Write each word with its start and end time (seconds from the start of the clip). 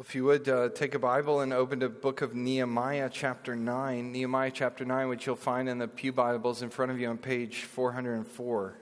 If 0.00 0.14
you 0.14 0.22
would 0.26 0.48
uh, 0.48 0.68
take 0.68 0.94
a 0.94 0.98
Bible 1.00 1.40
and 1.40 1.52
open 1.52 1.80
to 1.80 1.88
book 1.88 2.22
of 2.22 2.32
Nehemiah, 2.32 3.10
chapter 3.12 3.56
9. 3.56 4.12
Nehemiah, 4.12 4.52
chapter 4.54 4.84
9, 4.84 5.08
which 5.08 5.26
you'll 5.26 5.34
find 5.34 5.68
in 5.68 5.78
the 5.78 5.88
Pew 5.88 6.12
Bibles 6.12 6.62
in 6.62 6.70
front 6.70 6.92
of 6.92 7.00
you 7.00 7.08
on 7.08 7.18
page 7.18 7.62
404. 7.62 8.78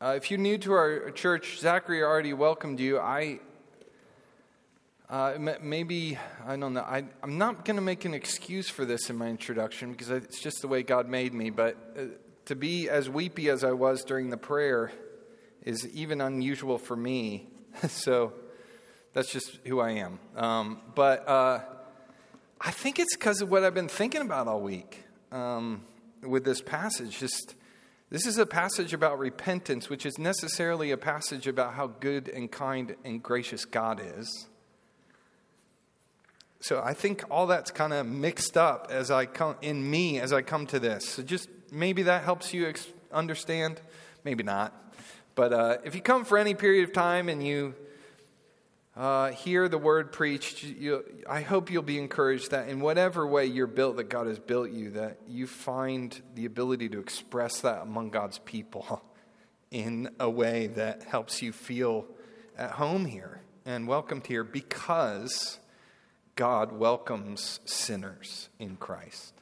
Uh, 0.00 0.14
if 0.16 0.30
you're 0.30 0.38
new 0.38 0.56
to 0.58 0.72
our 0.72 1.10
church, 1.10 1.58
Zachary 1.58 2.04
already 2.04 2.32
welcomed 2.32 2.78
you. 2.78 3.00
I 3.00 3.40
uh, 5.08 5.56
maybe, 5.60 6.16
I 6.46 6.56
don't 6.56 6.74
know, 6.74 6.82
I, 6.82 7.02
am 7.24 7.38
not 7.38 7.64
going 7.64 7.74
to 7.74 7.82
make 7.82 8.04
an 8.04 8.14
excuse 8.14 8.68
for 8.68 8.84
this 8.84 9.10
in 9.10 9.16
my 9.16 9.26
introduction 9.26 9.90
because 9.90 10.10
it's 10.10 10.40
just 10.40 10.60
the 10.60 10.68
way 10.68 10.84
God 10.84 11.08
made 11.08 11.34
me, 11.34 11.50
but 11.50 11.76
uh, 11.98 12.02
to 12.44 12.54
be 12.54 12.88
as 12.88 13.10
weepy 13.10 13.50
as 13.50 13.64
I 13.64 13.72
was 13.72 14.04
during 14.04 14.30
the 14.30 14.36
prayer 14.36 14.92
is 15.64 15.88
even 15.88 16.20
unusual 16.20 16.78
for 16.78 16.94
me. 16.94 17.49
so 17.88 18.32
that's 19.12 19.30
just 19.32 19.58
who 19.64 19.80
I 19.80 19.92
am. 19.92 20.18
Um, 20.36 20.80
but 20.94 21.28
uh, 21.28 21.60
I 22.60 22.70
think 22.70 22.98
it's 22.98 23.16
because 23.16 23.40
of 23.40 23.50
what 23.50 23.64
I've 23.64 23.74
been 23.74 23.88
thinking 23.88 24.20
about 24.20 24.48
all 24.48 24.60
week 24.60 25.04
um, 25.32 25.82
with 26.22 26.44
this 26.44 26.60
passage. 26.60 27.18
Just 27.18 27.54
this 28.10 28.26
is 28.26 28.38
a 28.38 28.46
passage 28.46 28.92
about 28.92 29.18
repentance, 29.18 29.88
which 29.88 30.04
is 30.04 30.18
necessarily 30.18 30.90
a 30.90 30.96
passage 30.96 31.46
about 31.46 31.74
how 31.74 31.86
good 31.86 32.28
and 32.28 32.50
kind 32.50 32.96
and 33.04 33.22
gracious 33.22 33.64
God 33.64 34.00
is. 34.18 34.46
So 36.62 36.82
I 36.84 36.92
think 36.92 37.24
all 37.30 37.46
that's 37.46 37.70
kind 37.70 37.92
of 37.92 38.06
mixed 38.06 38.56
up 38.56 38.88
as 38.90 39.10
I 39.10 39.24
come 39.24 39.56
in 39.62 39.88
me 39.88 40.20
as 40.20 40.32
I 40.32 40.42
come 40.42 40.66
to 40.66 40.78
this. 40.78 41.08
So 41.08 41.22
just 41.22 41.48
maybe 41.72 42.02
that 42.02 42.22
helps 42.22 42.52
you 42.52 42.68
ex- 42.68 42.88
understand, 43.10 43.80
maybe 44.24 44.42
not. 44.42 44.74
But 45.40 45.54
uh, 45.54 45.78
if 45.84 45.94
you 45.94 46.02
come 46.02 46.26
for 46.26 46.36
any 46.36 46.52
period 46.52 46.84
of 46.84 46.92
time 46.92 47.30
and 47.30 47.42
you 47.42 47.74
uh, 48.94 49.30
hear 49.30 49.70
the 49.70 49.78
word 49.78 50.12
preached, 50.12 50.62
you, 50.62 51.02
I 51.26 51.40
hope 51.40 51.70
you'll 51.70 51.82
be 51.82 51.98
encouraged 51.98 52.50
that 52.50 52.68
in 52.68 52.80
whatever 52.80 53.26
way 53.26 53.46
you're 53.46 53.66
built, 53.66 53.96
that 53.96 54.10
God 54.10 54.26
has 54.26 54.38
built 54.38 54.68
you, 54.68 54.90
that 54.90 55.16
you 55.26 55.46
find 55.46 56.20
the 56.34 56.44
ability 56.44 56.90
to 56.90 57.00
express 57.00 57.62
that 57.62 57.80
among 57.80 58.10
God's 58.10 58.36
people 58.36 59.02
in 59.70 60.10
a 60.20 60.28
way 60.28 60.66
that 60.66 61.04
helps 61.04 61.40
you 61.40 61.52
feel 61.52 62.04
at 62.58 62.72
home 62.72 63.06
here 63.06 63.40
and 63.64 63.88
welcomed 63.88 64.26
here 64.26 64.44
because 64.44 65.58
God 66.36 66.70
welcomes 66.70 67.60
sinners 67.64 68.50
in 68.58 68.76
Christ. 68.76 69.32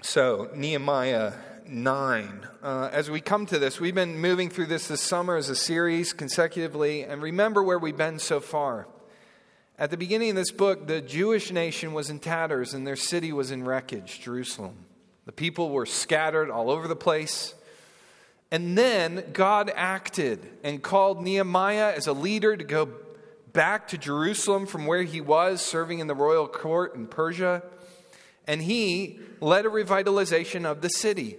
So, 0.00 0.50
Nehemiah 0.54 1.32
9. 1.68 2.48
Uh, 2.62 2.88
as 2.92 3.10
we 3.10 3.20
come 3.20 3.44
to 3.46 3.58
this, 3.58 3.78
we've 3.78 3.94
been 3.94 4.18
moving 4.18 4.48
through 4.48 4.66
this 4.66 4.88
this 4.88 5.00
summer 5.00 5.36
as 5.36 5.50
a 5.50 5.54
series 5.54 6.12
consecutively, 6.12 7.02
and 7.02 7.20
remember 7.20 7.62
where 7.62 7.78
we've 7.78 7.96
been 7.96 8.18
so 8.18 8.40
far. 8.40 8.88
At 9.78 9.90
the 9.90 9.96
beginning 9.96 10.30
of 10.30 10.36
this 10.36 10.50
book, 10.50 10.86
the 10.86 11.00
Jewish 11.00 11.52
nation 11.52 11.92
was 11.92 12.10
in 12.10 12.18
tatters 12.18 12.74
and 12.74 12.86
their 12.86 12.96
city 12.96 13.32
was 13.32 13.50
in 13.50 13.64
wreckage, 13.64 14.20
Jerusalem. 14.20 14.76
The 15.26 15.32
people 15.32 15.70
were 15.70 15.86
scattered 15.86 16.50
all 16.50 16.70
over 16.70 16.88
the 16.88 16.96
place. 16.96 17.54
And 18.50 18.76
then 18.76 19.26
God 19.32 19.70
acted 19.74 20.48
and 20.64 20.82
called 20.82 21.22
Nehemiah 21.22 21.92
as 21.94 22.06
a 22.06 22.12
leader 22.12 22.56
to 22.56 22.64
go 22.64 22.88
back 23.52 23.88
to 23.88 23.98
Jerusalem 23.98 24.66
from 24.66 24.86
where 24.86 25.02
he 25.02 25.20
was 25.20 25.60
serving 25.60 25.98
in 25.98 26.06
the 26.06 26.14
royal 26.14 26.48
court 26.48 26.94
in 26.94 27.06
Persia 27.06 27.62
and 28.48 28.62
he 28.62 29.20
led 29.40 29.66
a 29.66 29.68
revitalization 29.68 30.64
of 30.64 30.80
the 30.80 30.88
city. 30.88 31.36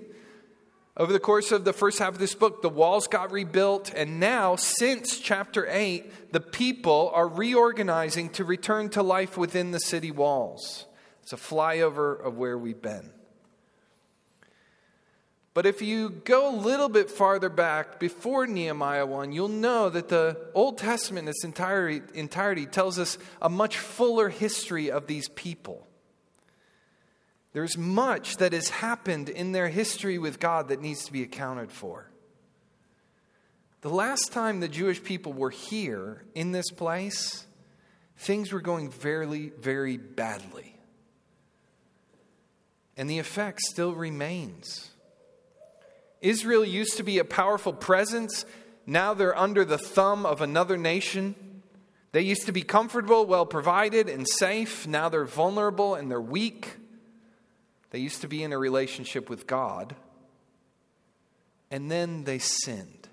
Over 0.99 1.13
the 1.13 1.19
course 1.19 1.53
of 1.53 1.63
the 1.63 1.71
first 1.71 1.99
half 1.99 2.09
of 2.09 2.19
this 2.19 2.35
book, 2.35 2.61
the 2.61 2.67
walls 2.67 3.07
got 3.07 3.31
rebuilt, 3.31 3.93
and 3.95 4.19
now, 4.19 4.57
since 4.57 5.17
chapter 5.17 5.65
8, 5.65 6.33
the 6.33 6.41
people 6.41 7.09
are 7.13 7.25
reorganizing 7.25 8.31
to 8.31 8.43
return 8.43 8.89
to 8.89 9.01
life 9.01 9.37
within 9.37 9.71
the 9.71 9.79
city 9.79 10.11
walls. 10.11 10.87
It's 11.23 11.31
a 11.31 11.37
flyover 11.37 12.21
of 12.21 12.37
where 12.37 12.57
we've 12.57 12.81
been. 12.81 13.11
But 15.53 15.65
if 15.65 15.81
you 15.81 16.09
go 16.09 16.53
a 16.53 16.57
little 16.57 16.89
bit 16.89 17.09
farther 17.09 17.49
back 17.49 17.97
before 17.97 18.45
Nehemiah 18.45 19.05
1, 19.05 19.31
you'll 19.31 19.47
know 19.47 19.89
that 19.89 20.09
the 20.09 20.37
Old 20.53 20.77
Testament 20.77 21.27
in 21.27 21.29
its 21.29 21.45
entirety, 21.45 22.01
entirety 22.13 22.65
tells 22.65 22.99
us 22.99 23.17
a 23.41 23.49
much 23.49 23.77
fuller 23.77 24.27
history 24.27 24.91
of 24.91 25.07
these 25.07 25.29
people. 25.29 25.87
There's 27.51 27.77
much 27.77 28.37
that 28.37 28.53
has 28.53 28.69
happened 28.69 29.29
in 29.29 29.51
their 29.51 29.69
history 29.69 30.17
with 30.17 30.39
God 30.39 30.67
that 30.67 30.81
needs 30.81 31.05
to 31.05 31.11
be 31.11 31.23
accounted 31.23 31.71
for. 31.71 32.11
The 33.81 33.89
last 33.89 34.31
time 34.31 34.59
the 34.59 34.67
Jewish 34.67 35.01
people 35.01 35.33
were 35.33 35.49
here 35.49 36.23
in 36.35 36.51
this 36.51 36.69
place, 36.69 37.45
things 38.17 38.51
were 38.51 38.61
going 38.61 38.91
very, 38.91 39.51
very 39.57 39.97
badly. 39.97 40.75
And 42.97 43.09
the 43.09 43.19
effect 43.19 43.61
still 43.61 43.93
remains. 43.93 44.91
Israel 46.21 46.65
used 46.65 46.97
to 46.97 47.03
be 47.03 47.17
a 47.17 47.23
powerful 47.23 47.71
presence. 47.71 48.45
Now 48.85 49.13
they're 49.13 49.37
under 49.37 49.63
the 49.63 49.77
thumb 49.77 50.25
of 50.25 50.41
another 50.41 50.75
nation. 50.75 51.33
They 52.11 52.21
used 52.21 52.47
to 52.47 52.51
be 52.51 52.63
comfortable, 52.63 53.25
well 53.25 53.45
provided, 53.45 54.09
and 54.09 54.27
safe. 54.27 54.85
Now 54.85 55.07
they're 55.07 55.23
vulnerable 55.23 55.95
and 55.95 56.11
they're 56.11 56.19
weak. 56.19 56.78
They 57.91 57.99
used 57.99 58.21
to 58.21 58.27
be 58.27 58.43
in 58.43 58.53
a 58.53 58.57
relationship 58.57 59.29
with 59.29 59.47
God, 59.47 59.95
and 61.71 61.89
then 61.89 62.23
they 62.23 62.39
sinned. 62.39 63.07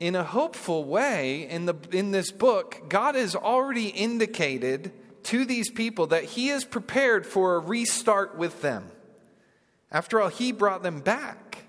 In 0.00 0.14
a 0.14 0.22
hopeful 0.22 0.84
way, 0.84 1.48
in, 1.48 1.66
the, 1.66 1.74
in 1.90 2.12
this 2.12 2.30
book, 2.30 2.88
God 2.88 3.16
has 3.16 3.34
already 3.34 3.88
indicated 3.88 4.92
to 5.24 5.44
these 5.44 5.70
people 5.70 6.06
that 6.08 6.24
He 6.24 6.50
is 6.50 6.64
prepared 6.64 7.26
for 7.26 7.56
a 7.56 7.58
restart 7.58 8.36
with 8.36 8.62
them. 8.62 8.90
After 9.90 10.20
all, 10.20 10.28
He 10.28 10.52
brought 10.52 10.84
them 10.84 11.00
back, 11.00 11.64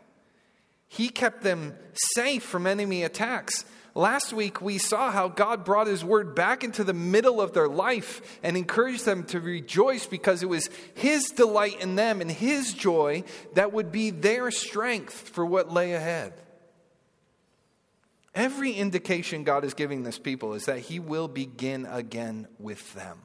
He 0.87 1.09
kept 1.09 1.41
them 1.41 1.75
safe 2.13 2.43
from 2.43 2.67
enemy 2.67 3.03
attacks. 3.03 3.65
Last 3.95 4.33
week, 4.33 4.61
we 4.61 4.77
saw 4.77 5.11
how 5.11 5.27
God 5.27 5.65
brought 5.65 5.87
His 5.87 6.03
word 6.05 6.35
back 6.35 6.63
into 6.63 6.83
the 6.83 6.93
middle 6.93 7.41
of 7.41 7.53
their 7.53 7.67
life 7.67 8.39
and 8.43 8.55
encouraged 8.55 9.05
them 9.05 9.23
to 9.25 9.39
rejoice 9.39 10.05
because 10.05 10.43
it 10.43 10.49
was 10.49 10.69
His 10.93 11.25
delight 11.25 11.81
in 11.81 11.95
them 11.95 12.21
and 12.21 12.29
His 12.29 12.73
joy 12.73 13.23
that 13.55 13.73
would 13.73 13.91
be 13.91 14.11
their 14.11 14.51
strength 14.51 15.29
for 15.29 15.45
what 15.45 15.71
lay 15.71 15.93
ahead. 15.93 16.33
Every 18.35 18.71
indication 18.71 19.43
God 19.43 19.65
is 19.65 19.73
giving 19.73 20.03
this 20.03 20.19
people 20.19 20.53
is 20.53 20.65
that 20.65 20.79
He 20.79 20.99
will 20.99 21.27
begin 21.27 21.85
again 21.85 22.47
with 22.59 22.93
them. 22.93 23.19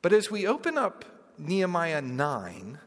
But 0.00 0.12
as 0.12 0.30
we 0.30 0.46
open 0.46 0.78
up 0.78 1.04
Nehemiah 1.38 2.00
9, 2.00 2.78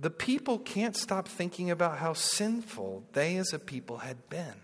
the 0.00 0.10
people 0.10 0.58
can't 0.58 0.96
stop 0.96 1.28
thinking 1.28 1.70
about 1.70 1.98
how 1.98 2.14
sinful 2.14 3.04
they 3.12 3.36
as 3.36 3.52
a 3.52 3.58
people 3.58 3.98
had 3.98 4.28
been. 4.30 4.54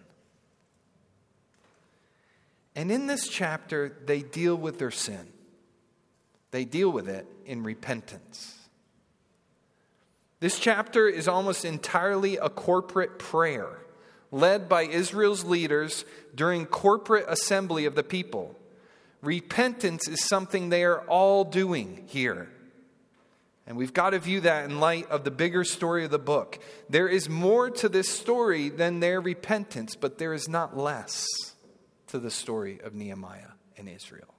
And 2.75 2.91
in 2.91 3.07
this 3.07 3.29
chapter, 3.29 3.97
they 4.07 4.23
deal 4.23 4.57
with 4.57 4.79
their 4.79 4.91
sin. 4.91 5.29
They 6.53 6.65
deal 6.65 6.91
with 6.91 7.09
it 7.09 7.27
in 7.45 7.63
repentance. 7.63 8.55
This 10.41 10.59
chapter 10.59 11.09
is 11.09 11.29
almost 11.29 11.65
entirely 11.65 12.37
a 12.37 12.49
corporate 12.49 13.19
prayer 13.19 13.79
led 14.31 14.69
by 14.69 14.83
Israel's 14.83 15.45
leaders 15.45 16.05
during 16.35 16.67
corporate 16.67 17.25
assembly 17.29 17.85
of 17.85 17.95
the 17.95 18.03
people. 18.03 18.55
Repentance 19.23 20.09
is 20.09 20.25
something 20.25 20.69
they 20.69 20.85
are 20.85 21.01
all 21.03 21.45
doing 21.45 22.05
here. 22.07 22.51
And 23.67 23.77
we've 23.77 23.93
got 23.93 24.11
to 24.11 24.19
view 24.19 24.41
that 24.43 24.65
in 24.65 24.79
light 24.79 25.11
of 25.11 25.25
the 25.25 25.31
bigger 25.31 25.65
story 25.65 26.05
of 26.05 26.11
the 26.11 26.19
book. 26.19 26.59
There 26.89 27.09
is 27.09 27.29
more 27.29 27.69
to 27.71 27.89
this 27.89 28.09
story 28.09 28.69
than 28.69 29.01
their 29.01 29.21
repentance, 29.21 29.97
but 29.97 30.19
there 30.19 30.33
is 30.33 30.49
not 30.49 30.77
less 30.77 31.27
to 32.09 32.19
the 32.19 32.31
story 32.31 32.81
of 32.83 32.95
Nehemiah 32.95 33.51
and 33.77 33.89
Israel. 33.89 34.35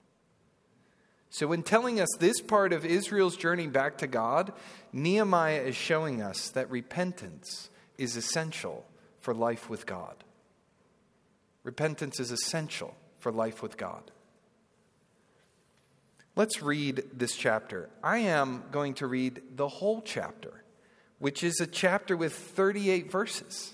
So, 1.30 1.52
in 1.52 1.62
telling 1.62 2.00
us 2.00 2.08
this 2.20 2.42
part 2.42 2.72
of 2.72 2.86
Israel's 2.86 3.36
journey 3.36 3.68
back 3.68 3.98
to 3.98 4.08
God, 4.08 4.54
Nehemiah 4.94 5.62
is 5.62 5.76
showing 5.76 6.22
us 6.22 6.50
that 6.52 6.72
repentance 6.72 7.70
is 7.98 8.16
essential 8.16 8.86
for 9.20 9.34
life 9.34 9.70
with 9.70 9.86
God. 9.86 10.24
Repentance 11.64 12.22
is 12.22 12.32
essential 12.32 12.96
for 13.20 13.32
life 13.32 13.62
with 13.62 13.76
God. 13.76 14.10
Let's 16.38 16.62
read 16.62 17.04
this 17.14 17.36
chapter. 17.36 17.90
I 18.04 18.20
am 18.20 18.66
going 18.72 18.94
to 18.96 19.08
read 19.08 19.42
the 19.56 19.68
whole 19.68 20.04
chapter, 20.04 20.64
which 21.18 21.42
is 21.42 21.60
a 21.60 21.66
chapter 21.66 22.16
with 22.16 22.32
38 22.32 23.12
verses, 23.12 23.74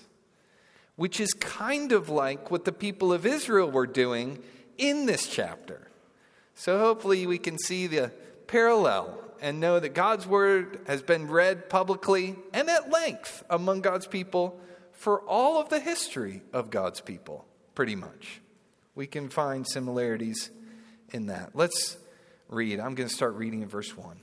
which 0.96 1.20
is 1.20 1.34
kind 1.34 1.92
of 1.92 2.08
like 2.08 2.50
what 2.50 2.64
the 2.64 2.72
people 2.72 3.12
of 3.12 3.26
Israel 3.26 3.70
were 3.70 3.86
doing 3.86 4.42
in 4.78 5.04
this 5.04 5.28
chapter. 5.28 5.90
So 6.54 6.78
hopefully 6.78 7.26
we 7.26 7.36
can 7.36 7.58
see 7.58 7.86
the 7.86 8.10
parallel 8.46 9.20
and 9.42 9.60
know 9.60 9.78
that 9.78 9.92
God's 9.92 10.26
word 10.26 10.80
has 10.86 11.02
been 11.02 11.28
read 11.28 11.68
publicly 11.68 12.34
and 12.54 12.70
at 12.70 12.88
length 12.88 13.44
among 13.50 13.82
God's 13.82 14.06
people 14.06 14.58
for 14.90 15.20
all 15.24 15.60
of 15.60 15.68
the 15.68 15.80
history 15.80 16.40
of 16.54 16.70
God's 16.70 17.02
people, 17.02 17.44
pretty 17.74 17.94
much. 17.94 18.40
We 18.94 19.06
can 19.06 19.28
find 19.28 19.66
similarities 19.68 20.50
in 21.10 21.26
that. 21.26 21.50
Let's 21.52 21.98
read. 22.48 22.80
I'm 22.80 22.94
going 22.94 23.08
to 23.08 23.14
start 23.14 23.34
reading 23.34 23.62
in 23.62 23.68
verse 23.68 23.96
1. 23.96 24.16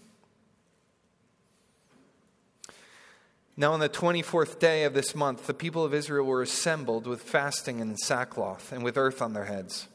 Now, 3.58 3.74
on 3.74 3.80
the 3.80 3.90
24th 3.90 4.60
day 4.60 4.86
of 4.86 4.94
this 4.94 5.14
month, 5.14 5.46
the 5.46 5.54
people 5.54 5.84
of 5.84 5.94
Israel 5.94 6.26
were 6.26 6.42
assembled 6.42 7.06
with 7.06 7.22
fasting 7.22 7.82
and 7.82 8.00
sackcloth 8.00 8.72
and 8.72 8.84
with 8.84 8.98
earth 8.98 9.22
on 9.22 9.34
their 9.34 9.46
heads. 9.46 9.88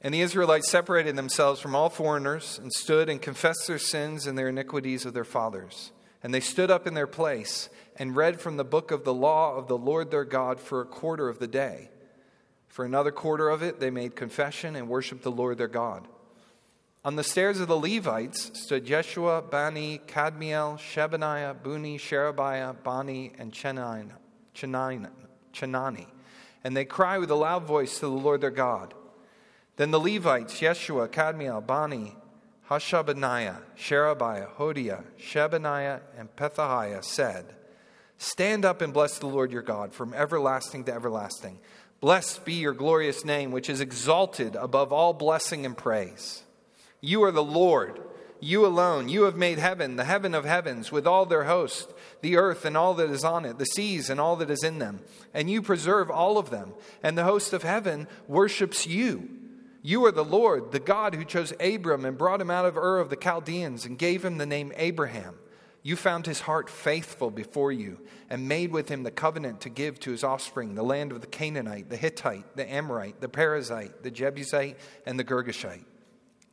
And 0.00 0.12
the 0.12 0.20
Israelites 0.20 0.70
separated 0.70 1.16
themselves 1.16 1.60
from 1.60 1.74
all 1.74 1.88
foreigners 1.88 2.58
and 2.62 2.70
stood 2.70 3.08
and 3.08 3.22
confessed 3.22 3.66
their 3.66 3.78
sins 3.78 4.26
and 4.26 4.36
their 4.36 4.50
iniquities 4.50 5.06
of 5.06 5.14
their 5.14 5.24
fathers. 5.24 5.92
And 6.22 6.32
they 6.32 6.40
stood 6.40 6.70
up 6.70 6.86
in 6.86 6.94
their 6.94 7.06
place 7.06 7.70
and 7.96 8.14
read 8.14 8.40
from 8.40 8.58
the 8.58 8.64
book 8.64 8.90
of 8.90 9.04
the 9.04 9.14
law 9.14 9.56
of 9.56 9.66
the 9.66 9.78
Lord 9.78 10.10
their 10.10 10.24
God 10.24 10.60
for 10.60 10.80
a 10.80 10.86
quarter 10.86 11.28
of 11.28 11.38
the 11.38 11.46
day. 11.46 11.88
For 12.68 12.84
another 12.84 13.12
quarter 13.12 13.48
of 13.48 13.62
it, 13.62 13.80
they 13.80 13.90
made 13.90 14.14
confession 14.14 14.76
and 14.76 14.88
worshiped 14.88 15.22
the 15.22 15.30
Lord 15.30 15.58
their 15.58 15.68
God. 15.68 16.06
On 17.04 17.16
the 17.16 17.24
stairs 17.24 17.60
of 17.60 17.68
the 17.68 17.76
Levites 17.76 18.58
stood 18.58 18.86
Jeshua, 18.86 19.42
Bani, 19.42 20.00
Kadmiel, 20.06 20.78
Shebaniah, 20.78 21.62
Bunni, 21.62 21.98
Sherebiah, 21.98 22.72
Bani, 22.82 23.30
and 23.38 23.52
Chenani. 23.52 24.06
And 26.64 26.74
they 26.74 26.86
cry 26.86 27.18
with 27.18 27.30
a 27.30 27.34
loud 27.34 27.64
voice 27.64 27.98
to 27.98 28.06
the 28.06 28.12
Lord 28.12 28.40
their 28.40 28.50
God. 28.50 28.94
Then 29.76 29.90
the 29.90 30.00
Levites, 30.00 30.60
Yeshua, 30.60 31.08
Kadmiel, 31.08 31.66
Bani, 31.66 32.16
Hashabaniah, 32.70 33.58
Sherebiah, 33.76 34.48
Hodiah, 34.56 35.04
Shebaniah, 35.18 36.00
and 36.16 36.34
Pethahiah 36.34 37.04
said, 37.04 37.54
Stand 38.16 38.64
up 38.64 38.80
and 38.80 38.94
bless 38.94 39.18
the 39.18 39.26
Lord 39.26 39.52
your 39.52 39.60
God 39.60 39.92
from 39.92 40.14
everlasting 40.14 40.84
to 40.84 40.94
everlasting. 40.94 41.58
Blessed 42.00 42.46
be 42.46 42.54
your 42.54 42.72
glorious 42.72 43.26
name, 43.26 43.50
which 43.50 43.68
is 43.68 43.82
exalted 43.82 44.56
above 44.56 44.90
all 44.90 45.12
blessing 45.12 45.66
and 45.66 45.76
praise. 45.76 46.43
You 47.04 47.22
are 47.24 47.32
the 47.32 47.44
Lord, 47.44 48.00
you 48.40 48.64
alone. 48.64 49.10
You 49.10 49.24
have 49.24 49.36
made 49.36 49.58
heaven, 49.58 49.96
the 49.96 50.04
heaven 50.04 50.34
of 50.34 50.46
heavens, 50.46 50.90
with 50.90 51.06
all 51.06 51.26
their 51.26 51.44
host, 51.44 51.92
the 52.22 52.38
earth 52.38 52.64
and 52.64 52.78
all 52.78 52.94
that 52.94 53.10
is 53.10 53.24
on 53.24 53.44
it, 53.44 53.58
the 53.58 53.66
seas 53.66 54.08
and 54.08 54.18
all 54.18 54.36
that 54.36 54.48
is 54.48 54.64
in 54.64 54.78
them. 54.78 55.00
And 55.34 55.50
you 55.50 55.60
preserve 55.60 56.10
all 56.10 56.38
of 56.38 56.48
them. 56.48 56.72
And 57.02 57.18
the 57.18 57.24
host 57.24 57.52
of 57.52 57.62
heaven 57.62 58.08
worships 58.26 58.86
you. 58.86 59.28
You 59.82 60.02
are 60.06 60.12
the 60.12 60.24
Lord, 60.24 60.72
the 60.72 60.80
God 60.80 61.14
who 61.14 61.26
chose 61.26 61.52
Abram 61.60 62.06
and 62.06 62.16
brought 62.16 62.40
him 62.40 62.50
out 62.50 62.64
of 62.64 62.78
Ur 62.78 63.00
of 63.00 63.10
the 63.10 63.16
Chaldeans 63.16 63.84
and 63.84 63.98
gave 63.98 64.24
him 64.24 64.38
the 64.38 64.46
name 64.46 64.72
Abraham. 64.76 65.34
You 65.82 65.96
found 65.96 66.24
his 66.24 66.40
heart 66.40 66.70
faithful 66.70 67.30
before 67.30 67.70
you 67.70 68.00
and 68.30 68.48
made 68.48 68.72
with 68.72 68.88
him 68.88 69.02
the 69.02 69.10
covenant 69.10 69.60
to 69.60 69.68
give 69.68 70.00
to 70.00 70.10
his 70.10 70.24
offspring 70.24 70.74
the 70.74 70.82
land 70.82 71.12
of 71.12 71.20
the 71.20 71.26
Canaanite, 71.26 71.90
the 71.90 71.98
Hittite, 71.98 72.56
the 72.56 72.66
Amorite, 72.72 73.20
the 73.20 73.28
Perizzite, 73.28 74.02
the 74.02 74.10
Jebusite, 74.10 74.78
and 75.04 75.18
the 75.18 75.24
Girgashite 75.24 75.84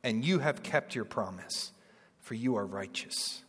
and 0.03 0.25
you 0.25 0.39
have 0.39 0.63
kept 0.63 0.95
your 0.95 1.05
promise, 1.05 1.71
for 2.19 2.33
you 2.35 2.55
are 2.55 2.65
righteous. 2.65 3.43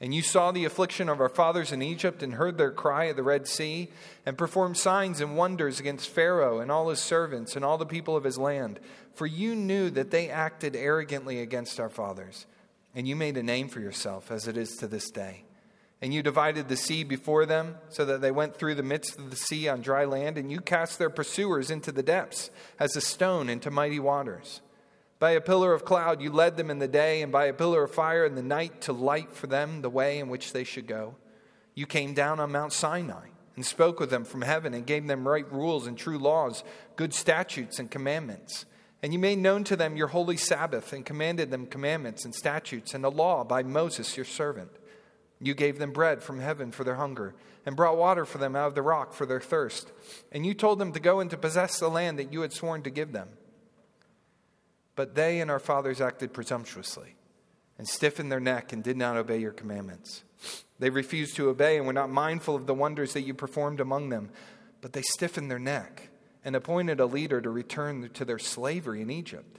And 0.00 0.14
you 0.14 0.20
saw 0.20 0.52
the 0.52 0.66
affliction 0.66 1.08
of 1.08 1.20
our 1.20 1.28
fathers 1.28 1.72
in 1.72 1.80
Egypt 1.80 2.22
and 2.22 2.34
heard 2.34 2.58
their 2.58 2.70
cry 2.70 3.08
at 3.08 3.16
the 3.16 3.22
Red 3.22 3.48
Sea, 3.48 3.88
and 4.26 4.36
performed 4.36 4.76
signs 4.76 5.22
and 5.22 5.36
wonders 5.36 5.80
against 5.80 6.10
Pharaoh 6.10 6.60
and 6.60 6.70
all 6.70 6.90
his 6.90 7.00
servants 7.00 7.56
and 7.56 7.64
all 7.64 7.78
the 7.78 7.86
people 7.86 8.14
of 8.14 8.24
his 8.24 8.36
land. 8.36 8.78
For 9.14 9.26
you 9.26 9.54
knew 9.54 9.88
that 9.90 10.10
they 10.10 10.28
acted 10.28 10.76
arrogantly 10.76 11.40
against 11.40 11.80
our 11.80 11.88
fathers, 11.88 12.44
and 12.94 13.08
you 13.08 13.16
made 13.16 13.38
a 13.38 13.42
name 13.42 13.68
for 13.68 13.80
yourself, 13.80 14.30
as 14.30 14.46
it 14.46 14.58
is 14.58 14.76
to 14.76 14.86
this 14.86 15.10
day. 15.10 15.44
And 16.02 16.12
you 16.12 16.22
divided 16.22 16.68
the 16.68 16.76
sea 16.76 17.02
before 17.02 17.46
them, 17.46 17.76
so 17.88 18.04
that 18.04 18.20
they 18.20 18.30
went 18.30 18.54
through 18.54 18.74
the 18.74 18.82
midst 18.82 19.18
of 19.18 19.30
the 19.30 19.36
sea 19.36 19.66
on 19.66 19.80
dry 19.80 20.04
land, 20.04 20.36
and 20.36 20.52
you 20.52 20.60
cast 20.60 20.98
their 20.98 21.08
pursuers 21.08 21.70
into 21.70 21.90
the 21.90 22.02
depths, 22.02 22.50
as 22.78 22.94
a 22.96 23.00
stone 23.00 23.48
into 23.48 23.70
mighty 23.70 23.98
waters. 23.98 24.60
By 25.18 25.30
a 25.32 25.40
pillar 25.40 25.72
of 25.72 25.84
cloud 25.84 26.20
you 26.20 26.30
led 26.30 26.56
them 26.56 26.70
in 26.70 26.78
the 26.78 26.88
day, 26.88 27.22
and 27.22 27.32
by 27.32 27.46
a 27.46 27.54
pillar 27.54 27.84
of 27.84 27.94
fire 27.94 28.24
in 28.24 28.34
the 28.34 28.42
night 28.42 28.82
to 28.82 28.92
light 28.92 29.32
for 29.32 29.46
them 29.46 29.80
the 29.82 29.90
way 29.90 30.18
in 30.18 30.28
which 30.28 30.52
they 30.52 30.64
should 30.64 30.86
go. 30.86 31.14
You 31.74 31.86
came 31.86 32.14
down 32.14 32.40
on 32.40 32.52
Mount 32.52 32.72
Sinai 32.72 33.28
and 33.54 33.64
spoke 33.64 33.98
with 33.98 34.10
them 34.10 34.24
from 34.24 34.42
heaven 34.42 34.74
and 34.74 34.86
gave 34.86 35.06
them 35.06 35.26
right 35.26 35.50
rules 35.50 35.86
and 35.86 35.96
true 35.96 36.18
laws, 36.18 36.62
good 36.96 37.14
statutes 37.14 37.78
and 37.78 37.90
commandments. 37.90 38.66
And 39.02 39.12
you 39.12 39.18
made 39.18 39.38
known 39.38 39.64
to 39.64 39.76
them 39.76 39.96
your 39.96 40.08
holy 40.08 40.36
Sabbath 40.36 40.92
and 40.92 41.04
commanded 41.04 41.50
them 41.50 41.66
commandments 41.66 42.24
and 42.24 42.34
statutes 42.34 42.94
and 42.94 43.02
the 43.02 43.10
law 43.10 43.44
by 43.44 43.62
Moses 43.62 44.16
your 44.16 44.24
servant. 44.24 44.70
You 45.40 45.54
gave 45.54 45.78
them 45.78 45.92
bread 45.92 46.22
from 46.22 46.40
heaven 46.40 46.72
for 46.72 46.84
their 46.84 46.96
hunger 46.96 47.34
and 47.64 47.76
brought 47.76 47.98
water 47.98 48.24
for 48.24 48.38
them 48.38 48.56
out 48.56 48.68
of 48.68 48.74
the 48.74 48.82
rock 48.82 49.12
for 49.12 49.26
their 49.26 49.40
thirst. 49.40 49.92
And 50.32 50.46
you 50.46 50.54
told 50.54 50.78
them 50.78 50.92
to 50.92 51.00
go 51.00 51.20
and 51.20 51.30
to 51.30 51.36
possess 51.36 51.78
the 51.78 51.88
land 51.88 52.18
that 52.18 52.32
you 52.32 52.40
had 52.40 52.52
sworn 52.52 52.82
to 52.82 52.90
give 52.90 53.12
them. 53.12 53.28
But 54.96 55.14
they 55.14 55.40
and 55.40 55.50
our 55.50 55.60
fathers 55.60 56.00
acted 56.00 56.32
presumptuously 56.32 57.14
and 57.78 57.86
stiffened 57.86 58.32
their 58.32 58.40
neck 58.40 58.72
and 58.72 58.82
did 58.82 58.96
not 58.96 59.16
obey 59.16 59.38
your 59.38 59.52
commandments. 59.52 60.24
They 60.78 60.90
refused 60.90 61.36
to 61.36 61.50
obey 61.50 61.76
and 61.76 61.86
were 61.86 61.92
not 61.92 62.10
mindful 62.10 62.56
of 62.56 62.66
the 62.66 62.74
wonders 62.74 63.12
that 63.12 63.22
you 63.22 63.34
performed 63.34 63.80
among 63.80 64.08
them, 64.08 64.30
but 64.80 64.94
they 64.94 65.02
stiffened 65.02 65.50
their 65.50 65.58
neck 65.58 66.08
and 66.44 66.56
appointed 66.56 66.98
a 66.98 67.06
leader 67.06 67.40
to 67.40 67.50
return 67.50 68.08
to 68.14 68.24
their 68.24 68.38
slavery 68.38 69.02
in 69.02 69.10
Egypt. 69.10 69.58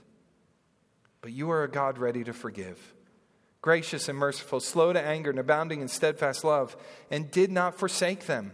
But 1.20 1.32
you 1.32 1.50
are 1.50 1.64
a 1.64 1.70
God 1.70 1.98
ready 1.98 2.24
to 2.24 2.32
forgive, 2.32 2.94
gracious 3.60 4.08
and 4.08 4.18
merciful, 4.18 4.60
slow 4.60 4.92
to 4.92 5.00
anger 5.00 5.30
and 5.30 5.38
abounding 5.38 5.80
in 5.80 5.88
steadfast 5.88 6.44
love, 6.44 6.76
and 7.10 7.30
did 7.30 7.50
not 7.50 7.78
forsake 7.78 8.26
them. 8.26 8.52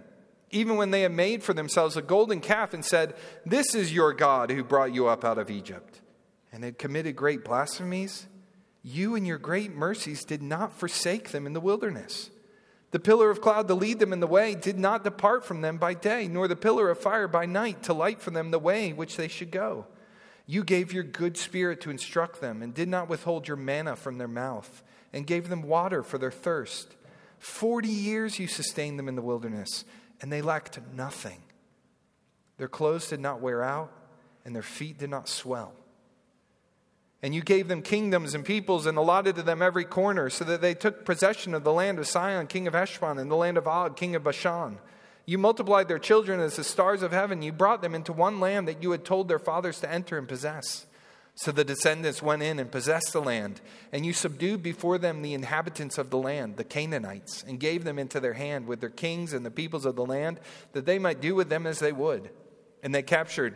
Even 0.51 0.77
when 0.77 0.91
they 0.91 1.03
had 1.03 1.13
made 1.13 1.43
for 1.43 1.55
themselves 1.55 1.97
a 1.97 2.03
golden 2.03 2.41
calf 2.41 2.75
and 2.75 2.85
said, 2.85 3.15
This 3.45 3.75
is 3.75 3.93
your 3.93 4.13
God 4.13 4.51
who 4.51 4.65
brought 4.65 4.95
you 4.95 5.07
up 5.07 5.25
out 5.25 5.39
of 5.39 5.51
Egypt 5.51 6.01
and 6.55 6.63
had 6.63 6.79
committed 6.79 7.17
great 7.17 7.45
blasphemies, 7.45 8.29
you 8.81 9.17
in 9.17 9.27
your 9.27 9.39
great 9.39 9.75
mercies 9.75 10.25
did 10.25 10.41
not 10.41 10.73
forsake 10.73 11.31
them 11.31 11.47
in 11.47 11.53
the 11.53 11.61
wilderness. 11.61 12.31
The 12.93 13.01
pillar 13.01 13.29
of 13.29 13.41
cloud 13.41 13.67
to 13.67 13.75
lead 13.75 13.99
them 13.99 14.13
in 14.13 14.21
the 14.21 14.29
way 14.29 14.55
did 14.55 14.79
not 14.79 15.03
depart 15.03 15.45
from 15.45 15.63
them 15.63 15.79
by 15.79 15.95
day, 15.95 16.29
nor 16.29 16.47
the 16.47 16.55
pillar 16.55 16.91
of 16.91 17.01
fire 17.01 17.27
by 17.27 17.45
night 17.45 17.83
to 17.83 17.93
light 17.93 18.21
for 18.21 18.31
them 18.31 18.53
the 18.53 18.61
way 18.61 18.93
which 18.93 19.17
they 19.17 19.27
should 19.27 19.51
go. 19.51 19.87
You 20.47 20.63
gave 20.63 20.93
your 20.93 21.03
good 21.03 21.37
spirit 21.37 21.81
to 21.81 21.91
instruct 21.91 22.41
them, 22.41 22.63
and 22.63 22.73
did 22.73 22.89
not 22.89 23.09
withhold 23.09 23.49
your 23.49 23.57
manna 23.57 23.97
from 23.97 24.19
their 24.19 24.29
mouth, 24.29 24.85
and 25.13 25.27
gave 25.27 25.49
them 25.49 25.63
water 25.63 26.05
for 26.05 26.19
their 26.19 26.31
thirst. 26.31 26.95
Forty 27.41 27.89
years 27.89 28.39
you 28.39 28.47
sustained 28.47 28.97
them 28.97 29.09
in 29.09 29.17
the 29.17 29.23
wilderness, 29.23 29.85
and 30.21 30.33
they 30.33 30.41
lacked 30.41 30.79
nothing. 30.95 31.43
Their 32.59 32.69
clothes 32.69 33.09
did 33.09 33.19
not 33.19 33.41
wear 33.41 33.61
out, 33.61 33.91
and 34.45 34.55
their 34.55 34.63
feet 34.63 34.99
did 34.99 35.11
not 35.11 35.29
swell. 35.29 35.73
And 37.25 37.35
you 37.35 37.41
gave 37.41 37.69
them 37.69 37.81
kingdoms 37.81 38.35
and 38.35 38.45
peoples 38.45 38.85
and 38.85 38.99
allotted 38.99 39.37
to 39.37 39.43
them 39.43 39.63
every 39.63 39.87
corner, 39.87 40.29
so 40.29 40.45
that 40.45 40.61
they 40.61 40.75
took 40.75 41.07
possession 41.07 41.55
of 41.55 41.65
the 41.65 41.73
land 41.73 41.99
of 41.99 42.07
Sihon, 42.07 42.49
king 42.49 42.67
of 42.67 42.75
Heshbon, 42.75 43.17
and 43.17 43.31
the 43.31 43.35
land 43.35 43.57
of 43.57 43.67
Og, 43.67 43.97
king 43.97 44.15
of 44.15 44.23
Bashan. 44.23 44.77
You 45.25 45.39
multiplied 45.39 45.89
their 45.89 45.99
children 45.99 46.39
as 46.39 46.57
the 46.57 46.65
stars 46.65 47.03
of 47.03 47.13
heaven. 47.13 47.41
You 47.41 47.51
brought 47.51 47.81
them 47.81 47.95
into 47.95 48.13
one 48.13 48.41
land 48.41 48.69
that 48.69 48.83
you 48.83 48.91
had 48.91 49.07
told 49.07 49.29
their 49.29 49.39
fathers 49.39 49.81
to 49.81 49.91
enter 49.91 50.19
and 50.19 50.29
possess. 50.29 50.85
So 51.35 51.51
the 51.51 51.65
descendants 51.65 52.23
went 52.23 52.43
in 52.43 52.59
and 52.59 52.71
possessed 52.71 53.15
the 53.15 53.23
land, 53.23 53.63
and 53.91 54.05
you 54.05 54.13
subdued 54.13 54.63
before 54.63 54.99
them 54.99 55.23
the 55.23 55.33
inhabitants 55.33 55.97
of 55.97 56.11
the 56.11 56.19
land, 56.19 56.59
the 56.59 56.63
Canaanites, 56.63 57.43
and 57.43 57.59
gave 57.59 57.85
them 57.85 57.99
into 57.99 58.21
their 58.21 58.35
hand 58.35 58.67
with 58.67 58.81
their 58.81 58.91
kings 58.91 59.33
and 59.33 59.47
the 59.47 59.51
peoples 59.51 59.87
of 59.87 59.97
the 59.97 60.05
land, 60.05 60.41
that 60.73 60.85
they 60.85 60.99
might 60.99 61.23
do 61.23 61.35
with 61.35 61.49
them 61.49 61.67
as 61.67 61.79
they 61.79 61.91
would. 61.91 62.29
And 62.83 62.95
they 62.95 63.03
captured 63.03 63.55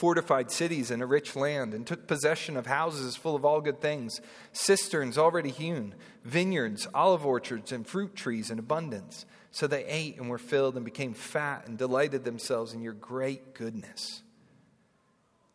fortified 0.00 0.50
cities 0.50 0.90
and 0.90 1.02
a 1.02 1.06
rich 1.06 1.36
land, 1.36 1.74
and 1.74 1.86
took 1.86 2.06
possession 2.06 2.56
of 2.56 2.64
houses 2.64 3.16
full 3.16 3.36
of 3.36 3.44
all 3.44 3.60
good 3.60 3.82
things, 3.82 4.22
cisterns 4.50 5.18
already 5.18 5.50
hewn, 5.50 5.94
vineyards, 6.24 6.88
olive 6.94 7.26
orchards, 7.26 7.70
and 7.70 7.86
fruit 7.86 8.16
trees 8.16 8.50
in 8.50 8.58
abundance. 8.58 9.26
So 9.50 9.66
they 9.66 9.84
ate 9.84 10.16
and 10.16 10.30
were 10.30 10.38
filled 10.38 10.76
and 10.76 10.86
became 10.86 11.12
fat 11.12 11.68
and 11.68 11.76
delighted 11.76 12.24
themselves 12.24 12.72
in 12.72 12.80
your 12.80 12.94
great 12.94 13.52
goodness. 13.52 14.22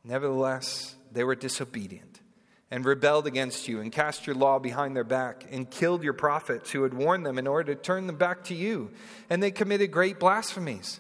Nevertheless, 0.04 0.94
they 1.12 1.24
were 1.24 1.34
disobedient 1.34 2.22
and 2.70 2.86
rebelled 2.86 3.26
against 3.26 3.68
you 3.68 3.82
and 3.82 3.92
cast 3.92 4.28
your 4.28 4.36
law 4.36 4.60
behind 4.60 4.96
their 4.96 5.04
back 5.04 5.48
and 5.50 5.72
killed 5.72 6.04
your 6.04 6.14
prophets 6.14 6.70
who 6.70 6.84
had 6.84 6.94
warned 6.94 7.26
them 7.26 7.40
in 7.40 7.48
order 7.48 7.74
to 7.74 7.82
turn 7.82 8.06
them 8.06 8.18
back 8.18 8.44
to 8.44 8.54
you. 8.54 8.92
And 9.28 9.42
they 9.42 9.50
committed 9.50 9.90
great 9.90 10.20
blasphemies. 10.20 11.00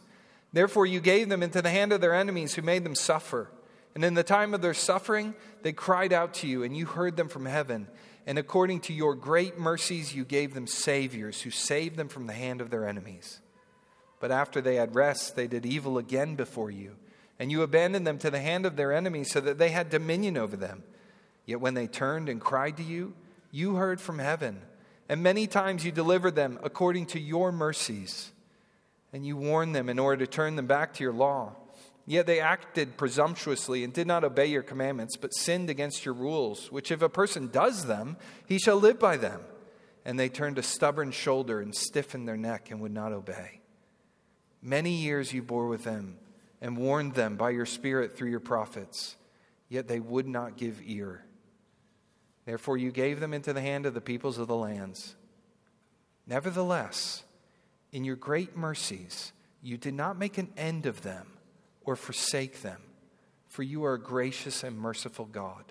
Therefore, 0.55 0.85
you 0.85 1.01
gave 1.01 1.27
them 1.27 1.43
into 1.43 1.61
the 1.61 1.69
hand 1.69 1.91
of 1.91 1.99
their 1.99 2.13
enemies 2.13 2.55
who 2.55 2.61
made 2.61 2.85
them 2.85 2.95
suffer. 2.95 3.49
And 3.93 4.05
in 4.05 4.13
the 4.13 4.23
time 4.23 4.53
of 4.53 4.61
their 4.61 4.73
suffering, 4.73 5.35
they 5.63 5.73
cried 5.73 6.13
out 6.13 6.35
to 6.35 6.47
you, 6.47 6.63
and 6.63 6.75
you 6.77 6.85
heard 6.85 7.17
them 7.17 7.27
from 7.27 7.45
heaven. 7.45 7.89
And 8.25 8.39
according 8.39 8.79
to 8.81 8.93
your 8.93 9.15
great 9.15 9.59
mercies, 9.59 10.15
you 10.15 10.23
gave 10.23 10.53
them 10.53 10.65
saviors 10.65 11.41
who 11.41 11.49
saved 11.49 11.97
them 11.97 12.07
from 12.07 12.25
the 12.25 12.31
hand 12.33 12.61
of 12.61 12.69
their 12.69 12.87
enemies. 12.87 13.41
But 14.21 14.31
after 14.31 14.61
they 14.61 14.75
had 14.75 14.95
rest, 14.95 15.35
they 15.35 15.47
did 15.47 15.65
evil 15.65 15.97
again 15.97 16.35
before 16.35 16.71
you. 16.71 16.95
And 17.37 17.51
you 17.51 17.61
abandoned 17.61 18.07
them 18.07 18.17
to 18.19 18.31
the 18.31 18.39
hand 18.39 18.65
of 18.65 18.77
their 18.77 18.93
enemies 18.93 19.31
so 19.31 19.41
that 19.41 19.57
they 19.57 19.71
had 19.71 19.89
dominion 19.89 20.37
over 20.37 20.55
them. 20.55 20.83
Yet 21.45 21.59
when 21.59 21.73
they 21.73 21.87
turned 21.87 22.29
and 22.29 22.39
cried 22.39 22.77
to 22.77 22.83
you, 22.83 23.13
You 23.51 23.75
heard 23.75 23.99
from 23.99 24.19
heaven, 24.19 24.61
and 25.09 25.21
many 25.21 25.47
times 25.47 25.83
you 25.83 25.91
delivered 25.91 26.35
them 26.35 26.59
according 26.63 27.07
to 27.07 27.19
your 27.19 27.51
mercies, 27.51 28.31
and 29.15 29.25
you 29.25 29.37
warned 29.37 29.73
them 29.73 29.87
in 29.87 29.97
order 29.97 30.25
to 30.25 30.29
turn 30.29 30.57
them 30.57 30.67
back 30.67 30.93
to 30.93 31.01
your 31.01 31.13
law. 31.13 31.55
Yet 32.05 32.27
they 32.27 32.41
acted 32.41 32.97
presumptuously 32.97 33.85
and 33.85 33.93
did 33.93 34.07
not 34.07 34.25
obey 34.25 34.47
your 34.47 34.61
commandments, 34.61 35.15
but 35.15 35.33
sinned 35.33 35.69
against 35.69 36.03
your 36.03 36.13
rules, 36.13 36.69
which 36.69 36.91
if 36.91 37.01
a 37.01 37.07
person 37.07 37.47
does 37.47 37.85
them, 37.85 38.17
he 38.45 38.59
shall 38.59 38.75
live 38.75 38.99
by 38.99 39.15
them. 39.15 39.39
And 40.03 40.19
they 40.19 40.27
turned 40.27 40.57
a 40.57 40.63
stubborn 40.63 41.11
shoulder 41.11 41.61
and 41.61 41.73
stiffened 41.73 42.27
their 42.27 42.35
neck 42.35 42.71
and 42.71 42.81
would 42.81 42.91
not 42.91 43.13
obey. 43.13 43.61
Many 44.61 44.91
years 44.91 45.31
you 45.31 45.41
bore 45.41 45.67
with 45.67 45.85
them 45.85 46.17
and 46.59 46.75
warned 46.75 47.13
them 47.13 47.37
by 47.37 47.51
your 47.51 47.65
Spirit 47.65 48.17
through 48.17 48.31
your 48.31 48.41
prophets, 48.41 49.15
yet 49.69 49.87
they 49.87 50.01
would 50.01 50.27
not 50.27 50.57
give 50.57 50.81
ear. 50.83 51.23
Therefore 52.43 52.75
you 52.75 52.91
gave 52.91 53.21
them 53.21 53.33
into 53.33 53.53
the 53.53 53.61
hand 53.61 53.85
of 53.85 53.93
the 53.93 54.01
peoples 54.01 54.37
of 54.37 54.49
the 54.49 54.57
lands. 54.57 55.15
Nevertheless, 56.27 57.23
in 57.95 58.03
your 58.03 58.17
great 58.17 58.57
mercies, 58.57 59.31
you 59.61 59.77
did 59.77 59.93
not 59.93 60.19
make 60.19 60.37
an 60.37 60.49
end 60.57 60.85
of 60.85 61.01
them 61.01 61.25
or 61.85 61.95
forsake 61.95 62.61
them, 62.61 62.81
for 63.47 63.63
you 63.63 63.85
are 63.85 63.93
a 63.93 64.01
gracious 64.01 64.65
and 64.65 64.77
merciful 64.77 65.23
God. 65.23 65.63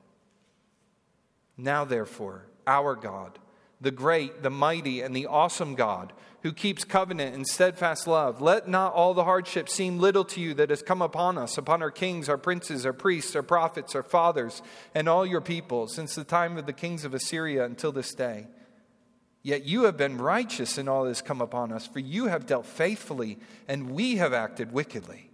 Now, 1.58 1.84
therefore, 1.84 2.46
our 2.66 2.96
God, 2.96 3.38
the 3.78 3.90
great, 3.90 4.42
the 4.42 4.48
mighty, 4.48 5.02
and 5.02 5.14
the 5.14 5.26
awesome 5.26 5.74
God, 5.74 6.14
who 6.42 6.54
keeps 6.54 6.82
covenant 6.82 7.34
and 7.34 7.46
steadfast 7.46 8.06
love, 8.06 8.40
let 8.40 8.66
not 8.66 8.94
all 8.94 9.12
the 9.12 9.24
hardship 9.24 9.68
seem 9.68 9.98
little 9.98 10.24
to 10.24 10.40
you 10.40 10.54
that 10.54 10.70
has 10.70 10.80
come 10.80 11.02
upon 11.02 11.36
us, 11.36 11.58
upon 11.58 11.82
our 11.82 11.90
kings, 11.90 12.30
our 12.30 12.38
princes, 12.38 12.86
our 12.86 12.94
priests, 12.94 13.36
our 13.36 13.42
prophets, 13.42 13.94
our 13.94 14.02
fathers, 14.02 14.62
and 14.94 15.10
all 15.10 15.26
your 15.26 15.42
people, 15.42 15.88
since 15.88 16.14
the 16.14 16.24
time 16.24 16.56
of 16.56 16.64
the 16.64 16.72
kings 16.72 17.04
of 17.04 17.12
Assyria 17.12 17.66
until 17.66 17.92
this 17.92 18.14
day. 18.14 18.46
Yet 19.44 19.66
you 19.66 19.84
have 19.84 19.98
been 19.98 20.16
righteous 20.16 20.78
in 20.78 20.88
all 20.88 21.04
that 21.04 21.10
has 21.10 21.20
come 21.20 21.42
upon 21.42 21.70
us, 21.70 21.86
for 21.86 21.98
you 21.98 22.26
have 22.28 22.46
dealt 22.46 22.64
faithfully, 22.64 23.38
and 23.68 23.90
we 23.90 24.16
have 24.16 24.32
acted 24.32 24.72
wickedly. 24.72 25.30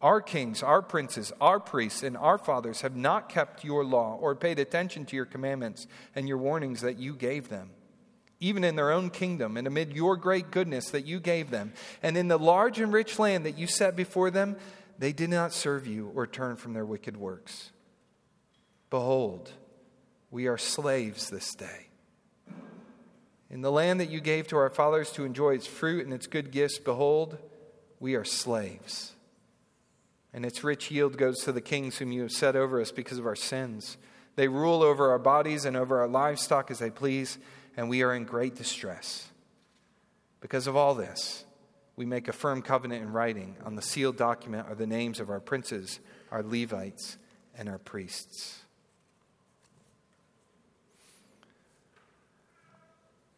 Our 0.00 0.22
kings, 0.22 0.62
our 0.62 0.80
princes, 0.80 1.30
our 1.42 1.60
priests, 1.60 2.02
and 2.02 2.16
our 2.16 2.38
fathers 2.38 2.80
have 2.80 2.96
not 2.96 3.28
kept 3.28 3.62
your 3.62 3.84
law 3.84 4.16
or 4.18 4.34
paid 4.34 4.58
attention 4.58 5.04
to 5.06 5.16
your 5.16 5.26
commandments 5.26 5.86
and 6.14 6.26
your 6.26 6.38
warnings 6.38 6.80
that 6.80 6.98
you 6.98 7.14
gave 7.14 7.50
them, 7.50 7.68
even 8.40 8.64
in 8.64 8.76
their 8.76 8.90
own 8.90 9.10
kingdom 9.10 9.58
and 9.58 9.66
amid 9.66 9.92
your 9.92 10.16
great 10.16 10.50
goodness 10.50 10.88
that 10.90 11.04
you 11.04 11.20
gave 11.20 11.50
them. 11.50 11.74
And 12.02 12.16
in 12.16 12.28
the 12.28 12.38
large 12.38 12.80
and 12.80 12.94
rich 12.94 13.18
land 13.18 13.44
that 13.44 13.58
you 13.58 13.66
set 13.66 13.94
before 13.94 14.30
them, 14.30 14.56
they 14.98 15.12
did 15.12 15.28
not 15.28 15.52
serve 15.52 15.86
you 15.86 16.10
or 16.14 16.26
turn 16.26 16.56
from 16.56 16.72
their 16.72 16.86
wicked 16.86 17.18
works. 17.18 17.72
Behold, 18.88 19.52
we 20.30 20.46
are 20.46 20.56
slaves 20.56 21.28
this 21.28 21.54
day. 21.54 21.88
In 23.54 23.62
the 23.62 23.72
land 23.72 24.00
that 24.00 24.10
you 24.10 24.20
gave 24.20 24.46
to 24.48 24.58
our 24.58 24.68
fathers 24.68 25.10
to 25.12 25.24
enjoy 25.24 25.54
its 25.54 25.66
fruit 25.66 26.04
and 26.04 26.12
its 26.12 26.26
good 26.26 26.50
gifts, 26.50 26.78
behold, 26.78 27.38
we 27.98 28.14
are 28.14 28.24
slaves 28.24 29.14
and 30.34 30.44
its 30.44 30.64
rich 30.64 30.90
yield 30.90 31.16
goes 31.16 31.38
to 31.38 31.52
the 31.52 31.60
kings 31.60 31.96
whom 31.96 32.10
you 32.10 32.22
have 32.22 32.32
set 32.32 32.56
over 32.56 32.80
us 32.80 32.90
because 32.90 33.18
of 33.18 33.26
our 33.26 33.36
sins. 33.36 33.96
They 34.34 34.48
rule 34.48 34.82
over 34.82 35.12
our 35.12 35.18
bodies 35.18 35.64
and 35.64 35.76
over 35.76 36.00
our 36.00 36.08
livestock 36.08 36.72
as 36.72 36.80
they 36.80 36.90
please, 36.90 37.38
and 37.76 37.88
we 37.88 38.02
are 38.02 38.12
in 38.12 38.24
great 38.24 38.56
distress. 38.56 39.28
Because 40.40 40.66
of 40.66 40.74
all 40.74 40.96
this, 40.96 41.44
we 41.94 42.04
make 42.04 42.26
a 42.26 42.32
firm 42.32 42.62
covenant 42.62 43.02
in 43.02 43.12
writing. 43.12 43.56
On 43.64 43.76
the 43.76 43.80
sealed 43.80 44.16
document 44.16 44.66
are 44.68 44.74
the 44.74 44.88
names 44.88 45.20
of 45.20 45.30
our 45.30 45.38
princes, 45.38 46.00
our 46.32 46.42
Levites, 46.42 47.16
and 47.56 47.68
our 47.68 47.78
priests. 47.78 48.63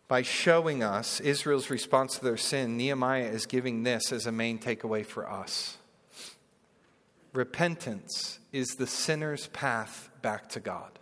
By 0.09 0.23
showing 0.23 0.85
us 0.85 1.21
Israel's 1.21 1.69
response 1.69 2.19
to 2.19 2.25
their 2.25 2.37
sin, 2.37 2.77
Nehemiah 2.77 3.29
is 3.29 3.47
giving 3.47 3.83
this 3.83 4.13
as 4.13 4.27
a 4.27 4.33
main 4.33 4.59
takeaway 4.59 5.05
for 5.05 5.29
us. 5.29 5.79
Repentance 7.33 8.39
is 8.53 8.69
the 8.79 8.87
sinner's 8.87 9.49
path 9.49 10.09
back 10.23 10.49
to 10.51 10.61
God. 10.61 10.99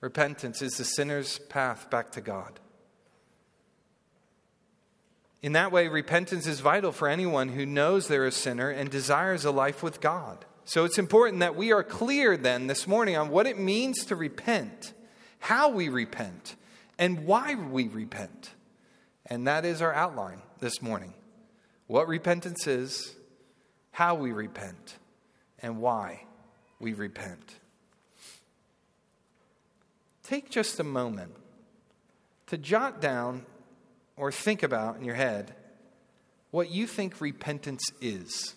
Repentance 0.00 0.62
is 0.62 0.76
the 0.76 0.84
sinner's 0.84 1.40
path 1.40 1.90
back 1.90 2.12
to 2.12 2.20
God. 2.20 2.60
In 5.42 5.52
that 5.52 5.72
way, 5.72 5.88
repentance 5.88 6.46
is 6.46 6.60
vital 6.60 6.92
for 6.92 7.08
anyone 7.08 7.48
who 7.50 7.66
knows 7.66 8.08
they're 8.08 8.26
a 8.26 8.32
sinner 8.32 8.70
and 8.70 8.90
desires 8.90 9.44
a 9.44 9.50
life 9.50 9.82
with 9.82 10.00
God. 10.00 10.44
So 10.64 10.84
it's 10.84 10.98
important 10.98 11.40
that 11.40 11.56
we 11.56 11.72
are 11.72 11.82
clear 11.82 12.36
then 12.36 12.66
this 12.66 12.86
morning 12.86 13.16
on 13.16 13.30
what 13.30 13.46
it 13.46 13.58
means 13.58 14.04
to 14.06 14.16
repent, 14.16 14.92
how 15.38 15.70
we 15.70 15.88
repent, 15.88 16.56
and 16.98 17.24
why 17.24 17.54
we 17.54 17.88
repent. 17.88 18.54
And 19.26 19.46
that 19.46 19.64
is 19.64 19.80
our 19.82 19.92
outline 19.92 20.42
this 20.58 20.82
morning. 20.82 21.14
What 21.86 22.08
repentance 22.08 22.66
is, 22.66 23.14
how 23.92 24.14
we 24.14 24.32
repent, 24.32 24.96
and 25.60 25.80
why 25.80 26.24
we 26.78 26.92
repent. 26.92 27.56
Take 30.22 30.50
just 30.50 30.78
a 30.80 30.84
moment 30.84 31.32
to 32.46 32.58
jot 32.58 33.00
down 33.00 33.46
or 34.16 34.32
think 34.32 34.62
about 34.62 34.96
in 34.96 35.04
your 35.04 35.14
head 35.14 35.54
what 36.50 36.70
you 36.70 36.86
think 36.86 37.20
repentance 37.20 37.84
is. 38.00 38.54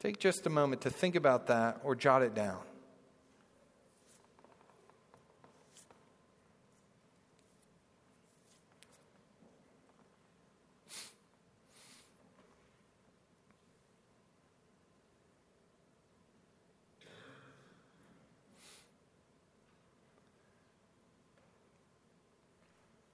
Take 0.00 0.18
just 0.18 0.46
a 0.46 0.50
moment 0.50 0.82
to 0.82 0.90
think 0.90 1.14
about 1.14 1.48
that 1.48 1.80
or 1.82 1.94
jot 1.94 2.22
it 2.22 2.34
down. 2.34 2.60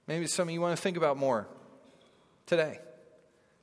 Maybe 0.07 0.27
some 0.27 0.47
of 0.47 0.53
you 0.53 0.61
want 0.61 0.75
to 0.75 0.81
think 0.81 0.97
about 0.97 1.17
more 1.17 1.47
today. 2.45 2.79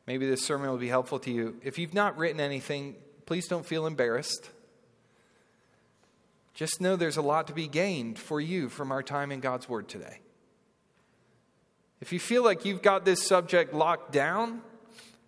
Maybe 0.06 0.28
this 0.28 0.44
sermon 0.44 0.68
will 0.70 0.78
be 0.78 0.88
helpful 0.88 1.18
to 1.20 1.30
you. 1.30 1.56
If 1.62 1.78
you've 1.78 1.94
not 1.94 2.16
written 2.16 2.40
anything, 2.40 2.96
please 3.26 3.46
don't 3.46 3.64
feel 3.64 3.86
embarrassed. 3.86 4.50
Just 6.54 6.80
know 6.80 6.96
there's 6.96 7.16
a 7.16 7.22
lot 7.22 7.46
to 7.46 7.52
be 7.52 7.68
gained 7.68 8.18
for 8.18 8.40
you 8.40 8.68
from 8.68 8.92
our 8.92 9.02
time 9.02 9.32
in 9.32 9.40
God's 9.40 9.68
Word 9.68 9.88
today. 9.88 10.18
If 12.00 12.12
you 12.12 12.18
feel 12.18 12.44
like 12.44 12.64
you've 12.64 12.82
got 12.82 13.04
this 13.04 13.22
subject 13.22 13.72
locked 13.72 14.12
down, 14.12 14.60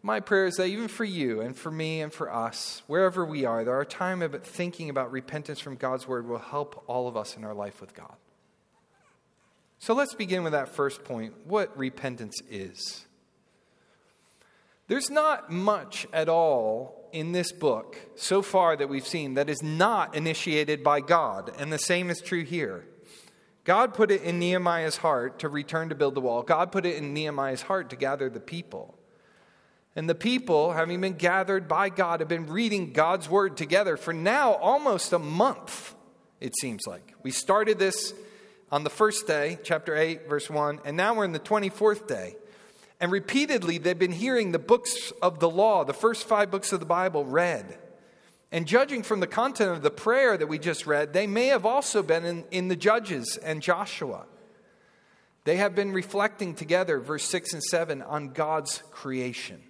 my 0.03 0.21
prayer 0.21 0.47
is 0.47 0.57
that 0.57 0.67
even 0.67 0.89
for 0.89 1.05
you 1.05 1.41
and 1.41 1.57
for 1.57 1.71
me 1.71 2.03
and 2.03 2.13
for 2.13 2.31
us, 2.33 2.83
wherever 2.89 3.25
we 3.25 3.45
are, 3.45 3.65
that 3.65 3.71
our 3.71 3.85
time 3.85 4.21
of 4.21 4.43
thinking 4.43 4.91
about 4.91 5.13
repentance 5.13 5.61
from 5.61 5.77
God's 5.77 6.07
Word 6.07 6.29
will 6.29 6.39
help 6.39 6.85
all 6.89 7.07
of 7.07 7.17
us 7.17 7.37
in 7.37 7.45
our 7.45 7.55
life 7.55 7.81
with 7.81 7.95
God. 7.95 8.15
So 9.85 9.93
let's 9.93 10.15
begin 10.15 10.45
with 10.45 10.55
that 10.55 10.71
first 10.71 11.05
point 11.05 11.35
what 11.45 11.77
repentance 11.77 12.41
is. 12.51 13.05
There's 14.89 15.11
not 15.11 15.53
much 15.53 16.07
at 16.11 16.27
all 16.27 17.11
in 17.13 17.33
this 17.33 17.53
book 17.53 17.99
so 18.17 18.41
far 18.41 18.79
that 18.79 18.89
we've 18.89 19.07
seen 19.07 19.35
that 19.35 19.51
is 19.51 19.63
not 19.63 20.15
initiated 20.15 20.83
by 20.83 21.01
God, 21.01 21.53
and 21.59 21.71
the 21.71 21.79
same 21.79 22.09
is 22.09 22.23
true 22.23 22.45
here. 22.45 22.87
God 23.65 23.93
put 23.93 24.11
it 24.11 24.23
in 24.23 24.39
Nehemiah's 24.39 24.97
heart 24.97 25.41
to 25.41 25.51
return 25.51 25.91
to 25.91 25.95
build 25.95 26.15
the 26.15 26.23
wall. 26.23 26.43
God 26.43 26.73
put 26.73 26.87
it 26.87 26.97
in 26.97 27.13
Nehemiah's 27.13 27.61
heart 27.61 27.91
to 27.91 27.97
gather 27.97 28.31
the 28.31 28.41
people. 28.41 28.97
And 29.95 30.09
the 30.09 30.15
people, 30.15 30.73
having 30.73 31.03
been 31.03 31.19
gathered 31.19 31.69
by 31.69 31.91
God, 31.91 32.21
have 32.21 32.29
been 32.31 32.47
reading 32.47 32.95
God's 32.95 33.29
word 33.29 33.59
together 33.59 33.99
for 33.99 34.15
now 34.15 34.55
almost 34.55 35.13
a 35.13 35.19
month, 35.19 35.95
it 36.41 36.55
seems 36.59 36.87
like. 36.87 37.13
We 37.23 37.33
started 37.33 37.79
this 37.79 38.15
on 38.75 38.83
the 38.83 38.91
first 38.91 39.29
day, 39.29 39.57
chapter 39.63 39.95
8, 39.95 40.29
verse 40.29 40.51
1, 40.51 40.81
and 40.85 40.97
now 40.97 41.15
we're 41.15 41.25
in 41.25 41.31
the 41.31 41.39
24th 41.39 42.09
day. 42.09 42.35
And 43.01 43.13
repeatedly, 43.13 43.79
they've 43.79 43.97
been 43.97 44.11
hearing 44.11 44.51
the 44.51 44.59
books 44.59 45.13
of 45.23 45.39
the 45.39 45.49
law, 45.49 45.85
the 45.85 45.95
first 45.95 46.27
five 46.27 46.51
books 46.51 46.73
of 46.73 46.81
the 46.81 46.85
Bible, 46.85 47.25
read. 47.25 47.79
And 48.51 48.67
judging 48.67 49.05
from 49.05 49.21
the 49.21 49.29
content 49.29 49.71
of 49.71 49.83
the 49.83 49.93
prayer 49.93 50.37
that 50.37 50.49
we 50.49 50.59
just 50.59 50.89
read, 50.89 51.13
they 51.13 51.29
may 51.29 51.47
have 51.47 51.65
also 51.65 52.03
been 52.03 52.25
in, 52.25 52.45
in 52.51 52.67
the 52.67 52.75
Judges 52.75 53.37
and 53.45 53.63
Joshua. 53.63 54.27
They 55.45 55.59
have 55.59 55.77
been 55.77 55.93
reflecting 55.93 56.57
together, 56.57 56.99
verse 56.99 57.27
6 57.27 57.53
and 57.53 57.63
7, 57.63 58.03
on 58.03 58.31
God's 58.31 58.83
creation. 58.91 59.63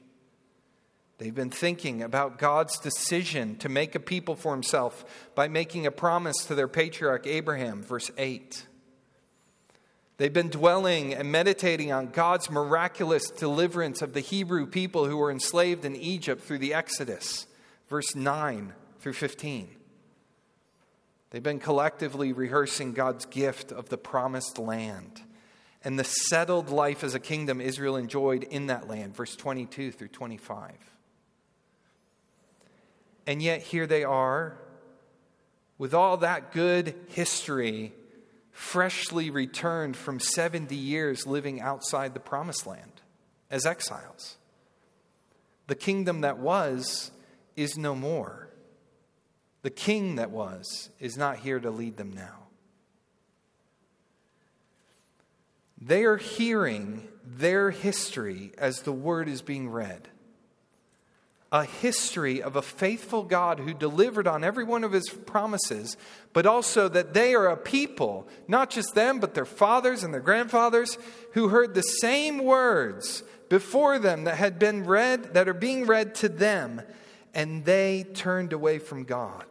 They've 1.19 1.35
been 1.35 1.51
thinking 1.51 2.03
about 2.03 2.39
God's 2.39 2.79
decision 2.79 3.57
to 3.57 3.69
make 3.69 3.95
a 3.95 4.01
people 4.01 4.35
for 4.35 4.55
himself 4.55 5.05
by 5.35 5.49
making 5.49 5.85
a 5.85 5.91
promise 5.91 6.47
to 6.47 6.55
their 6.55 6.69
patriarch 6.69 7.27
Abraham, 7.27 7.83
verse 7.83 8.11
8. 8.17 8.69
They've 10.17 10.33
been 10.33 10.49
dwelling 10.49 11.13
and 11.13 11.33
meditating 11.33 11.91
on 11.91 12.09
God's 12.09 12.49
miraculous 12.49 13.31
deliverance 13.31 14.01
of 14.01 14.13
the 14.13 14.21
Hebrew 14.21 14.67
people 14.67 15.07
who 15.07 15.17
were 15.17 15.31
enslaved 15.31 15.85
in 15.85 15.97
Egypt 15.97 16.43
through 16.43 16.59
the 16.59 16.75
Exodus, 16.75 17.47
verse 17.89 18.15
9 18.15 18.73
through 19.01 19.15
15. 19.15 19.69
They've 21.31 21.43
been 21.43 21.59
collectively 21.59 22.33
rehearsing 22.33 22.93
God's 22.93 23.27
gift 23.27 23.73
of 23.73 23.89
the 23.89 23.99
promised 23.99 24.57
land 24.57 25.23
and 25.83 25.99
the 25.99 26.05
settled 26.05 26.71
life 26.71 27.03
as 27.03 27.15
a 27.15 27.21
kingdom 27.21 27.61
Israel 27.61 27.97
enjoyed 27.97 28.45
in 28.45 28.69
that 28.69 28.89
land, 28.89 29.17
verse 29.17 29.35
22 29.37 29.91
through 29.91 30.09
25. 30.09 30.73
And 33.27 33.43
yet, 33.43 33.63
here 33.63 33.87
they 33.87 34.05
are, 34.05 34.57
with 35.77 35.93
all 35.93 36.19
that 36.19 36.53
good 36.53 36.95
history, 37.09 37.93
freshly 38.55 39.31
returned 39.31 39.97
from 39.97 40.21
70 40.21 40.75
years 40.77 41.27
living 41.27 41.61
outside 41.61 42.15
the 42.15 42.21
promised 42.21 42.67
land 42.67 43.03
as 43.51 43.67
exiles. 43.67 44.37
The 45.67 45.75
kingdom 45.75 46.21
that 46.21 46.39
was 46.39 47.11
is 47.57 47.77
no 47.77 47.97
more. 47.97 48.49
The 49.63 49.71
king 49.71 50.17
that 50.17 50.31
was 50.31 50.91
is 51.01 51.17
not 51.17 51.39
here 51.39 51.59
to 51.59 51.71
lead 51.71 51.97
them 51.97 52.13
now. 52.13 52.45
They 55.81 56.05
are 56.05 56.17
hearing 56.17 57.09
their 57.25 57.73
history 57.73 58.53
as 58.57 58.83
the 58.83 58.93
word 58.93 59.29
is 59.29 59.43
being 59.43 59.69
read. 59.69 60.09
A 61.55 61.65
history 61.65 62.43
of 62.43 62.57
a 62.57 62.63
faithful 62.63 63.23
God 63.23 63.61
who 63.61 63.73
delivered 63.73 64.27
on 64.27 64.43
every 64.43 64.65
one 64.65 64.83
of 64.83 64.91
his 64.91 65.09
promises, 65.09 65.97
but 66.33 66.47
also 66.47 66.89
that 66.89 67.15
they 67.15 67.33
are 67.33 67.47
a 67.47 67.57
people, 67.57 68.27
not 68.49 68.71
just 68.71 68.97
them, 68.97 69.21
but 69.21 69.35
their 69.35 69.45
fathers 69.45 70.03
and 70.03 70.13
their 70.13 70.21
grandfathers, 70.21 70.99
who 71.35 71.51
heard 71.51 71.75
the 71.75 71.83
same 71.83 72.43
words 72.43 73.23
before 73.49 74.01
them 74.01 74.25
that 74.25 74.37
had 74.37 74.59
been 74.59 74.83
read, 74.85 75.35
that 75.35 75.49
are 75.49 75.55
being 75.55 75.87
read 75.87 76.17
to 76.17 76.29
them, 76.29 76.83
and 77.33 77.65
they 77.65 78.05
turned 78.15 78.53
away 78.53 78.81
from 78.81 79.05
God. 79.05 79.45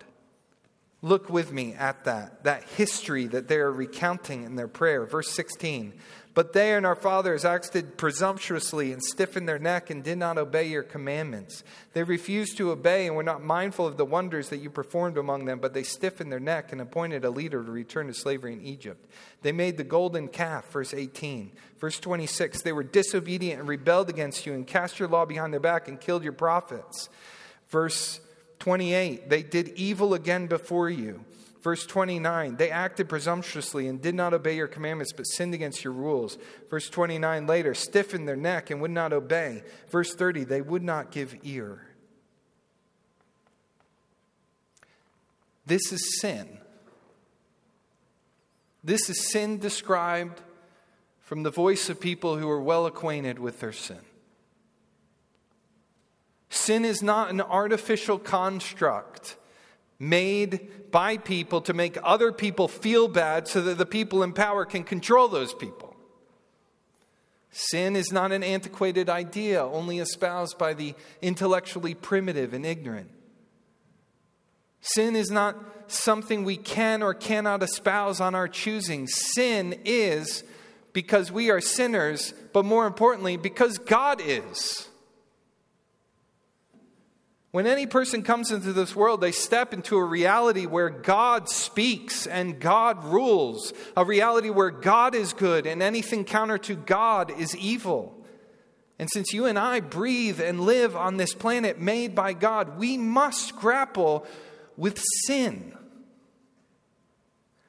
Look 1.02 1.30
with 1.30 1.54
me 1.54 1.74
at 1.74 2.04
that, 2.04 2.44
that 2.44 2.64
history 2.64 3.28
that 3.28 3.48
they 3.48 3.58
are 3.58 3.72
recounting 3.72 4.44
in 4.44 4.56
their 4.56 4.68
prayer. 4.68 5.06
Verse 5.06 5.30
16. 5.30 5.94
But 6.36 6.54
they 6.54 6.74
and 6.74 6.84
our 6.84 6.96
fathers 6.96 7.46
acted 7.46 7.96
presumptuously 7.96 8.92
and 8.92 9.04
stiffened 9.04 9.48
their 9.48 9.60
neck 9.60 9.92
and 9.92 10.04
did 10.04 10.18
not 10.18 10.40
obey 10.40 10.68
your 10.68 10.82
commandments. 10.82 11.64
They 11.94 12.02
refused 12.02 12.58
to 12.58 12.72
obey 12.72 13.06
and 13.06 13.16
were 13.16 13.22
not 13.22 13.44
mindful 13.44 13.86
of 13.86 13.98
the 13.98 14.06
wonders 14.06 14.50
that 14.50 14.58
you 14.58 14.72
performed 14.72 15.18
among 15.18 15.46
them, 15.46 15.60
but 15.60 15.76
they 15.76 15.84
stiffened 15.84 16.32
their 16.32 16.40
neck 16.40 16.72
and 16.72 16.82
appointed 16.82 17.24
a 17.24 17.30
leader 17.30 17.64
to 17.64 17.72
return 17.72 18.08
to 18.08 18.16
slavery 18.16 18.54
in 18.54 18.62
Egypt. 18.62 19.06
They 19.44 19.52
made 19.52 19.78
the 19.78 19.84
golden 19.84 20.28
calf, 20.28 20.72
verse 20.72 20.94
18. 20.94 21.52
Verse 21.80 22.00
26, 22.00 22.64
they 22.64 22.72
were 22.72 22.84
disobedient 22.84 23.60
and 23.60 23.70
rebelled 23.70 24.10
against 24.10 24.48
you 24.48 24.54
and 24.54 24.66
cast 24.66 24.98
your 24.98 25.10
law 25.10 25.26
behind 25.26 25.54
their 25.54 25.60
back 25.60 25.88
and 25.88 26.02
killed 26.02 26.24
your 26.24 26.34
prophets. 26.34 27.10
Verse 27.70 28.20
28, 28.58 29.30
they 29.30 29.44
did 29.44 29.68
evil 29.70 30.16
again 30.16 30.48
before 30.48 30.90
you. 30.90 31.24
Verse 31.64 31.86
29, 31.86 32.58
they 32.58 32.70
acted 32.70 33.08
presumptuously 33.08 33.88
and 33.88 34.02
did 34.02 34.16
not 34.16 34.34
obey 34.34 34.58
your 34.58 34.68
commandments, 34.68 35.14
but 35.14 35.24
sinned 35.24 35.54
against 35.54 35.82
your 35.82 35.94
rules. 35.94 36.38
Verse 36.70 36.90
29 36.90 37.48
later, 37.48 37.74
stiffened 37.74 38.28
their 38.28 38.36
neck 38.36 38.70
and 38.70 38.82
would 38.82 38.92
not 38.92 39.14
obey. 39.14 39.64
Verse 39.90 40.14
30, 40.14 40.44
they 40.44 40.60
would 40.60 40.84
not 40.84 41.10
give 41.10 41.38
ear. 41.44 41.88
This 45.66 45.94
is 45.94 46.20
sin. 46.20 46.58
This 48.84 49.10
is 49.10 49.32
sin 49.32 49.58
described 49.58 50.42
from 51.22 51.44
the 51.44 51.50
voice 51.50 51.90
of 51.90 52.02
people 52.02 52.36
who 52.36 52.50
are 52.50 52.62
well 52.62 52.86
acquainted 52.86 53.40
with 53.40 53.62
their 53.62 53.72
sin. 53.72 54.02
Sin 56.50 56.84
is 56.84 57.02
not 57.02 57.30
an 57.30 57.40
artificial 57.40 58.20
construct 58.20 59.38
made 60.00 60.92
by 60.92 61.18
people 61.18 61.62
to 61.62 61.74
make 61.74 61.98
other 62.04 62.32
people 62.32 62.68
feel 62.68 63.08
bad 63.08 63.48
so 63.48 63.62
that 63.62 63.78
the 63.78 63.86
people 63.86 64.24
in 64.24 64.34
power 64.34 64.66
can 64.66 64.84
control 64.84 65.28
those 65.28 65.54
people. 65.54 65.96
Sin 67.52 67.96
is 67.96 68.12
not 68.12 68.32
an 68.32 68.44
antiquated 68.44 69.10
idea 69.10 69.64
only 69.64 70.00
espoused 70.00 70.58
by 70.58 70.74
the 70.74 70.96
intellectually 71.22 71.94
primitive 71.94 72.54
and 72.54 72.66
ignorant. 72.66 73.12
Sin 74.82 75.16
is 75.16 75.30
not 75.30 75.56
something 75.88 76.44
we 76.44 76.58
can 76.58 77.04
or 77.04 77.14
cannot 77.14 77.64
espouse 77.64 78.20
on 78.20 78.36
our 78.36 78.48
choosing. 78.48 79.08
Sin 79.08 79.80
is 79.86 80.44
because 80.94 81.32
we 81.32 81.52
are 81.52 81.62
sinners, 81.62 82.34
but 82.54 82.66
more 82.66 82.86
importantly, 82.86 83.38
because 83.38 83.78
God 83.78 84.20
is. 84.20 84.90
When 87.54 87.68
any 87.68 87.86
person 87.86 88.24
comes 88.24 88.52
into 88.52 88.74
this 88.74 88.96
world, 88.96 89.22
they 89.22 89.32
step 89.32 89.76
into 89.76 89.96
a 89.96 90.04
reality 90.04 90.66
where 90.66 90.90
God 90.90 91.48
speaks 91.48 92.26
and 92.26 92.60
God 92.60 93.04
rules, 93.04 93.74
a 93.96 94.04
reality 94.04 94.50
where 94.50 94.72
God 94.72 95.14
is 95.14 95.34
good 95.34 95.68
and 95.68 95.84
anything 95.84 96.26
counter 96.26 96.58
to 96.58 96.74
God 96.74 97.30
is 97.30 97.56
evil. 97.56 98.26
And 98.98 99.08
since 99.08 99.34
you 99.34 99.46
and 99.46 99.60
I 99.60 99.82
breathe 99.82 100.42
and 100.42 100.62
live 100.62 100.96
on 100.96 101.18
this 101.18 101.36
planet 101.36 101.80
made 101.80 102.16
by 102.16 102.34
God, 102.34 102.80
we 102.80 102.98
must 102.98 103.56
grapple 103.56 104.26
with 104.76 105.00
sin. 105.28 105.78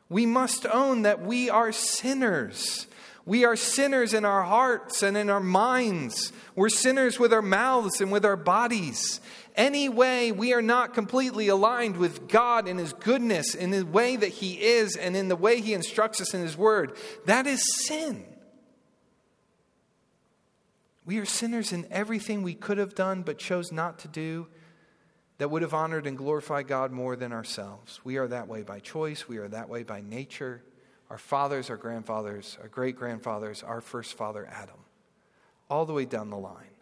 We 0.08 0.24
must 0.24 0.64
own 0.64 1.02
that 1.02 1.20
we 1.20 1.50
are 1.50 1.72
sinners. 1.72 2.86
We 3.26 3.44
are 3.44 3.56
sinners 3.56 4.14
in 4.14 4.24
our 4.24 4.44
hearts 4.44 5.02
and 5.02 5.14
in 5.14 5.28
our 5.28 5.40
minds. 5.40 6.32
We're 6.54 6.70
sinners 6.70 7.18
with 7.18 7.34
our 7.34 7.42
mouths 7.42 8.00
and 8.00 8.10
with 8.10 8.24
our 8.24 8.36
bodies 8.36 9.20
any 9.54 9.88
way 9.88 10.32
we 10.32 10.52
are 10.52 10.62
not 10.62 10.94
completely 10.94 11.48
aligned 11.48 11.96
with 11.96 12.28
God 12.28 12.66
in 12.66 12.78
His 12.78 12.92
goodness, 12.92 13.54
in 13.54 13.70
the 13.70 13.82
way 13.84 14.16
that 14.16 14.28
He 14.28 14.60
is, 14.60 14.96
and 14.96 15.16
in 15.16 15.28
the 15.28 15.36
way 15.36 15.60
He 15.60 15.74
instructs 15.74 16.20
us 16.20 16.34
in 16.34 16.40
His 16.40 16.56
Word, 16.56 16.96
that 17.26 17.46
is 17.46 17.62
sin. 17.86 18.24
We 21.06 21.18
are 21.18 21.26
sinners 21.26 21.72
in 21.72 21.86
everything 21.90 22.42
we 22.42 22.54
could 22.54 22.78
have 22.78 22.94
done 22.94 23.22
but 23.22 23.38
chose 23.38 23.70
not 23.70 23.98
to 24.00 24.08
do 24.08 24.48
that 25.38 25.50
would 25.50 25.62
have 25.62 25.74
honored 25.74 26.06
and 26.06 26.16
glorified 26.16 26.66
God 26.66 26.92
more 26.92 27.16
than 27.16 27.32
ourselves. 27.32 28.00
We 28.04 28.16
are 28.16 28.28
that 28.28 28.48
way 28.48 28.62
by 28.62 28.80
choice, 28.80 29.28
we 29.28 29.38
are 29.38 29.48
that 29.48 29.68
way 29.68 29.82
by 29.82 30.00
nature. 30.00 30.62
Our 31.10 31.18
fathers, 31.18 31.68
our 31.70 31.76
grandfathers, 31.76 32.56
our 32.62 32.68
great 32.68 32.96
grandfathers, 32.96 33.62
our 33.62 33.80
first 33.80 34.16
father, 34.16 34.48
Adam, 34.50 34.78
all 35.68 35.84
the 35.84 35.92
way 35.92 36.06
down 36.06 36.30
the 36.30 36.36
line. 36.38 36.73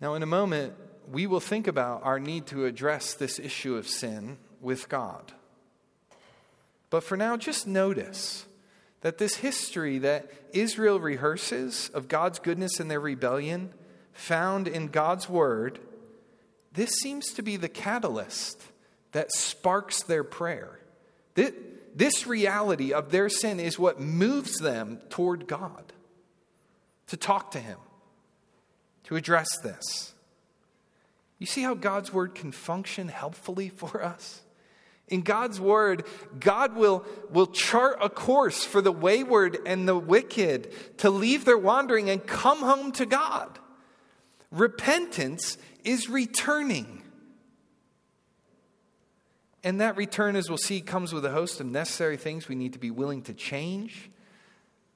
Now, 0.00 0.14
in 0.14 0.22
a 0.22 0.26
moment, 0.26 0.74
we 1.10 1.26
will 1.26 1.40
think 1.40 1.66
about 1.66 2.02
our 2.04 2.20
need 2.20 2.46
to 2.48 2.66
address 2.66 3.14
this 3.14 3.38
issue 3.38 3.76
of 3.76 3.88
sin 3.88 4.38
with 4.60 4.88
God. 4.88 5.32
But 6.90 7.02
for 7.02 7.16
now, 7.16 7.36
just 7.36 7.66
notice 7.66 8.46
that 9.00 9.18
this 9.18 9.36
history 9.36 9.98
that 9.98 10.30
Israel 10.52 11.00
rehearses 11.00 11.90
of 11.94 12.08
God's 12.08 12.38
goodness 12.38 12.80
and 12.80 12.90
their 12.90 13.00
rebellion, 13.00 13.72
found 14.12 14.66
in 14.68 14.88
God's 14.88 15.28
word, 15.28 15.78
this 16.72 16.90
seems 16.90 17.32
to 17.34 17.42
be 17.42 17.56
the 17.56 17.68
catalyst 17.68 18.62
that 19.12 19.32
sparks 19.32 20.02
their 20.02 20.24
prayer. 20.24 20.80
This 21.34 22.26
reality 22.26 22.92
of 22.92 23.10
their 23.10 23.28
sin 23.28 23.60
is 23.60 23.78
what 23.78 24.00
moves 24.00 24.58
them 24.58 25.00
toward 25.08 25.46
God 25.46 25.92
to 27.08 27.16
talk 27.16 27.52
to 27.52 27.60
Him 27.60 27.78
to 29.08 29.16
address 29.16 29.48
this. 29.62 30.12
You 31.38 31.46
see 31.46 31.62
how 31.62 31.74
God's 31.74 32.12
word 32.12 32.34
can 32.34 32.52
function 32.52 33.08
helpfully 33.08 33.70
for 33.70 34.04
us? 34.04 34.42
In 35.08 35.22
God's 35.22 35.58
word, 35.58 36.04
God 36.38 36.76
will, 36.76 37.06
will 37.30 37.46
chart 37.46 37.96
a 38.02 38.10
course 38.10 38.64
for 38.64 38.82
the 38.82 38.92
wayward 38.92 39.56
and 39.64 39.88
the 39.88 39.96
wicked 39.96 40.98
to 40.98 41.08
leave 41.08 41.46
their 41.46 41.56
wandering 41.56 42.10
and 42.10 42.26
come 42.26 42.58
home 42.58 42.92
to 42.92 43.06
God. 43.06 43.58
Repentance 44.50 45.56
is 45.84 46.10
returning. 46.10 47.02
And 49.64 49.80
that 49.80 49.96
return, 49.96 50.36
as 50.36 50.50
we'll 50.50 50.58
see, 50.58 50.82
comes 50.82 51.14
with 51.14 51.24
a 51.24 51.30
host 51.30 51.60
of 51.60 51.66
necessary 51.66 52.18
things 52.18 52.46
we 52.46 52.54
need 52.56 52.74
to 52.74 52.78
be 52.78 52.90
willing 52.90 53.22
to 53.22 53.32
change 53.32 54.10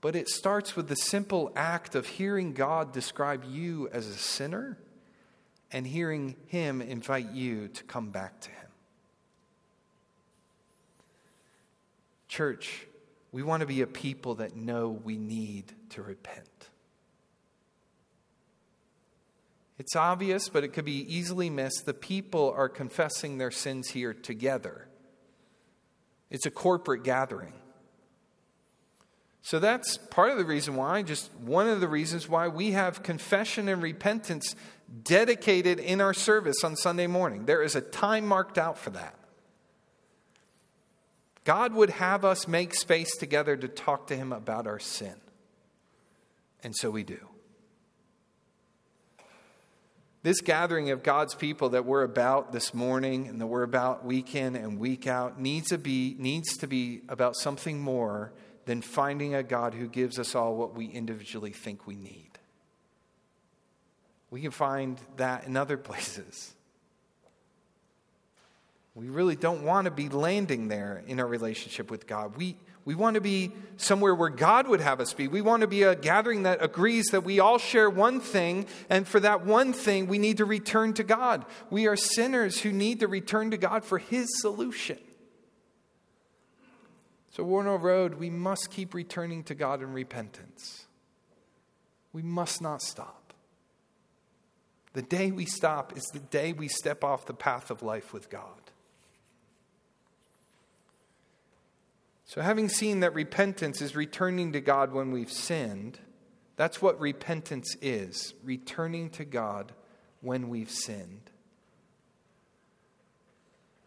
but 0.03 0.17
it 0.17 0.29
starts 0.29 0.75
with 0.75 0.89
the 0.89 0.97
simple 0.97 1.53
act 1.55 1.95
of 1.95 2.07
hearing 2.07 2.53
God 2.53 2.93
describe 2.93 3.45
you 3.49 3.89
as 3.93 4.09
a 4.09 4.15
sinner 4.15 4.77
and 5.71 5.87
hearing 5.87 6.35
Him 6.49 6.83
invite 6.83 7.31
you 7.31 7.69
to 7.69 7.85
come 7.85 8.11
back 8.11 8.41
to 8.41 8.51
Him. 8.51 8.67
Church, 12.27 12.87
we 13.31 13.45
want 13.45 13.61
to 13.61 13.67
be 13.67 13.81
a 13.81 13.87
people 13.87 14.35
that 14.35 14.57
know 14.57 14.89
we 14.89 15.17
need 15.17 15.73
to 15.91 16.03
repent. 16.03 16.49
It's 19.79 19.95
obvious, 19.95 20.49
but 20.49 20.65
it 20.65 20.73
could 20.73 20.85
be 20.85 21.15
easily 21.15 21.49
missed. 21.49 21.87
The 21.87 21.95
people 21.95 22.53
are 22.57 22.69
confessing 22.69 23.39
their 23.39 23.51
sins 23.53 23.89
here 23.91 24.15
together. 24.15 24.89
It's 26.29 26.47
a 26.47 26.51
corporate 26.51 27.05
gathering. 27.05 27.53
So 29.53 29.59
that's 29.59 29.99
part 29.99 30.31
of 30.31 30.39
the 30.39 30.47
reason 30.47 30.77
why, 30.77 31.03
just 31.03 31.31
one 31.35 31.69
of 31.69 31.83
the 31.83 31.87
reasons 31.87 32.27
why 32.27 32.49
we 32.49 32.71
have 32.71 33.03
confession 33.03 33.69
and 33.69 33.83
repentance 33.83 34.57
dedicated 35.03 35.79
in 35.79 36.01
our 36.01 36.15
service 36.15 36.65
on 36.65 36.75
Sunday 36.75 37.07
morning. 37.07 37.45
There 37.45 37.63
is 37.63 37.77
a 37.77 37.83
time 37.83 38.25
marked 38.25 38.57
out 38.57 38.79
for 38.79 38.89
that. 38.93 39.15
God 41.45 41.75
would 41.75 41.91
have 41.91 42.25
us 42.25 42.49
make 42.49 42.73
space 42.73 43.15
together 43.19 43.55
to 43.55 43.69
talk 43.69 44.07
to 44.07 44.17
Him 44.17 44.33
about 44.33 44.67
our 44.67 44.79
sin. 44.79 45.17
And 46.63 46.75
so 46.75 46.91
we 46.91 47.05
do. 47.05 47.21
This 50.23 50.41
gathering 50.41 50.93
of 50.93 51.03
God's 51.03 51.35
people 51.35 51.69
that 51.69 51.85
we're 51.85 52.05
about 52.05 52.53
this 52.53 52.73
morning 52.73 53.29
and 53.29 53.39
that 53.39 53.49
we're 53.49 53.65
about 53.65 54.03
week 54.03 54.35
in 54.35 54.57
and 54.57 54.79
week 54.79 55.07
out 55.07 55.39
needs 55.39 55.69
to 55.69 55.77
be, 55.77 56.17
needs 56.19 56.57
to 56.57 56.67
be 56.67 57.03
about 57.11 57.37
something 57.37 57.79
more 57.79 58.33
than 58.65 58.83
finding 58.83 59.35
a 59.35 59.43
God 59.43 59.75
who 59.75 59.89
gives 59.89 60.19
us 60.19 60.35
all 60.35 60.55
what 60.55 60.75
we 60.75 60.87
individually 60.87 61.53
think 61.53 61.87
we 61.87 61.97
need. 61.97 62.31
We 64.31 64.41
can 64.41 64.51
find 64.51 64.99
that 65.17 65.47
in 65.47 65.57
other 65.57 65.77
places. 65.79 66.55
We 68.95 69.09
really 69.09 69.37
don't 69.37 69.65
want 69.65 69.87
to 69.87 69.91
be 69.91 70.09
landing 70.09 70.69
there 70.69 71.03
in 71.07 71.19
our 71.19 71.27
relationship 71.27 71.91
with 71.91 72.07
God. 72.07 72.37
We, 72.37 72.57
we 72.85 72.95
want 72.95 73.15
to 73.15 73.23
be 73.23 73.53
somewhere 73.79 74.15
where 74.15 74.29
God 74.29 74.69
would 74.69 74.81
have 74.81 75.01
us 75.01 75.15
be. 75.15 75.29
We 75.29 75.41
want 75.41 75.63
to 75.63 75.67
be 75.67 75.83
a 75.85 75.95
gathering 75.95 76.43
that 76.43 76.63
agrees 76.63 77.07
that 77.07 77.25
we 77.25 77.41
all 77.41 77.59
share 77.59 77.89
one 77.89 78.21
thing, 78.21 78.67
and 78.91 79.09
for 79.09 79.19
that 79.21 79.47
one 79.47 79.73
thing, 79.73 80.09
we 80.09 80.19
need 80.19 80.39
to 80.39 80.45
return 80.45 80.93
to 80.95 81.05
God. 81.05 81.47
We 81.71 81.87
are 81.87 81.97
sinners 81.97 82.61
who 82.61 82.71
need 82.71 83.01
to 83.01 83.09
return 83.09 83.51
to 83.53 83.57
God 83.57 83.85
for 83.85 83.99
His 83.99 84.29
solution. 84.43 84.99
So, 87.33 87.43
Warner 87.45 87.79
Road, 87.79 88.17
we 88.17 88.29
must 88.29 88.71
keep 88.71 88.93
returning 88.93 89.43
to 89.45 89.55
God 89.55 89.81
in 89.81 89.95
repentance. 89.95 90.85
We 92.13 92.21
must 92.21 92.61
not 92.61 92.83
stop. 92.83 93.33
The 94.93 95.01
day 95.01 95.31
we 95.31 95.47
stop 95.47 95.97
is 95.97 96.05
the 96.13 96.19
day 96.19 96.53
we 96.53 96.69
step 96.69 97.03
off 97.03 97.25
the 97.25 97.33
path 97.33 97.71
of 97.71 97.83
life 97.83 98.13
with 98.13 98.29
God. 98.29 98.71
So, 102.27 102.43
having 102.43 102.69
seen 102.69 103.01
that 103.01 103.15
repentance 103.15 103.81
is 103.81 103.97
returning 103.97 104.53
to 104.53 104.61
God 104.61 104.93
when 104.93 105.11
we've 105.11 105.33
sinned, 105.33 106.01
that's 106.57 106.83
what 106.83 107.01
repentance 107.01 107.77
is 107.81 108.35
returning 108.45 109.09
to 109.09 109.25
God 109.25 109.73
when 110.21 110.51
we've 110.51 110.71
sinned. 110.71 111.31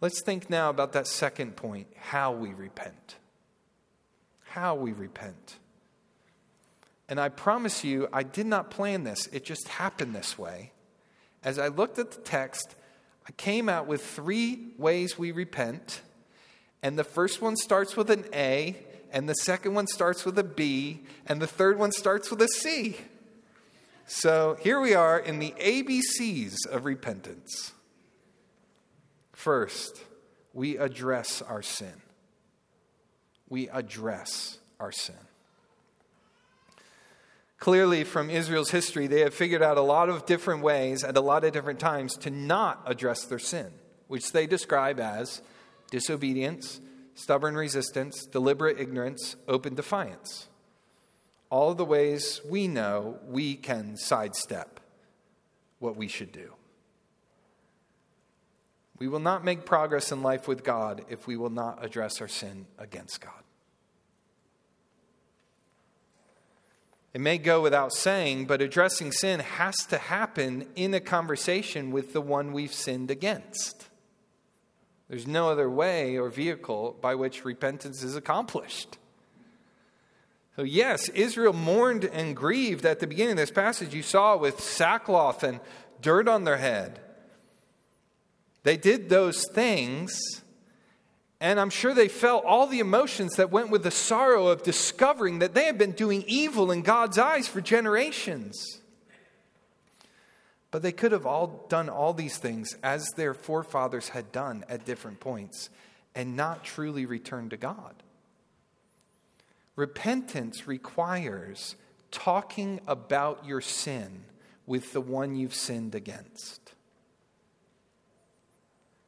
Let's 0.01 0.23
think 0.23 0.49
now 0.49 0.71
about 0.71 0.93
that 0.93 1.05
second 1.05 1.55
point 1.55 1.88
how 1.95 2.31
we 2.31 2.51
repent. 2.51 3.17
How 4.56 4.74
we 4.74 4.94
repent. 4.94 5.58
And 7.10 7.20
I 7.20 7.28
promise 7.28 7.84
you, 7.84 8.08
I 8.13 8.24
did 8.24 8.46
not 8.46 8.72
plan 8.72 9.04
this, 9.04 9.28
it 9.28 9.44
just 9.44 9.68
happened 9.68 10.15
this 10.15 10.38
way. 10.38 10.72
As 11.44 11.60
I 11.60 11.68
looked 11.68 12.00
at 12.00 12.12
the 12.12 12.22
text, 12.22 12.76
I 13.28 13.34
came 13.34 13.68
out 13.68 13.86
with 13.86 14.02
three 14.02 14.70
ways 14.78 15.20
we 15.20 15.32
repent 15.32 16.02
and 16.86 16.98
the 16.98 17.04
first 17.04 17.41
one 17.41 17.58
starts 17.58 17.98
with 17.98 18.12
an 18.12 18.26
A, 18.32 18.78
and 19.12 19.28
the 19.28 19.34
second 19.34 19.74
one 19.74 19.88
starts 19.88 20.24
with 20.24 20.38
a 20.38 20.44
B, 20.44 21.02
and 21.26 21.41
the 21.41 21.48
third 21.48 21.80
one 21.80 21.91
starts 21.91 22.30
with 22.30 22.39
a 22.44 22.48
C. 22.48 22.96
So 24.06 24.56
here 24.62 24.80
we 24.80 24.94
are 24.94 25.18
in 25.18 25.39
the 25.39 25.56
ABCs 25.60 26.56
of 26.72 26.86
repentance. 26.86 27.74
First, 29.34 30.04
we 30.54 30.78
address 30.78 31.41
our 31.41 31.63
sin. 31.63 32.05
We 33.49 33.69
address 33.69 34.58
our 34.79 34.91
sin. 34.91 35.15
Clearly, 37.60 38.03
from 38.03 38.29
Israel's 38.29 38.71
history, 38.71 39.08
they 39.08 39.21
have 39.21 39.34
figured 39.34 39.63
out 39.63 39.77
a 39.77 39.81
lot 39.81 40.10
of 40.10 40.25
different 40.25 40.62
ways 40.62 41.03
at 41.03 41.17
a 41.17 41.21
lot 41.21 41.43
of 41.43 41.53
different 41.53 41.79
times 41.79 42.15
to 42.17 42.29
not 42.29 42.84
address 42.86 43.25
their 43.25 43.39
sin, 43.39 43.71
which 44.08 44.31
they 44.31 44.45
describe 44.45 44.99
as 44.99 45.41
disobedience, 45.89 46.79
stubborn 47.15 47.55
resistance, 47.55 48.25
deliberate 48.25 48.79
ignorance, 48.79 49.36
open 49.47 49.73
defiance. 49.73 50.47
All 51.49 51.73
the 51.73 51.86
ways 51.86 52.41
we 52.47 52.67
know 52.67 53.17
we 53.25 53.55
can 53.55 53.95
sidestep 53.97 54.79
what 55.79 55.95
we 55.95 56.08
should 56.08 56.31
do. 56.31 56.53
We 58.97 59.08
will 59.08 59.19
not 59.19 59.43
make 59.43 59.65
progress 59.65 60.12
in 60.12 60.23
life 60.23 60.47
with 60.47 60.63
God 60.63 61.03
if 61.10 61.27
we 61.27 61.36
will 61.36 61.49
not 61.49 61.84
address 61.84 62.21
our 62.21 62.27
sin 62.27 62.65
against 62.77 63.21
God. 63.21 63.34
It 67.13 67.21
may 67.21 67.38
go 67.38 67.62
without 67.62 67.93
saying, 67.93 68.45
but 68.45 68.62
addressing 68.62 69.13
sin 69.13 69.39
has 69.39 69.75
to 69.88 69.97
happen 69.97 70.67
in 70.75 70.93
a 70.93 70.99
conversation 70.99 71.91
with 71.91 72.12
the 72.12 72.19
one 72.19 72.51
we've 72.51 72.73
sinned 72.73 73.10
against. 73.10 73.88
There's 75.08 75.27
no 75.27 75.49
other 75.49 75.69
way 75.69 76.17
or 76.17 76.29
vehicle 76.29 76.97
by 76.99 77.15
which 77.15 77.45
repentance 77.45 78.03
is 78.03 78.17
accomplished. 78.17 78.97
So, 80.55 80.63
yes, 80.63 81.10
Israel 81.10 81.53
mourned 81.53 82.05
and 82.05 82.36
grieved 82.36 82.86
at 82.86 82.99
the 82.99 83.08
beginning 83.08 83.34
of 83.34 83.38
this 83.38 83.51
passage. 83.51 83.93
You 83.93 84.03
saw 84.03 84.36
with 84.38 84.60
sackcloth 84.60 85.43
and 85.43 85.60
dirt 86.01 86.27
on 86.27 86.43
their 86.43 86.58
head. 86.58 86.99
They 88.65 88.78
did 88.78 89.10
those 89.10 89.45
things, 89.54 90.41
and 91.39 91.60
I'm 91.60 91.69
sure 91.69 91.93
they 91.93 92.08
felt 92.08 92.45
all 92.45 92.65
the 92.65 92.80
emotions 92.80 93.36
that 93.36 93.51
went 93.51 93.69
with 93.69 93.84
the 93.84 93.91
sorrow 93.91 94.47
of 94.47 94.63
discovering 94.63 95.38
that 95.38 95.54
they 95.54 95.65
had 95.65 95.78
been 95.78 95.91
doing 95.91 96.23
evil 96.25 96.71
in 96.71 96.82
God's 96.82 97.19
eyes 97.19 97.47
for 97.47 97.62
generations. 97.62 98.82
But 100.71 100.82
they 100.82 100.91
could 100.91 101.12
have 101.12 101.28
all 101.28 101.67
done 101.69 101.89
all 101.89 102.15
these 102.15 102.39
things 102.39 102.75
as 102.82 103.08
their 103.12 103.36
forefathers 103.36 104.10
had 104.10 104.32
done 104.32 104.65
at 104.67 104.84
different 104.84 105.19
points 105.19 105.69
and 106.15 106.36
not 106.36 106.63
truly 106.63 107.06
returned 107.06 107.51
to 107.51 107.58
God. 107.58 107.93
Repentance 109.75 110.65
requires 110.65 111.75
talking 112.10 112.82
about 112.88 113.45
your 113.45 113.62
sin 113.62 114.23
with 114.65 114.91
the 114.91 115.01
one 115.01 115.36
you've 115.36 115.54
sinned 115.54 115.93
against. 115.93 116.74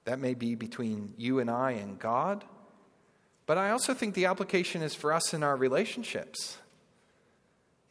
That 0.07 0.19
may 0.19 0.35
be 0.35 0.55
between 0.55 1.13
you 1.17 1.39
and 1.39 1.51
I 1.51 1.71
and 1.71 1.99
God, 1.99 2.45
but 3.45 3.57
I 3.57 3.71
also 3.71 3.93
think 3.93 4.15
the 4.15 4.27
application 4.27 4.81
is 4.81 4.95
for 4.95 5.11
us 5.11 5.33
in 5.33 5.43
our 5.43 5.57
relationships. 5.57 6.59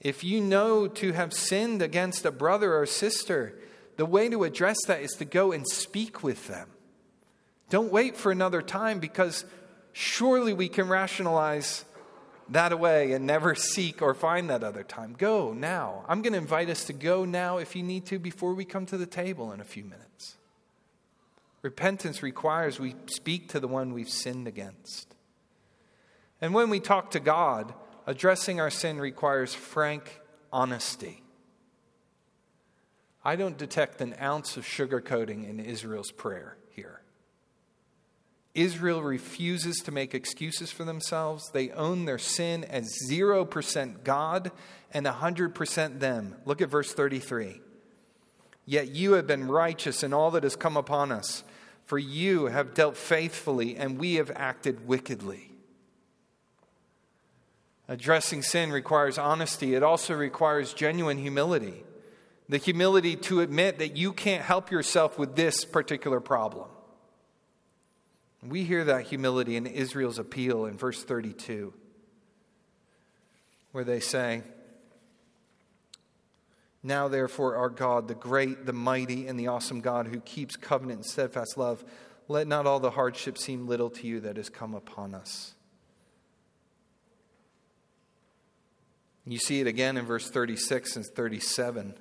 If 0.01 0.25
you 0.25 0.41
know 0.41 0.89
to 0.89 1.13
have 1.13 1.35
sinned 1.35 1.83
against 1.83 2.25
a 2.25 2.31
brother 2.31 2.75
or 2.75 2.87
sister, 2.87 3.59
the 3.99 4.07
way 4.07 4.31
to 4.31 4.45
address 4.45 4.79
that 4.87 5.03
is 5.03 5.13
to 5.19 5.27
go 5.27 5.53
and 5.53 5.69
speak 5.69 6.23
with 6.23 6.49
them. 6.49 6.71
Don't 7.69 7.93
wait 7.93 8.17
for 8.17 8.33
another 8.33 8.63
time 8.63 8.99
because 8.99 9.45
surely 9.93 10.55
we 10.55 10.71
can 10.71 10.89
rationalize 10.89 11.85
that 12.49 12.73
away 12.73 13.13
and 13.13 13.27
never 13.27 13.55
seek 13.55 14.01
or 14.01 14.15
find 14.15 14.49
that 14.49 14.65
other 14.65 14.85
time. 14.85 15.15
Go 15.19 15.53
now. 15.53 16.03
I'm 16.09 16.23
going 16.23 16.33
to 16.33 16.39
invite 16.39 16.71
us 16.71 16.85
to 16.85 16.95
go 16.95 17.27
now 17.27 17.59
if 17.59 17.77
you 17.77 17.83
need 17.83 18.07
to 18.07 18.19
before 18.19 18.55
we 18.55 18.65
come 18.65 18.87
to 18.87 18.97
the 18.97 19.05
table 19.05 19.53
in 19.53 19.61
a 19.61 19.65
few 19.65 19.85
minutes. 19.85 20.36
Repentance 21.67 22.23
requires 22.23 22.79
we 22.79 22.95
speak 23.07 23.49
to 23.49 23.59
the 23.59 23.67
one 23.67 23.93
we've 23.93 24.09
sinned 24.09 24.47
against. 24.47 25.17
And 26.41 26.55
when 26.55 26.71
we 26.71 26.79
talk 26.79 27.11
to 27.11 27.19
God, 27.19 27.75
addressing 28.07 28.61
our 28.61 28.71
sin 28.71 29.01
requires 29.01 29.53
frank 29.53 30.21
honesty. 30.53 31.25
I 33.25 33.35
don't 33.35 33.59
detect 33.59 34.01
an 34.01 34.15
ounce 34.21 34.57
of 34.57 34.65
sugarcoating 34.65 35.51
in 35.51 35.59
Israel's 35.59 36.13
prayer 36.13 36.57
here. 36.71 37.03
Israel 38.55 39.03
refuses 39.03 39.79
to 39.79 39.91
make 39.91 40.15
excuses 40.15 40.71
for 40.71 40.85
themselves. 40.85 41.51
They 41.51 41.73
own 41.73 42.05
their 42.05 42.17
sin 42.17 42.63
as 42.63 42.97
0% 43.11 44.05
God 44.05 44.53
and 44.93 45.05
100% 45.05 45.99
them. 45.99 46.37
Look 46.45 46.63
at 46.63 46.71
verse 46.71 46.93
33. 46.93 47.61
Yet 48.67 48.89
you 48.89 49.15
have 49.15 49.27
been 49.27 49.49
righteous 49.49 50.05
in 50.05 50.13
all 50.13 50.31
that 50.33 50.45
has 50.45 50.55
come 50.55 50.77
upon 50.77 51.11
us, 51.11 51.45
for 51.87 51.99
you 51.99 52.47
have 52.47 52.75
dealt 52.75 52.97
faithfully, 52.97 53.77
and 53.77 53.99
we 53.99 54.17
have 54.17 54.31
acted 54.37 54.87
wickedly. 54.87 55.53
Addressing 57.89 58.43
sin 58.43 58.71
requires 58.71 59.17
honesty, 59.17 59.75
it 59.75 59.83
also 59.83 60.15
requires 60.15 60.75
genuine 60.75 61.19
humility 61.19 61.85
the 62.49 62.59
humility 62.59 63.17
to 63.17 63.41
admit 63.41 63.79
that 63.79 63.97
you 63.97 64.13
can't 64.13 64.43
help 64.43 64.71
yourself 64.71 65.19
with 65.19 65.35
this 65.35 65.65
particular 65.65 66.21
problem. 66.21 66.69
We 68.47 68.63
hear 68.63 68.85
that 68.85 69.07
humility 69.07 69.57
in 69.57 69.67
Israel's 69.67 70.19
appeal 70.19 70.67
in 70.67 70.77
verse 70.77 71.03
32, 71.03 71.75
where 73.73 73.83
they 73.83 73.99
say, 73.99 74.43
Now, 76.87 77.09
therefore, 77.09 77.57
our 77.57 77.69
God, 77.69 78.07
the 78.07 78.15
great, 78.15 78.65
the 78.65 78.73
mighty, 78.73 79.27
and 79.27 79.37
the 79.37 79.49
awesome 79.49 79.81
God 79.81 80.07
who 80.07 80.21
keeps 80.21 80.55
covenant 80.55 80.99
and 80.99 81.05
steadfast 81.05 81.59
love, 81.59 81.85
let 82.29 82.47
not 82.47 82.65
all 82.65 82.79
the 82.79 82.93
hardship 82.93 83.39
seem 83.39 83.67
little 83.67 83.91
to 83.91 84.07
you 84.07 84.21
that 84.21 84.37
has 84.37 84.49
come 84.49 84.73
upon 84.73 85.13
us. 85.13 85.55
You 89.27 89.39
see 89.39 89.59
it 89.59 89.67
again 89.67 89.97
in 89.97 90.07
verse 90.07 90.31
36 90.31 90.95
and 90.95 91.05
37 91.05 91.95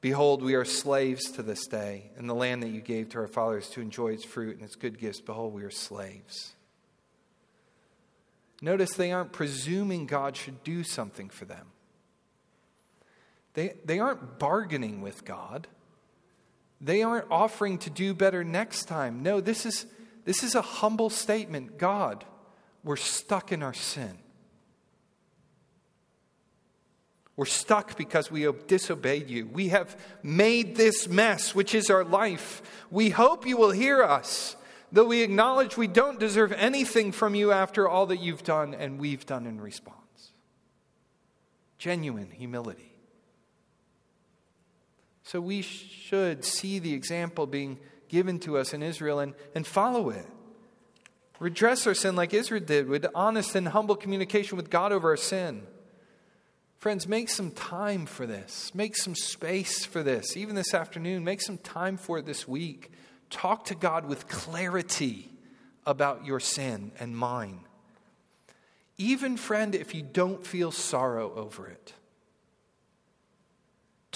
Behold, 0.00 0.42
we 0.42 0.54
are 0.54 0.64
slaves 0.64 1.30
to 1.32 1.42
this 1.42 1.66
day, 1.66 2.10
and 2.16 2.30
the 2.30 2.34
land 2.34 2.62
that 2.62 2.68
you 2.68 2.80
gave 2.80 3.10
to 3.10 3.18
our 3.18 3.26
fathers 3.26 3.68
to 3.70 3.82
enjoy 3.82 4.12
its 4.12 4.24
fruit 4.24 4.56
and 4.56 4.64
its 4.64 4.76
good 4.76 4.98
gifts, 4.98 5.20
behold, 5.20 5.52
we 5.52 5.64
are 5.64 5.70
slaves. 5.70 6.54
Notice 8.62 8.94
they 8.94 9.12
aren't 9.12 9.32
presuming 9.32 10.06
God 10.06 10.34
should 10.34 10.62
do 10.64 10.82
something 10.82 11.28
for 11.28 11.44
them. 11.44 11.66
They, 13.56 13.72
they 13.86 13.98
aren't 13.98 14.38
bargaining 14.38 15.00
with 15.00 15.24
God. 15.24 15.66
They 16.78 17.02
aren't 17.02 17.30
offering 17.30 17.78
to 17.78 17.90
do 17.90 18.12
better 18.12 18.44
next 18.44 18.84
time. 18.84 19.22
No, 19.22 19.40
this 19.40 19.64
is, 19.64 19.86
this 20.26 20.42
is 20.42 20.54
a 20.54 20.60
humble 20.60 21.08
statement 21.08 21.78
God, 21.78 22.24
we're 22.84 22.96
stuck 22.96 23.50
in 23.52 23.62
our 23.62 23.72
sin. 23.72 24.18
We're 27.34 27.46
stuck 27.46 27.96
because 27.96 28.30
we 28.30 28.42
have 28.42 28.66
disobeyed 28.66 29.30
you. 29.30 29.46
We 29.46 29.68
have 29.68 29.98
made 30.22 30.76
this 30.76 31.08
mess, 31.08 31.54
which 31.54 31.74
is 31.74 31.88
our 31.88 32.04
life. 32.04 32.62
We 32.90 33.08
hope 33.08 33.46
you 33.46 33.56
will 33.56 33.72
hear 33.72 34.02
us, 34.02 34.56
though 34.92 35.04
we 35.06 35.22
acknowledge 35.22 35.78
we 35.78 35.86
don't 35.86 36.20
deserve 36.20 36.52
anything 36.52 37.10
from 37.10 37.34
you 37.34 37.52
after 37.52 37.88
all 37.88 38.06
that 38.06 38.20
you've 38.20 38.44
done 38.44 38.74
and 38.74 38.98
we've 38.98 39.24
done 39.24 39.46
in 39.46 39.62
response. 39.62 40.32
Genuine 41.78 42.30
humility. 42.30 42.85
So 45.26 45.40
we 45.40 45.60
should 45.60 46.44
see 46.44 46.78
the 46.78 46.94
example 46.94 47.48
being 47.48 47.80
given 48.08 48.38
to 48.40 48.56
us 48.58 48.72
in 48.72 48.80
Israel 48.80 49.18
and, 49.18 49.34
and 49.56 49.66
follow 49.66 50.10
it. 50.10 50.24
Redress 51.40 51.84
our 51.88 51.94
sin 51.94 52.14
like 52.14 52.32
Israel 52.32 52.62
did 52.64 52.86
with 52.88 53.04
honest 53.12 53.56
and 53.56 53.66
humble 53.66 53.96
communication 53.96 54.56
with 54.56 54.70
God 54.70 54.92
over 54.92 55.10
our 55.10 55.16
sin. 55.16 55.66
Friends, 56.78 57.08
make 57.08 57.28
some 57.28 57.50
time 57.50 58.06
for 58.06 58.24
this. 58.24 58.72
Make 58.72 58.96
some 58.96 59.16
space 59.16 59.84
for 59.84 60.04
this. 60.04 60.36
Even 60.36 60.54
this 60.54 60.72
afternoon, 60.72 61.24
make 61.24 61.42
some 61.42 61.58
time 61.58 61.96
for 61.96 62.18
it 62.18 62.24
this 62.24 62.46
week. 62.46 62.92
Talk 63.28 63.64
to 63.64 63.74
God 63.74 64.06
with 64.06 64.28
clarity 64.28 65.32
about 65.84 66.24
your 66.24 66.38
sin 66.38 66.92
and 67.00 67.16
mine. 67.16 67.62
Even, 68.96 69.36
friend, 69.36 69.74
if 69.74 69.92
you 69.92 70.02
don't 70.02 70.46
feel 70.46 70.70
sorrow 70.70 71.34
over 71.34 71.66
it, 71.66 71.94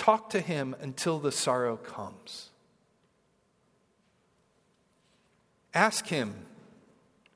talk 0.00 0.30
to 0.30 0.40
Him 0.40 0.74
until 0.80 1.18
the 1.18 1.30
sorrow 1.30 1.76
comes. 1.76 2.48
Ask 5.74 6.06
Him 6.06 6.34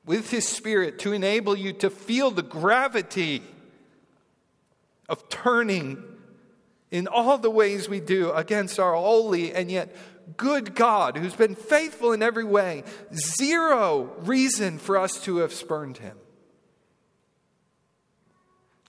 with 0.03 0.31
His 0.31 0.47
Spirit 0.47 0.97
to 0.99 1.13
enable 1.13 1.55
you 1.55 1.73
to 1.73 1.91
feel 1.91 2.31
the 2.31 2.41
gravity 2.41 3.43
of 5.07 5.29
turning 5.29 6.03
in 6.89 7.07
all 7.07 7.37
the 7.37 7.51
ways 7.51 7.87
we 7.87 7.99
do 7.99 8.31
against 8.31 8.79
our 8.79 8.95
holy 8.95 9.53
and 9.53 9.69
yet 9.69 9.95
good 10.35 10.73
God 10.73 11.17
who's 11.17 11.35
been 11.35 11.53
faithful 11.55 12.13
in 12.13 12.23
every 12.23 12.43
way. 12.43 12.83
Zero 13.13 14.11
reason 14.19 14.79
for 14.79 14.97
us 14.97 15.21
to 15.25 15.37
have 15.37 15.53
spurned 15.53 15.97
him. 15.97 16.17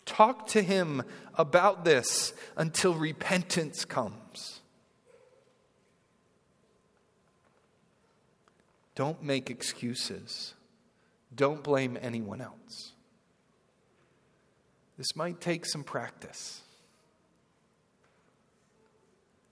Talk 0.06 0.46
to 0.48 0.62
him 0.62 1.02
about 1.37 1.85
this 1.85 2.33
until 2.57 2.94
repentance 2.94 3.85
comes. 3.85 4.61
Don't 8.94 9.22
make 9.22 9.51
excuses. 9.51 10.55
Don't 11.35 11.62
blame 11.62 11.99
anyone 12.01 12.40
else. 12.40 12.92
This 14.96 15.14
might 15.14 15.40
take 15.40 15.66
some 15.66 15.85
practice. 15.85 16.62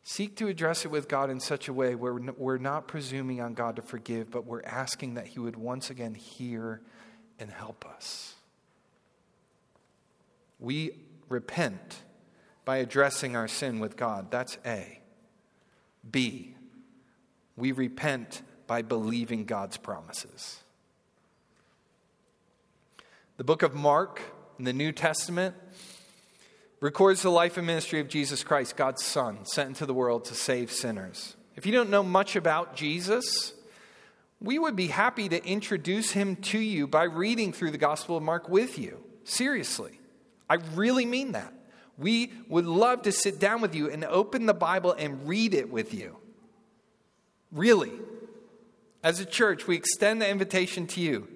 Seek 0.02 0.36
to 0.36 0.48
address 0.48 0.84
it 0.84 0.90
with 0.90 1.08
God 1.08 1.30
in 1.30 1.40
such 1.40 1.68
a 1.68 1.72
way 1.72 1.94
where 1.94 2.14
we're 2.14 2.58
not 2.58 2.88
presuming 2.88 3.40
on 3.40 3.54
God 3.54 3.76
to 3.76 3.82
forgive, 3.82 4.30
but 4.30 4.46
we're 4.46 4.62
asking 4.62 5.14
that 5.14 5.26
He 5.26 5.38
would 5.38 5.56
once 5.56 5.90
again 5.90 6.14
hear 6.14 6.80
and 7.38 7.50
help 7.50 7.84
us. 7.86 8.34
We 10.58 10.92
repent 11.28 12.02
by 12.64 12.78
addressing 12.78 13.36
our 13.36 13.48
sin 13.48 13.80
with 13.80 13.96
God. 13.96 14.30
That's 14.30 14.58
A. 14.64 15.00
B. 16.10 16.54
We 17.56 17.72
repent 17.72 18.42
by 18.66 18.82
believing 18.82 19.44
God's 19.44 19.76
promises. 19.76 20.60
The 23.36 23.44
book 23.44 23.62
of 23.62 23.74
Mark 23.74 24.20
in 24.58 24.64
the 24.64 24.72
New 24.72 24.92
Testament 24.92 25.54
records 26.80 27.22
the 27.22 27.30
life 27.30 27.56
and 27.56 27.66
ministry 27.66 28.00
of 28.00 28.08
Jesus 28.08 28.44
Christ, 28.44 28.76
God's 28.76 29.04
Son, 29.04 29.44
sent 29.44 29.68
into 29.68 29.86
the 29.86 29.94
world 29.94 30.24
to 30.26 30.34
save 30.34 30.70
sinners. 30.70 31.36
If 31.56 31.66
you 31.66 31.72
don't 31.72 31.90
know 31.90 32.02
much 32.02 32.36
about 32.36 32.76
Jesus, 32.76 33.54
we 34.40 34.58
would 34.58 34.76
be 34.76 34.88
happy 34.88 35.28
to 35.28 35.44
introduce 35.46 36.10
him 36.12 36.36
to 36.36 36.58
you 36.58 36.86
by 36.86 37.04
reading 37.04 37.52
through 37.52 37.70
the 37.70 37.78
Gospel 37.78 38.16
of 38.16 38.22
Mark 38.22 38.48
with 38.48 38.78
you. 38.78 39.02
Seriously. 39.24 39.98
I 40.48 40.54
really 40.74 41.06
mean 41.06 41.32
that. 41.32 41.52
We 41.96 42.32
would 42.48 42.66
love 42.66 43.02
to 43.02 43.12
sit 43.12 43.38
down 43.38 43.60
with 43.60 43.74
you 43.74 43.90
and 43.90 44.04
open 44.04 44.46
the 44.46 44.54
Bible 44.54 44.92
and 44.92 45.28
read 45.28 45.54
it 45.54 45.70
with 45.70 45.94
you. 45.94 46.16
Really. 47.52 47.92
As 49.02 49.20
a 49.20 49.24
church, 49.24 49.66
we 49.66 49.76
extend 49.76 50.20
the 50.20 50.28
invitation 50.28 50.86
to 50.88 51.00
you. 51.00 51.28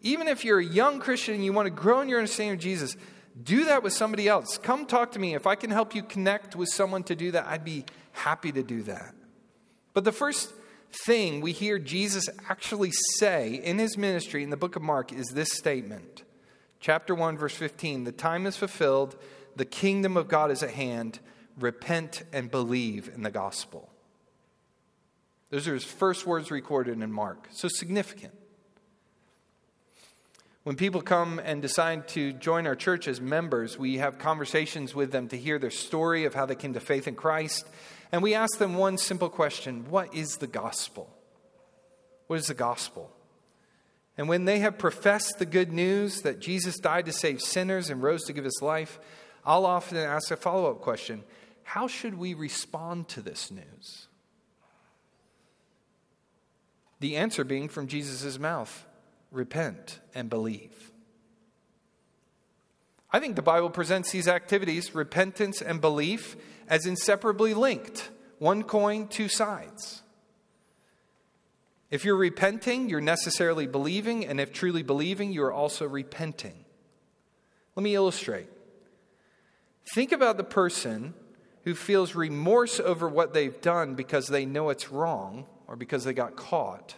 Even 0.00 0.26
if 0.26 0.44
you're 0.44 0.58
a 0.58 0.64
young 0.64 0.98
Christian 0.98 1.34
and 1.34 1.44
you 1.44 1.52
want 1.52 1.66
to 1.66 1.70
grow 1.70 2.00
in 2.00 2.08
your 2.08 2.18
understanding 2.18 2.54
of 2.54 2.60
Jesus, 2.60 2.96
do 3.40 3.64
that 3.66 3.82
with 3.82 3.92
somebody 3.92 4.28
else. 4.28 4.58
Come 4.58 4.86
talk 4.86 5.12
to 5.12 5.18
me. 5.18 5.34
If 5.34 5.46
I 5.46 5.54
can 5.54 5.70
help 5.70 5.94
you 5.94 6.02
connect 6.02 6.56
with 6.56 6.68
someone 6.68 7.04
to 7.04 7.14
do 7.14 7.30
that, 7.30 7.46
I'd 7.46 7.64
be 7.64 7.84
happy 8.12 8.50
to 8.52 8.62
do 8.62 8.82
that. 8.82 9.14
But 9.94 10.04
the 10.04 10.12
first 10.12 10.52
thing 11.06 11.40
we 11.40 11.52
hear 11.52 11.78
Jesus 11.78 12.28
actually 12.48 12.90
say 13.18 13.54
in 13.54 13.78
his 13.78 13.96
ministry 13.96 14.42
in 14.42 14.50
the 14.50 14.56
book 14.56 14.76
of 14.76 14.82
Mark 14.82 15.12
is 15.12 15.28
this 15.28 15.52
statement. 15.52 16.24
Chapter 16.82 17.14
1, 17.14 17.38
verse 17.38 17.54
15 17.54 18.04
The 18.04 18.12
time 18.12 18.44
is 18.44 18.56
fulfilled, 18.56 19.16
the 19.54 19.64
kingdom 19.64 20.16
of 20.16 20.28
God 20.28 20.50
is 20.50 20.62
at 20.62 20.70
hand. 20.70 21.20
Repent 21.58 22.22
and 22.32 22.50
believe 22.50 23.10
in 23.14 23.22
the 23.22 23.30
gospel. 23.30 23.90
Those 25.50 25.68
are 25.68 25.74
his 25.74 25.84
first 25.84 26.26
words 26.26 26.50
recorded 26.50 27.00
in 27.00 27.12
Mark. 27.12 27.46
So 27.52 27.68
significant. 27.68 28.32
When 30.62 30.76
people 30.76 31.02
come 31.02 31.38
and 31.44 31.60
decide 31.60 32.08
to 32.08 32.32
join 32.32 32.66
our 32.66 32.74
church 32.74 33.06
as 33.06 33.20
members, 33.20 33.78
we 33.78 33.98
have 33.98 34.18
conversations 34.18 34.94
with 34.94 35.12
them 35.12 35.28
to 35.28 35.36
hear 35.36 35.58
their 35.58 35.70
story 35.70 36.24
of 36.24 36.34
how 36.34 36.46
they 36.46 36.54
came 36.54 36.72
to 36.72 36.80
faith 36.80 37.06
in 37.06 37.14
Christ. 37.14 37.66
And 38.10 38.22
we 38.22 38.34
ask 38.34 38.58
them 38.58 38.74
one 38.74 38.98
simple 38.98 39.28
question 39.28 39.88
What 39.88 40.12
is 40.14 40.38
the 40.38 40.46
gospel? 40.48 41.14
What 42.26 42.40
is 42.40 42.46
the 42.46 42.54
gospel? 42.54 43.12
And 44.16 44.28
when 44.28 44.44
they 44.44 44.58
have 44.58 44.78
professed 44.78 45.38
the 45.38 45.46
good 45.46 45.72
news 45.72 46.20
that 46.22 46.40
Jesus 46.40 46.78
died 46.78 47.06
to 47.06 47.12
save 47.12 47.40
sinners 47.40 47.88
and 47.88 48.02
rose 48.02 48.24
to 48.24 48.32
give 48.32 48.44
his 48.44 48.60
life, 48.60 49.00
I'll 49.44 49.66
often 49.66 49.96
ask 49.96 50.30
a 50.30 50.36
follow 50.36 50.70
up 50.70 50.80
question 50.80 51.24
How 51.62 51.86
should 51.86 52.18
we 52.18 52.34
respond 52.34 53.08
to 53.08 53.22
this 53.22 53.50
news? 53.50 54.08
The 57.00 57.16
answer 57.16 57.42
being 57.42 57.68
from 57.68 57.88
Jesus' 57.88 58.38
mouth 58.38 58.86
repent, 59.32 59.98
and 60.14 60.28
believe. 60.30 60.92
I 63.10 63.18
think 63.18 63.34
the 63.34 63.42
Bible 63.42 63.70
presents 63.70 64.12
these 64.12 64.28
activities, 64.28 64.94
repentance 64.94 65.60
and 65.60 65.80
belief, 65.80 66.36
as 66.68 66.86
inseparably 66.86 67.54
linked 67.54 68.10
one 68.38 68.62
coin, 68.62 69.08
two 69.08 69.28
sides. 69.28 70.02
If 71.92 72.06
you're 72.06 72.16
repenting, 72.16 72.88
you're 72.88 73.02
necessarily 73.02 73.66
believing, 73.66 74.24
and 74.24 74.40
if 74.40 74.50
truly 74.50 74.82
believing, 74.82 75.30
you're 75.30 75.52
also 75.52 75.86
repenting. 75.86 76.64
Let 77.76 77.82
me 77.84 77.94
illustrate. 77.94 78.48
Think 79.94 80.10
about 80.10 80.38
the 80.38 80.44
person 80.44 81.12
who 81.64 81.74
feels 81.74 82.14
remorse 82.14 82.80
over 82.80 83.10
what 83.10 83.34
they've 83.34 83.60
done 83.60 83.94
because 83.94 84.28
they 84.28 84.46
know 84.46 84.70
it's 84.70 84.90
wrong 84.90 85.44
or 85.66 85.76
because 85.76 86.04
they 86.04 86.14
got 86.14 86.34
caught. 86.34 86.94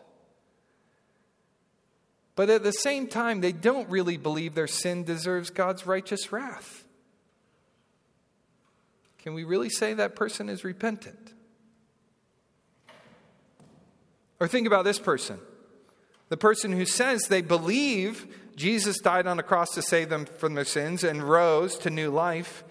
But 2.37 2.49
at 2.49 2.63
the 2.63 2.71
same 2.71 3.09
time, 3.09 3.41
they 3.41 3.51
don't 3.51 3.91
really 3.91 4.17
believe 4.17 4.55
their 4.55 4.69
sin 4.69 5.03
deserves 5.03 5.51
God's 5.51 5.89
righteous 5.89 6.31
wrath. 6.31 6.85
Can 9.19 9.35
we 9.35 9.43
really 9.43 9.71
say 9.71 9.93
that 9.95 10.15
person 10.15 10.49
is 10.49 10.63
repentant? 10.63 11.34
Or 14.45 14.47
think 14.47 14.67
about 14.67 14.85
this 14.85 14.99
person 14.99 15.41
the 16.29 16.37
person 16.37 16.71
who 16.73 16.85
says 16.85 17.23
they 17.23 17.41
believe 17.41 18.27
Jesus 18.57 18.99
died 18.99 19.27
on 19.27 19.39
the 19.39 19.43
cross 19.43 19.71
to 19.71 19.81
save 19.81 20.11
them 20.11 20.27
from 20.27 20.53
their 20.53 20.67
sins 20.67 21.03
and 21.03 21.23
rose 21.23 21.79
to 21.79 21.89
new 21.89 22.11
life, 22.11 22.63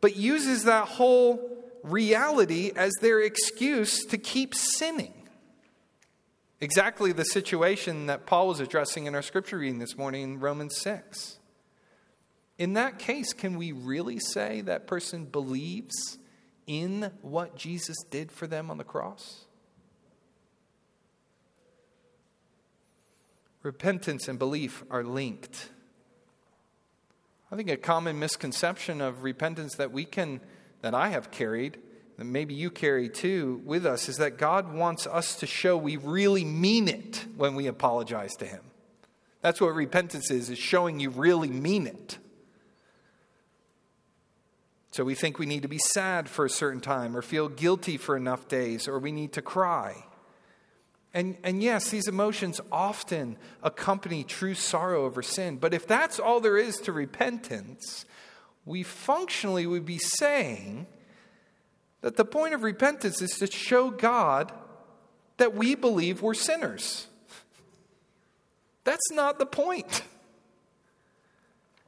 but 0.00 0.14
uses 0.14 0.62
that 0.64 0.86
whole 0.86 1.64
reality 1.82 2.70
as 2.76 2.92
their 3.00 3.18
excuse 3.20 4.04
to 4.04 4.18
keep 4.18 4.54
sinning. 4.54 5.14
Exactly 6.60 7.10
the 7.10 7.24
situation 7.24 8.06
that 8.06 8.26
Paul 8.26 8.46
was 8.46 8.60
addressing 8.60 9.06
in 9.06 9.16
our 9.16 9.22
scripture 9.22 9.58
reading 9.58 9.80
this 9.80 9.96
morning 9.96 10.22
in 10.22 10.38
Romans 10.38 10.76
6. 10.76 11.40
In 12.56 12.74
that 12.74 13.00
case, 13.00 13.32
can 13.32 13.58
we 13.58 13.72
really 13.72 14.20
say 14.20 14.60
that 14.60 14.86
person 14.86 15.24
believes 15.24 16.18
in 16.68 17.10
what 17.20 17.56
Jesus 17.56 17.96
did 18.12 18.30
for 18.30 18.46
them 18.46 18.70
on 18.70 18.78
the 18.78 18.84
cross? 18.84 19.45
Repentance 23.66 24.28
and 24.28 24.38
belief 24.38 24.84
are 24.92 25.02
linked. 25.02 25.70
I 27.50 27.56
think 27.56 27.68
a 27.68 27.76
common 27.76 28.16
misconception 28.16 29.00
of 29.00 29.24
repentance 29.24 29.74
that 29.74 29.90
we 29.90 30.04
can, 30.04 30.40
that 30.82 30.94
I 30.94 31.08
have 31.08 31.32
carried, 31.32 31.76
that 32.16 32.26
maybe 32.26 32.54
you 32.54 32.70
carry 32.70 33.08
too 33.08 33.60
with 33.64 33.84
us, 33.84 34.08
is 34.08 34.18
that 34.18 34.38
God 34.38 34.72
wants 34.72 35.08
us 35.08 35.34
to 35.40 35.48
show 35.48 35.76
we 35.76 35.96
really 35.96 36.44
mean 36.44 36.86
it 36.86 37.26
when 37.36 37.56
we 37.56 37.66
apologize 37.66 38.36
to 38.36 38.46
Him. 38.46 38.60
That's 39.40 39.60
what 39.60 39.74
repentance 39.74 40.30
is, 40.30 40.48
is 40.48 40.60
showing 40.60 41.00
you 41.00 41.10
really 41.10 41.50
mean 41.50 41.88
it. 41.88 42.18
So 44.92 45.02
we 45.02 45.16
think 45.16 45.40
we 45.40 45.46
need 45.46 45.62
to 45.62 45.68
be 45.68 45.78
sad 45.78 46.28
for 46.28 46.44
a 46.44 46.50
certain 46.50 46.80
time 46.80 47.16
or 47.16 47.20
feel 47.20 47.48
guilty 47.48 47.96
for 47.96 48.16
enough 48.16 48.46
days 48.46 48.86
or 48.86 49.00
we 49.00 49.10
need 49.10 49.32
to 49.32 49.42
cry. 49.42 50.05
And, 51.16 51.38
and 51.42 51.62
yes, 51.62 51.88
these 51.88 52.08
emotions 52.08 52.60
often 52.70 53.38
accompany 53.62 54.22
true 54.22 54.52
sorrow 54.52 55.06
over 55.06 55.22
sin. 55.22 55.56
But 55.56 55.72
if 55.72 55.86
that's 55.86 56.20
all 56.20 56.40
there 56.40 56.58
is 56.58 56.76
to 56.80 56.92
repentance, 56.92 58.04
we 58.66 58.82
functionally 58.82 59.66
would 59.66 59.86
be 59.86 59.96
saying 59.96 60.86
that 62.02 62.16
the 62.16 62.26
point 62.26 62.52
of 62.52 62.62
repentance 62.62 63.22
is 63.22 63.30
to 63.38 63.46
show 63.46 63.88
God 63.88 64.52
that 65.38 65.54
we 65.54 65.74
believe 65.74 66.20
we're 66.20 66.34
sinners. 66.34 67.06
That's 68.84 69.10
not 69.10 69.38
the 69.38 69.46
point. 69.46 70.02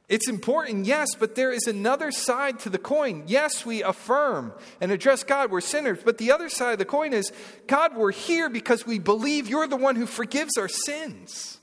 It's 0.09 0.27
important, 0.27 0.87
yes, 0.87 1.09
but 1.13 1.35
there 1.35 1.51
is 1.51 1.67
another 1.67 2.11
side 2.11 2.57
to 2.61 2.69
the 2.71 2.79
coin. 2.79 3.25
Yes, 3.27 3.63
we 3.63 3.83
affirm 3.83 4.53
and 4.81 4.91
address 4.91 5.23
God, 5.23 5.51
we're 5.51 5.61
sinners, 5.61 5.99
but 6.03 6.17
the 6.17 6.31
other 6.31 6.49
side 6.49 6.73
of 6.73 6.79
the 6.79 6.85
coin 6.85 7.13
is 7.13 7.31
God, 7.67 7.95
we're 7.95 8.11
here 8.11 8.49
because 8.49 8.87
we 8.87 8.97
believe 8.97 9.47
you're 9.47 9.67
the 9.67 9.77
one 9.77 9.95
who 9.95 10.07
forgives 10.07 10.57
our 10.57 10.67
sins. 10.67 11.59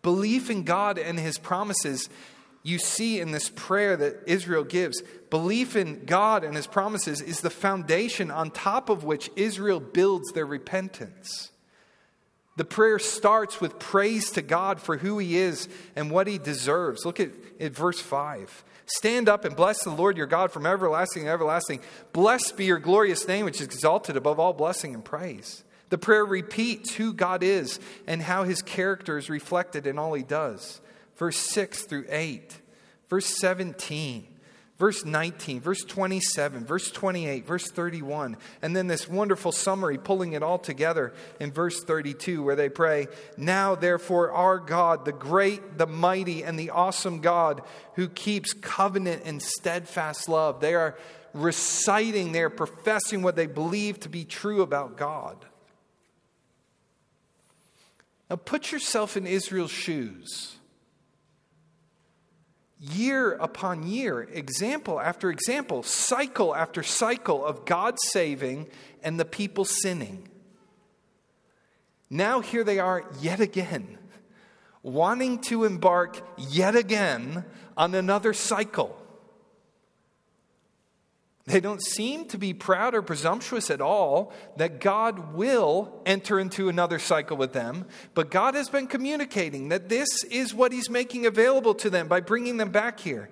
Belief 0.00 0.48
in 0.48 0.64
God 0.64 0.98
and 0.98 1.20
his 1.20 1.36
promises, 1.36 2.08
you 2.62 2.78
see 2.78 3.20
in 3.20 3.30
this 3.30 3.50
prayer 3.50 3.94
that 3.94 4.22
Israel 4.26 4.64
gives. 4.64 5.02
Belief 5.28 5.76
in 5.76 6.06
God 6.06 6.44
and 6.44 6.56
his 6.56 6.66
promises 6.66 7.20
is 7.20 7.40
the 7.40 7.50
foundation 7.50 8.30
on 8.30 8.50
top 8.50 8.88
of 8.88 9.04
which 9.04 9.30
Israel 9.36 9.80
builds 9.80 10.32
their 10.32 10.46
repentance. 10.46 11.51
The 12.56 12.64
prayer 12.64 12.98
starts 12.98 13.60
with 13.60 13.78
praise 13.78 14.30
to 14.32 14.42
God 14.42 14.80
for 14.80 14.98
who 14.98 15.18
He 15.18 15.36
is 15.36 15.68
and 15.96 16.10
what 16.10 16.26
He 16.26 16.38
deserves. 16.38 17.04
Look 17.04 17.18
at, 17.20 17.30
at 17.58 17.72
verse 17.72 18.00
5. 18.00 18.64
Stand 18.86 19.28
up 19.28 19.44
and 19.44 19.56
bless 19.56 19.82
the 19.84 19.90
Lord 19.90 20.16
your 20.16 20.26
God 20.26 20.52
from 20.52 20.66
everlasting 20.66 21.24
to 21.24 21.30
everlasting. 21.30 21.80
Blessed 22.12 22.56
be 22.56 22.66
your 22.66 22.78
glorious 22.78 23.26
name, 23.26 23.46
which 23.46 23.60
is 23.60 23.66
exalted 23.66 24.16
above 24.16 24.38
all 24.38 24.52
blessing 24.52 24.94
and 24.94 25.04
praise. 25.04 25.64
The 25.88 25.98
prayer 25.98 26.24
repeats 26.24 26.94
who 26.94 27.12
God 27.12 27.42
is 27.42 27.80
and 28.06 28.20
how 28.22 28.44
His 28.44 28.60
character 28.60 29.16
is 29.16 29.30
reflected 29.30 29.86
in 29.86 29.98
all 29.98 30.12
He 30.12 30.22
does. 30.22 30.80
Verse 31.16 31.38
6 31.38 31.84
through 31.84 32.06
8. 32.08 32.58
Verse 33.08 33.26
17 33.38 34.31
verse 34.82 35.04
19, 35.04 35.60
verse 35.60 35.84
27, 35.84 36.64
verse 36.64 36.90
28, 36.90 37.46
verse 37.46 37.70
31, 37.70 38.36
and 38.62 38.74
then 38.74 38.88
this 38.88 39.08
wonderful 39.08 39.52
summary 39.52 39.96
pulling 39.96 40.32
it 40.32 40.42
all 40.42 40.58
together 40.58 41.14
in 41.38 41.52
verse 41.52 41.84
32 41.84 42.42
where 42.42 42.56
they 42.56 42.68
pray, 42.68 43.06
Now 43.36 43.76
therefore, 43.76 44.32
our 44.32 44.58
God, 44.58 45.04
the 45.04 45.12
great, 45.12 45.78
the 45.78 45.86
mighty, 45.86 46.42
and 46.42 46.58
the 46.58 46.70
awesome 46.70 47.20
God 47.20 47.62
who 47.94 48.08
keeps 48.08 48.52
covenant 48.54 49.22
and 49.24 49.40
steadfast 49.40 50.28
love. 50.28 50.58
They 50.58 50.74
are 50.74 50.98
reciting, 51.32 52.32
they 52.32 52.42
are 52.42 52.50
professing 52.50 53.22
what 53.22 53.36
they 53.36 53.46
believe 53.46 54.00
to 54.00 54.08
be 54.08 54.24
true 54.24 54.62
about 54.62 54.96
God. 54.96 55.36
Now 58.28 58.34
put 58.34 58.72
yourself 58.72 59.16
in 59.16 59.28
Israel's 59.28 59.70
shoes 59.70 60.56
year 62.82 63.34
upon 63.34 63.86
year, 63.86 64.22
example 64.32 65.00
after 65.00 65.30
example, 65.30 65.82
cycle 65.82 66.54
after 66.54 66.82
cycle 66.82 67.44
of 67.44 67.64
God 67.64 67.96
saving 68.10 68.68
and 69.02 69.20
the 69.20 69.24
people 69.24 69.64
sinning. 69.64 70.28
Now, 72.10 72.40
here 72.40 72.64
they 72.64 72.78
are 72.78 73.04
yet 73.20 73.40
again, 73.40 73.98
wanting 74.82 75.38
to 75.42 75.64
embark 75.64 76.20
yet 76.36 76.74
again 76.74 77.44
on 77.76 77.94
another 77.94 78.34
cycle. 78.34 79.01
They 81.44 81.58
don't 81.58 81.82
seem 81.82 82.26
to 82.26 82.38
be 82.38 82.54
proud 82.54 82.94
or 82.94 83.02
presumptuous 83.02 83.68
at 83.70 83.80
all 83.80 84.32
that 84.58 84.78
God 84.78 85.34
will 85.34 86.00
enter 86.06 86.38
into 86.38 86.68
another 86.68 87.00
cycle 87.00 87.36
with 87.36 87.52
them, 87.52 87.86
but 88.14 88.30
God 88.30 88.54
has 88.54 88.68
been 88.68 88.86
communicating 88.86 89.70
that 89.70 89.88
this 89.88 90.22
is 90.24 90.54
what 90.54 90.72
He's 90.72 90.88
making 90.88 91.26
available 91.26 91.74
to 91.76 91.90
them 91.90 92.06
by 92.06 92.20
bringing 92.20 92.58
them 92.58 92.70
back 92.70 93.00
here. 93.00 93.28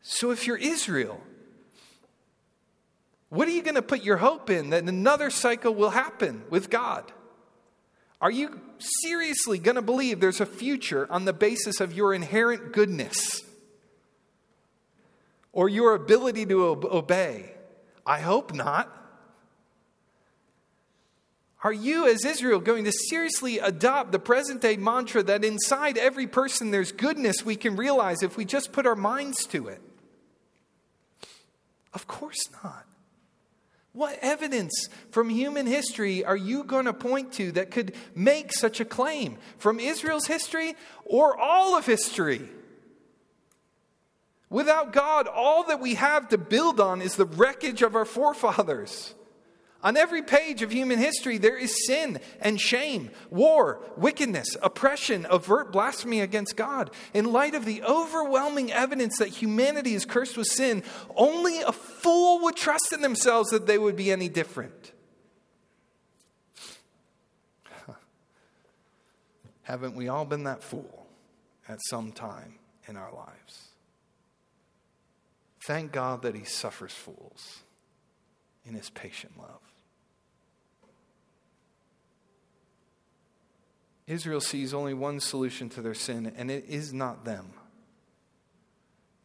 So 0.00 0.30
if 0.30 0.46
you're 0.46 0.56
Israel, 0.56 1.20
what 3.28 3.46
are 3.48 3.52
you 3.52 3.62
going 3.62 3.74
to 3.74 3.82
put 3.82 4.02
your 4.02 4.16
hope 4.16 4.48
in 4.48 4.70
that 4.70 4.84
another 4.84 5.28
cycle 5.28 5.74
will 5.74 5.90
happen 5.90 6.44
with 6.48 6.70
God? 6.70 7.12
Are 8.20 8.30
you 8.30 8.60
seriously 9.02 9.58
going 9.58 9.74
to 9.74 9.82
believe 9.82 10.20
there's 10.20 10.40
a 10.40 10.46
future 10.46 11.06
on 11.10 11.26
the 11.26 11.34
basis 11.34 11.80
of 11.80 11.92
your 11.92 12.14
inherent 12.14 12.72
goodness? 12.72 13.42
Or 15.58 15.68
your 15.68 15.92
ability 15.96 16.46
to 16.46 16.64
obey? 16.64 17.50
I 18.06 18.20
hope 18.20 18.54
not. 18.54 18.94
Are 21.64 21.72
you, 21.72 22.06
as 22.06 22.24
Israel, 22.24 22.60
going 22.60 22.84
to 22.84 22.92
seriously 22.92 23.58
adopt 23.58 24.12
the 24.12 24.20
present 24.20 24.60
day 24.60 24.76
mantra 24.76 25.20
that 25.24 25.44
inside 25.44 25.98
every 25.98 26.28
person 26.28 26.70
there's 26.70 26.92
goodness 26.92 27.44
we 27.44 27.56
can 27.56 27.74
realize 27.74 28.22
if 28.22 28.36
we 28.36 28.44
just 28.44 28.70
put 28.70 28.86
our 28.86 28.94
minds 28.94 29.46
to 29.46 29.66
it? 29.66 29.82
Of 31.92 32.06
course 32.06 32.48
not. 32.62 32.86
What 33.92 34.16
evidence 34.22 34.86
from 35.10 35.28
human 35.28 35.66
history 35.66 36.24
are 36.24 36.36
you 36.36 36.62
going 36.62 36.84
to 36.84 36.92
point 36.92 37.32
to 37.32 37.50
that 37.52 37.72
could 37.72 37.96
make 38.14 38.52
such 38.52 38.78
a 38.78 38.84
claim? 38.84 39.38
From 39.58 39.80
Israel's 39.80 40.28
history 40.28 40.76
or 41.04 41.36
all 41.36 41.76
of 41.76 41.84
history? 41.84 42.48
Without 44.50 44.92
God, 44.92 45.26
all 45.26 45.64
that 45.64 45.80
we 45.80 45.94
have 45.94 46.28
to 46.28 46.38
build 46.38 46.80
on 46.80 47.02
is 47.02 47.16
the 47.16 47.26
wreckage 47.26 47.82
of 47.82 47.94
our 47.94 48.06
forefathers. 48.06 49.14
On 49.80 49.96
every 49.96 50.22
page 50.22 50.62
of 50.62 50.72
human 50.72 50.98
history, 50.98 51.38
there 51.38 51.56
is 51.56 51.86
sin 51.86 52.18
and 52.40 52.60
shame, 52.60 53.10
war, 53.30 53.80
wickedness, 53.96 54.56
oppression, 54.60 55.24
overt 55.26 55.70
blasphemy 55.70 56.20
against 56.20 56.56
God. 56.56 56.90
In 57.14 57.30
light 57.30 57.54
of 57.54 57.64
the 57.64 57.82
overwhelming 57.84 58.72
evidence 58.72 59.18
that 59.18 59.28
humanity 59.28 59.94
is 59.94 60.04
cursed 60.04 60.36
with 60.36 60.48
sin, 60.48 60.82
only 61.14 61.60
a 61.60 61.70
fool 61.70 62.40
would 62.42 62.56
trust 62.56 62.92
in 62.92 63.02
themselves 63.02 63.50
that 63.50 63.66
they 63.66 63.78
would 63.78 63.94
be 63.94 64.10
any 64.10 64.28
different. 64.28 64.92
Haven't 69.62 69.94
we 69.94 70.08
all 70.08 70.24
been 70.24 70.44
that 70.44 70.64
fool 70.64 71.06
at 71.68 71.78
some 71.88 72.10
time 72.10 72.54
in 72.88 72.96
our 72.96 73.12
lives? 73.12 73.67
Thank 75.68 75.92
God 75.92 76.22
that 76.22 76.34
he 76.34 76.44
suffers 76.44 76.94
fools 76.94 77.58
in 78.64 78.72
his 78.72 78.88
patient 78.88 79.34
love. 79.38 79.60
Israel 84.06 84.40
sees 84.40 84.72
only 84.72 84.94
one 84.94 85.20
solution 85.20 85.68
to 85.68 85.82
their 85.82 85.92
sin, 85.92 86.32
and 86.38 86.50
it 86.50 86.64
is 86.70 86.94
not 86.94 87.26
them. 87.26 87.50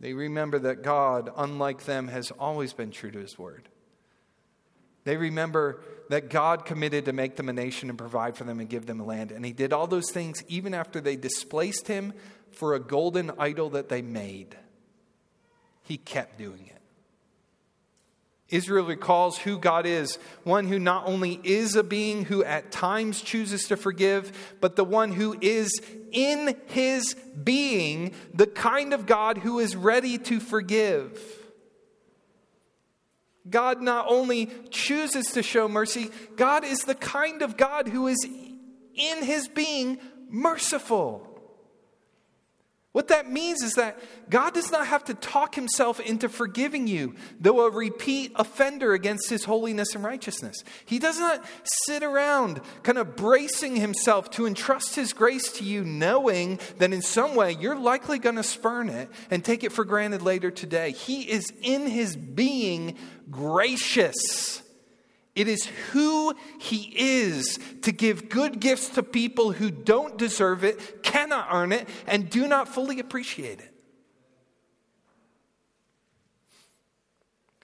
They 0.02 0.12
remember 0.12 0.60
that 0.60 0.84
God, 0.84 1.32
unlike 1.38 1.86
them, 1.86 2.10
has 2.10 2.30
always 2.32 2.74
been 2.74 2.92
true 2.92 3.12
to 3.12 3.20
his 3.20 3.40
word. 3.40 3.70
They 5.06 5.16
remember 5.16 5.80
that 6.10 6.30
God 6.30 6.66
committed 6.66 7.06
to 7.06 7.14
make 7.14 7.38
them 7.38 7.48
a 7.48 7.54
nation 7.54 7.88
and 7.88 7.98
provide 7.98 8.36
for 8.36 8.44
them 8.44 8.60
and 8.60 8.68
give 8.68 8.86
them 8.86 9.00
a 9.00 9.06
land. 9.06 9.32
And 9.32 9.46
he 9.46 9.54
did 9.54 9.72
all 9.72 9.88
those 9.88 10.12
things 10.12 10.44
even 10.50 10.74
after 10.74 11.00
they 11.00 11.16
displaced 11.16 11.88
him 11.88 12.12
for 12.52 12.74
a 12.74 12.82
golden 12.82 13.32
idol 13.40 13.70
that 13.70 13.88
they 13.88 14.02
made 14.02 14.58
he 15.84 15.98
kept 15.98 16.38
doing 16.38 16.68
it. 16.68 16.74
Israel 18.50 18.86
recalls 18.86 19.40
who 19.40 19.58
God 19.58 19.86
is, 19.88 20.18
one 20.44 20.68
who 20.68 20.78
not 20.78 21.08
only 21.08 21.40
is 21.44 21.76
a 21.76 21.84
being 21.84 22.26
who 22.26 22.44
at 22.44 22.72
times 22.72 23.22
chooses 23.22 23.68
to 23.70 23.78
forgive, 23.78 24.56
but 24.62 24.76
the 24.76 24.84
one 24.84 25.12
who 25.12 25.36
is 25.42 25.82
in 26.12 26.56
his 26.68 27.16
being 27.44 28.14
the 28.34 28.46
kind 28.46 28.94
of 28.94 29.08
God 29.08 29.40
who 29.40 29.58
is 29.60 29.76
ready 29.76 30.20
to 30.20 30.40
forgive. 30.40 31.20
God 33.50 33.82
not 33.82 34.06
only 34.08 34.52
chooses 34.70 35.26
to 35.32 35.42
show 35.42 35.68
mercy, 35.68 36.12
God 36.36 36.64
is 36.64 36.82
the 36.82 36.96
kind 36.96 37.42
of 37.42 37.58
God 37.58 37.88
who 37.88 38.08
is 38.08 38.24
in 38.24 39.24
his 39.24 39.48
being 39.48 39.98
merciful. 40.30 41.33
What 42.94 43.08
that 43.08 43.30
means 43.30 43.64
is 43.64 43.74
that 43.74 44.00
God 44.30 44.54
does 44.54 44.72
not 44.72 44.86
have 44.86 45.04
to 45.06 45.16
talk 45.16 45.56
himself 45.56 46.00
into 46.00 46.30
forgiving 46.30 46.86
you, 46.88 47.16
though 47.40 47.66
a 47.66 47.72
repeat 47.72 48.32
offender 48.36 48.94
against 48.94 49.32
his 49.32 49.46
holiness 49.46 49.96
and 49.96 50.04
righteousness. 50.04 50.64
He 50.86 51.00
does 51.00 51.20
not 51.20 51.44
sit 51.86 52.04
around 52.04 52.62
kind 52.84 53.00
of 53.00 53.16
bracing 53.16 53.76
himself 53.76 54.30
to 54.32 54.46
entrust 54.46 54.96
his 54.96 55.12
grace 55.12 55.52
to 55.54 55.64
you, 55.64 55.84
knowing 55.84 56.60
that 56.78 56.94
in 56.94 57.02
some 57.02 57.34
way 57.34 57.54
you're 57.54 57.76
likely 57.76 58.20
going 58.20 58.36
to 58.36 58.44
spurn 58.44 58.90
it 58.90 59.10
and 59.32 59.44
take 59.44 59.64
it 59.64 59.72
for 59.72 59.86
granted 59.86 60.22
later 60.22 60.52
today. 60.52 60.92
He 60.92 61.30
is 61.30 61.52
in 61.62 61.88
his 61.88 62.16
being 62.16 62.96
gracious. 63.32 64.63
It 65.36 65.48
is 65.48 65.66
who 65.92 66.36
he 66.60 66.94
is 66.96 67.58
to 67.82 67.92
give 67.92 68.30
good 68.30 68.60
gifts 68.60 68.90
to 68.90 69.04
people 69.04 69.52
who 69.52 69.72
don't 69.72 70.18
deserve 70.18 70.64
it, 70.64 71.02
cannot 71.04 71.48
earn 71.52 71.72
it, 71.72 71.88
and 72.06 72.30
do 72.30 72.48
not 72.48 72.68
fully 72.68 73.00
appreciate 73.00 73.60
it. 73.60 73.74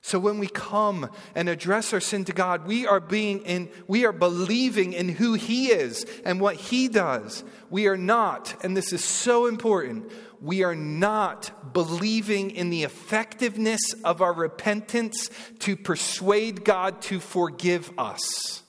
So 0.10 0.18
when 0.18 0.40
we 0.40 0.48
come 0.48 1.12
and 1.36 1.48
address 1.48 1.94
our 1.94 2.00
sin 2.00 2.26
to 2.26 2.34
God, 2.34 2.66
we 2.66 2.88
are 2.88 3.00
being 3.00 3.42
in 3.42 3.70
we 3.88 4.06
are 4.06 4.12
believing 4.12 4.94
in 4.94 5.08
who 5.08 5.36
he 5.36 5.68
is 5.68 6.04
and 6.26 6.42
what 6.42 6.56
he 6.56 6.88
does. 6.88 7.44
We 7.70 7.86
are 7.86 7.96
not, 7.96 8.56
and 8.64 8.76
this 8.76 8.92
is 8.92 9.04
so 9.04 9.46
important, 9.46 10.12
we 10.42 10.64
are 10.64 10.76
not 10.76 11.74
believing 11.74 12.52
in 12.52 12.70
the 12.70 12.84
effectiveness 12.84 13.82
of 14.04 14.22
our 14.22 14.34
repentance 14.34 15.30
to 15.60 15.76
persuade 15.76 16.64
God 16.64 17.02
to 17.04 17.20
forgive 17.20 17.92
us. 17.98 18.64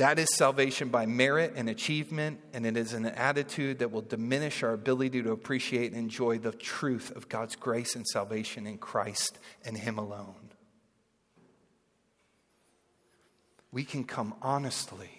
That 0.00 0.18
is 0.18 0.34
salvation 0.34 0.88
by 0.88 1.04
merit 1.04 1.52
and 1.56 1.68
achievement, 1.68 2.40
and 2.54 2.64
it 2.64 2.78
is 2.78 2.94
an 2.94 3.04
attitude 3.04 3.80
that 3.80 3.92
will 3.92 4.00
diminish 4.00 4.62
our 4.62 4.72
ability 4.72 5.22
to 5.22 5.30
appreciate 5.30 5.92
and 5.92 6.00
enjoy 6.00 6.38
the 6.38 6.52
truth 6.52 7.14
of 7.14 7.28
God's 7.28 7.54
grace 7.54 7.94
and 7.94 8.06
salvation 8.06 8.66
in 8.66 8.78
Christ 8.78 9.38
and 9.62 9.76
Him 9.76 9.98
alone. 9.98 10.39
We 13.72 13.84
can 13.84 14.04
come 14.04 14.34
honestly 14.42 15.10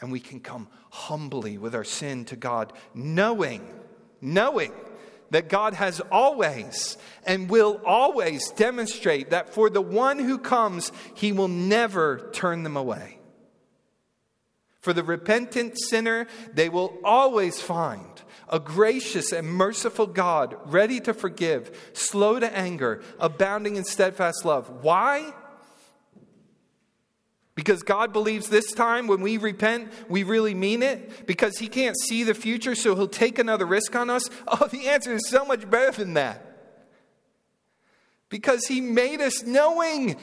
and 0.00 0.10
we 0.10 0.20
can 0.20 0.40
come 0.40 0.68
humbly 0.90 1.58
with 1.58 1.74
our 1.74 1.84
sin 1.84 2.24
to 2.26 2.36
God, 2.36 2.72
knowing, 2.94 3.66
knowing 4.20 4.72
that 5.30 5.48
God 5.48 5.74
has 5.74 6.00
always 6.10 6.96
and 7.24 7.48
will 7.48 7.80
always 7.84 8.50
demonstrate 8.52 9.30
that 9.30 9.54
for 9.54 9.70
the 9.70 9.82
one 9.82 10.18
who 10.18 10.38
comes, 10.38 10.90
he 11.14 11.32
will 11.32 11.48
never 11.48 12.30
turn 12.32 12.62
them 12.62 12.76
away. 12.76 13.18
For 14.80 14.92
the 14.92 15.04
repentant 15.04 15.78
sinner, 15.78 16.26
they 16.52 16.68
will 16.68 16.98
always 17.04 17.60
find 17.60 18.22
a 18.48 18.58
gracious 18.58 19.30
and 19.30 19.46
merciful 19.46 20.06
God, 20.06 20.56
ready 20.64 20.98
to 21.00 21.14
forgive, 21.14 21.92
slow 21.92 22.40
to 22.40 22.56
anger, 22.56 23.02
abounding 23.20 23.76
in 23.76 23.84
steadfast 23.84 24.44
love. 24.44 24.82
Why? 24.82 25.32
Because 27.60 27.82
God 27.82 28.14
believes 28.14 28.48
this 28.48 28.72
time 28.72 29.06
when 29.06 29.20
we 29.20 29.36
repent, 29.36 29.92
we 30.08 30.22
really 30.22 30.54
mean 30.54 30.82
it? 30.82 31.26
Because 31.26 31.58
He 31.58 31.68
can't 31.68 31.94
see 32.08 32.24
the 32.24 32.32
future, 32.32 32.74
so 32.74 32.94
He'll 32.94 33.06
take 33.06 33.38
another 33.38 33.66
risk 33.66 33.94
on 33.94 34.08
us? 34.08 34.30
Oh, 34.48 34.66
the 34.66 34.88
answer 34.88 35.12
is 35.12 35.28
so 35.28 35.44
much 35.44 35.68
better 35.68 35.92
than 35.92 36.14
that. 36.14 36.42
Because 38.30 38.64
He 38.64 38.80
made 38.80 39.20
us 39.20 39.42
knowing, 39.42 40.16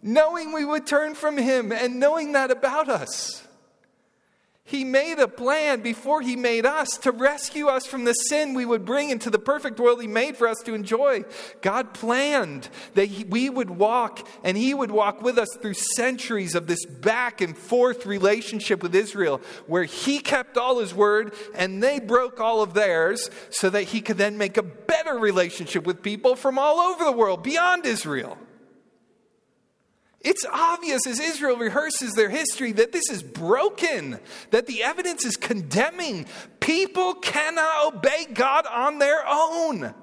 knowing 0.00 0.52
we 0.52 0.64
would 0.64 0.86
turn 0.86 1.16
from 1.16 1.36
Him 1.36 1.72
and 1.72 1.98
knowing 1.98 2.34
that 2.34 2.52
about 2.52 2.88
us. 2.88 3.44
He 4.68 4.82
made 4.82 5.20
a 5.20 5.28
plan 5.28 5.80
before 5.80 6.22
He 6.22 6.34
made 6.34 6.66
us 6.66 6.98
to 7.02 7.12
rescue 7.12 7.68
us 7.68 7.86
from 7.86 8.04
the 8.04 8.12
sin 8.12 8.52
we 8.52 8.66
would 8.66 8.84
bring 8.84 9.10
into 9.10 9.30
the 9.30 9.38
perfect 9.38 9.78
world 9.78 10.02
He 10.02 10.08
made 10.08 10.36
for 10.36 10.48
us 10.48 10.58
to 10.64 10.74
enjoy. 10.74 11.24
God 11.60 11.94
planned 11.94 12.68
that 12.94 13.06
he, 13.06 13.22
we 13.22 13.48
would 13.48 13.70
walk 13.70 14.26
and 14.42 14.56
He 14.56 14.74
would 14.74 14.90
walk 14.90 15.22
with 15.22 15.38
us 15.38 15.48
through 15.62 15.74
centuries 15.74 16.56
of 16.56 16.66
this 16.66 16.84
back 16.84 17.40
and 17.40 17.56
forth 17.56 18.06
relationship 18.06 18.82
with 18.82 18.92
Israel, 18.96 19.40
where 19.68 19.84
He 19.84 20.18
kept 20.18 20.58
all 20.58 20.80
His 20.80 20.92
word 20.92 21.32
and 21.54 21.80
they 21.80 22.00
broke 22.00 22.40
all 22.40 22.60
of 22.60 22.74
theirs, 22.74 23.30
so 23.50 23.70
that 23.70 23.84
He 23.84 24.00
could 24.00 24.18
then 24.18 24.36
make 24.36 24.56
a 24.56 24.64
better 24.64 25.16
relationship 25.16 25.86
with 25.86 26.02
people 26.02 26.34
from 26.34 26.58
all 26.58 26.80
over 26.80 27.04
the 27.04 27.12
world 27.12 27.44
beyond 27.44 27.86
Israel. 27.86 28.36
It's 30.26 30.44
obvious 30.52 31.06
as 31.06 31.20
Israel 31.20 31.56
rehearses 31.56 32.14
their 32.14 32.28
history 32.28 32.72
that 32.72 32.90
this 32.90 33.08
is 33.10 33.22
broken, 33.22 34.18
that 34.50 34.66
the 34.66 34.82
evidence 34.82 35.24
is 35.24 35.36
condemning. 35.36 36.26
People 36.58 37.14
cannot 37.14 37.94
obey 37.94 38.26
God 38.34 38.66
on 38.66 38.98
their 38.98 39.22
own. 39.24 39.94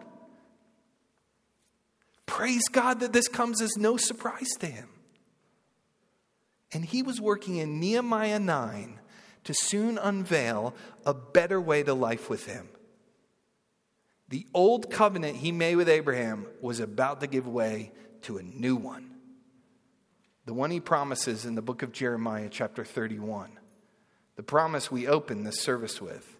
Praise 2.25 2.69
God 2.71 3.01
that 3.01 3.11
this 3.11 3.27
comes 3.27 3.61
as 3.61 3.75
no 3.75 3.97
surprise 3.97 4.51
to 4.61 4.65
him. 4.65 4.87
And 6.71 6.85
he 6.85 7.03
was 7.03 7.19
working 7.19 7.57
in 7.57 7.81
Nehemiah 7.81 8.39
9 8.39 9.01
to 9.43 9.53
soon 9.53 9.97
unveil 9.97 10.73
a 11.05 11.13
better 11.13 11.59
way 11.59 11.83
to 11.83 11.93
life 11.93 12.29
with 12.29 12.45
him. 12.45 12.69
The 14.29 14.47
old 14.53 14.89
covenant 14.89 15.35
he 15.35 15.51
made 15.51 15.75
with 15.75 15.89
Abraham 15.89 16.47
was 16.61 16.79
about 16.79 17.19
to 17.19 17.27
give 17.27 17.45
way 17.45 17.91
to 18.21 18.37
a 18.37 18.41
new 18.41 18.77
one 18.77 19.12
the 20.45 20.53
one 20.53 20.71
he 20.71 20.79
promises 20.79 21.45
in 21.45 21.55
the 21.55 21.61
book 21.61 21.83
of 21.83 21.91
Jeremiah, 21.91 22.49
chapter 22.49 22.83
31. 22.83 23.59
The 24.35 24.43
promise 24.43 24.91
we 24.91 25.07
open 25.07 25.43
this 25.43 25.61
service 25.61 26.01
with. 26.01 26.35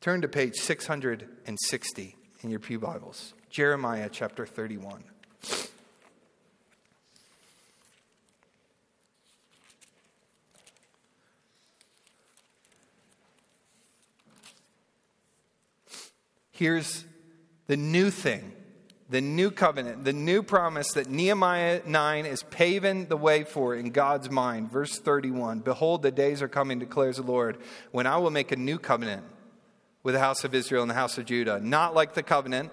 Turn 0.00 0.20
to 0.20 0.28
page 0.28 0.56
660 0.56 2.16
in 2.42 2.50
your 2.50 2.60
Pew 2.60 2.78
Bibles. 2.78 3.34
Jeremiah, 3.50 4.08
chapter 4.10 4.46
31. 4.46 5.04
Here's 16.52 17.04
the 17.66 17.76
new 17.76 18.10
thing 18.10 18.52
the 19.12 19.20
new 19.20 19.50
covenant, 19.50 20.04
the 20.04 20.12
new 20.14 20.42
promise 20.42 20.92
that 20.94 21.10
Nehemiah 21.10 21.82
9 21.84 22.24
is 22.24 22.42
paving 22.44 23.06
the 23.06 23.16
way 23.16 23.44
for 23.44 23.74
in 23.74 23.90
God's 23.90 24.30
mind. 24.30 24.72
Verse 24.72 24.98
31 24.98 25.60
Behold, 25.60 26.02
the 26.02 26.10
days 26.10 26.40
are 26.40 26.48
coming, 26.48 26.78
declares 26.78 27.16
the 27.16 27.22
Lord, 27.22 27.58
when 27.90 28.06
I 28.06 28.16
will 28.16 28.30
make 28.30 28.52
a 28.52 28.56
new 28.56 28.78
covenant 28.78 29.22
with 30.02 30.14
the 30.14 30.20
house 30.20 30.44
of 30.44 30.54
Israel 30.54 30.80
and 30.80 30.90
the 30.90 30.94
house 30.94 31.18
of 31.18 31.26
Judah, 31.26 31.60
not 31.60 31.94
like 31.94 32.14
the 32.14 32.22
covenant 32.22 32.72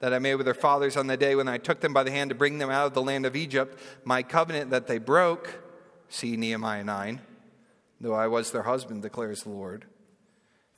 that 0.00 0.12
I 0.12 0.18
made 0.18 0.34
with 0.34 0.46
their 0.46 0.52
fathers 0.52 0.96
on 0.96 1.06
the 1.06 1.16
day 1.16 1.36
when 1.36 1.46
I 1.46 1.58
took 1.58 1.80
them 1.80 1.92
by 1.92 2.02
the 2.02 2.10
hand 2.10 2.30
to 2.30 2.34
bring 2.34 2.58
them 2.58 2.68
out 2.68 2.88
of 2.88 2.94
the 2.94 3.02
land 3.02 3.24
of 3.24 3.36
Egypt, 3.36 3.78
my 4.04 4.24
covenant 4.24 4.70
that 4.70 4.88
they 4.88 4.98
broke. 4.98 5.62
See 6.08 6.36
Nehemiah 6.36 6.82
9. 6.82 7.20
Though 8.00 8.14
I 8.14 8.26
was 8.26 8.50
their 8.50 8.64
husband, 8.64 9.02
declares 9.02 9.44
the 9.44 9.50
Lord. 9.50 9.86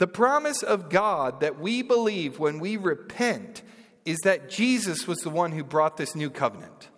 The 0.00 0.06
promise 0.06 0.62
of 0.62 0.88
God 0.88 1.40
that 1.40 1.60
we 1.60 1.82
believe 1.82 2.38
when 2.38 2.58
we 2.58 2.78
repent 2.78 3.60
is 4.06 4.16
that 4.24 4.48
Jesus 4.48 5.06
was 5.06 5.18
the 5.18 5.28
one 5.28 5.52
who 5.52 5.62
brought 5.62 5.98
this 5.98 6.14
new 6.14 6.30
covenant, 6.30 6.88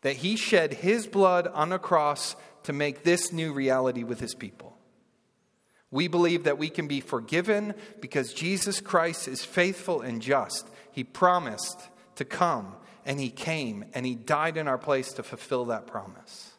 that 0.00 0.16
he 0.16 0.34
shed 0.34 0.74
his 0.74 1.06
blood 1.06 1.46
on 1.46 1.72
a 1.72 1.78
cross 1.78 2.34
to 2.64 2.72
make 2.72 3.04
this 3.04 3.32
new 3.32 3.52
reality 3.52 4.02
with 4.02 4.18
his 4.18 4.34
people. 4.34 4.76
We 5.92 6.08
believe 6.08 6.42
that 6.42 6.58
we 6.58 6.68
can 6.68 6.88
be 6.88 7.00
forgiven 7.00 7.74
because 8.00 8.34
Jesus 8.34 8.80
Christ 8.80 9.28
is 9.28 9.44
faithful 9.44 10.00
and 10.00 10.20
just. 10.20 10.68
He 10.90 11.04
promised 11.04 11.80
to 12.16 12.24
come, 12.24 12.74
and 13.06 13.20
he 13.20 13.30
came, 13.30 13.84
and 13.94 14.04
he 14.04 14.16
died 14.16 14.56
in 14.56 14.66
our 14.66 14.78
place 14.78 15.12
to 15.12 15.22
fulfill 15.22 15.66
that 15.66 15.86
promise. 15.86 16.49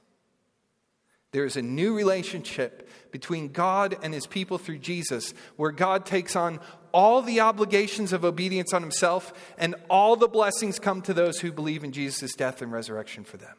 There 1.32 1.46
is 1.46 1.56
a 1.56 1.62
new 1.62 1.96
relationship 1.96 2.90
between 3.12 3.50
God 3.50 3.98
and 4.04 4.14
his 4.14 4.28
people 4.28 4.58
through 4.58 4.80
Jesus, 4.80 5.34
where 5.56 5.72
God 5.72 6.06
takes 6.06 6.36
on 6.36 6.60
all 6.92 7.22
the 7.22 7.40
obligations 7.40 8.12
of 8.12 8.26
obedience 8.26 8.74
on 8.74 8.82
himself, 8.82 9.34
and 9.58 9.76
all 9.90 10.18
the 10.18 10.28
blessings 10.28 10.78
come 10.78 11.02
to 11.04 11.14
those 11.14 11.40
who 11.40 11.52
believe 11.52 11.86
in 11.86 11.94
Jesus' 11.94 12.36
death 12.36 12.62
and 12.62 12.72
resurrection 12.72 13.24
for 13.24 13.38
them. 13.38 13.56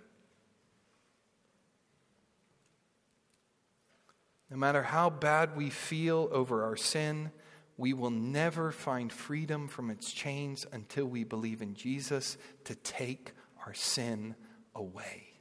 No 4.51 4.59
matter 4.59 4.83
how 4.83 5.09
bad 5.09 5.57
we 5.57 5.71
feel 5.71 6.29
over 6.31 6.65
our 6.65 6.77
sin, 6.77 7.31
we 7.79 7.95
will 7.95 8.11
never 8.11 8.71
find 8.71 9.11
freedom 9.11 9.67
from 9.67 9.89
its 9.89 10.13
chains 10.13 10.67
until 10.73 11.07
we 11.07 11.25
believe 11.25 11.63
in 11.63 11.75
Jesus 11.75 12.37
to 12.65 12.75
take 12.75 13.33
our 13.67 13.73
sin 13.73 14.35
away. 14.75 15.32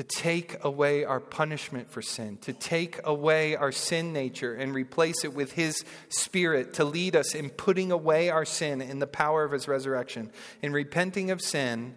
To 0.00 0.06
take 0.06 0.64
away 0.64 1.04
our 1.04 1.20
punishment 1.20 1.90
for 1.90 2.00
sin, 2.00 2.38
to 2.38 2.54
take 2.54 3.00
away 3.04 3.54
our 3.54 3.70
sin 3.70 4.14
nature 4.14 4.54
and 4.54 4.74
replace 4.74 5.26
it 5.26 5.34
with 5.34 5.52
His 5.52 5.84
Spirit 6.08 6.72
to 6.74 6.86
lead 6.86 7.14
us 7.14 7.34
in 7.34 7.50
putting 7.50 7.92
away 7.92 8.30
our 8.30 8.46
sin 8.46 8.80
in 8.80 8.98
the 8.98 9.06
power 9.06 9.44
of 9.44 9.52
His 9.52 9.68
resurrection. 9.68 10.30
In 10.62 10.72
repenting 10.72 11.30
of 11.30 11.42
sin, 11.42 11.96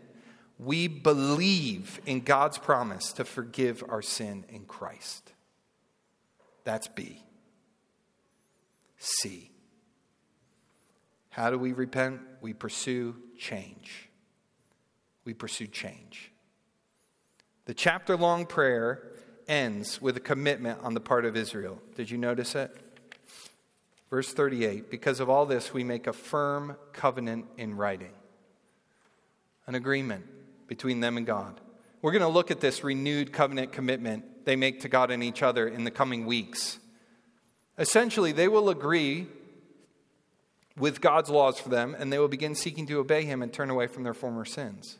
we 0.59 0.89
believe 0.89 2.01
in 2.05 2.19
God's 2.19 2.57
promise 2.57 3.13
to 3.13 3.23
forgive 3.23 3.81
our 3.87 4.01
sin 4.01 4.43
in 4.49 4.65
Christ. 4.65 5.31
That's 6.65 6.89
B. 6.89 7.23
C. 8.97 9.49
How 11.29 11.51
do 11.51 11.57
we 11.57 11.71
repent? 11.71 12.19
We 12.41 12.51
pursue 12.51 13.15
change. 13.39 14.09
We 15.23 15.33
pursue 15.33 15.67
change. 15.67 16.32
The 17.65 17.73
chapter 17.73 18.17
long 18.17 18.45
prayer 18.45 19.01
ends 19.47 20.01
with 20.01 20.17
a 20.17 20.19
commitment 20.19 20.79
on 20.81 20.93
the 20.93 20.99
part 20.99 21.25
of 21.25 21.37
Israel. 21.37 21.79
Did 21.95 22.11
you 22.11 22.17
notice 22.17 22.55
it? 22.55 22.75
Verse 24.09 24.33
38 24.33 24.91
Because 24.91 25.19
of 25.19 25.29
all 25.29 25.45
this, 25.45 25.73
we 25.73 25.83
make 25.83 26.05
a 26.05 26.13
firm 26.13 26.75
covenant 26.91 27.45
in 27.57 27.77
writing, 27.77 28.11
an 29.65 29.75
agreement 29.75 30.25
between 30.67 30.99
them 30.99 31.17
and 31.17 31.25
God. 31.25 31.59
We're 32.01 32.11
going 32.11 32.21
to 32.21 32.27
look 32.27 32.51
at 32.51 32.59
this 32.59 32.83
renewed 32.83 33.31
covenant 33.31 33.71
commitment 33.71 34.45
they 34.45 34.57
make 34.57 34.81
to 34.81 34.89
God 34.89 35.09
and 35.09 35.23
each 35.23 35.41
other 35.41 35.67
in 35.67 35.85
the 35.85 35.91
coming 35.91 36.25
weeks. 36.25 36.79
Essentially, 37.77 38.33
they 38.33 38.49
will 38.49 38.69
agree 38.69 39.27
with 40.77 40.99
God's 40.99 41.29
laws 41.29 41.59
for 41.59 41.69
them, 41.69 41.95
and 41.97 42.11
they 42.11 42.19
will 42.19 42.27
begin 42.27 42.55
seeking 42.55 42.85
to 42.87 42.99
obey 42.99 43.23
Him 43.23 43.41
and 43.41 43.53
turn 43.53 43.69
away 43.69 43.87
from 43.87 44.03
their 44.03 44.13
former 44.13 44.43
sins. 44.43 44.97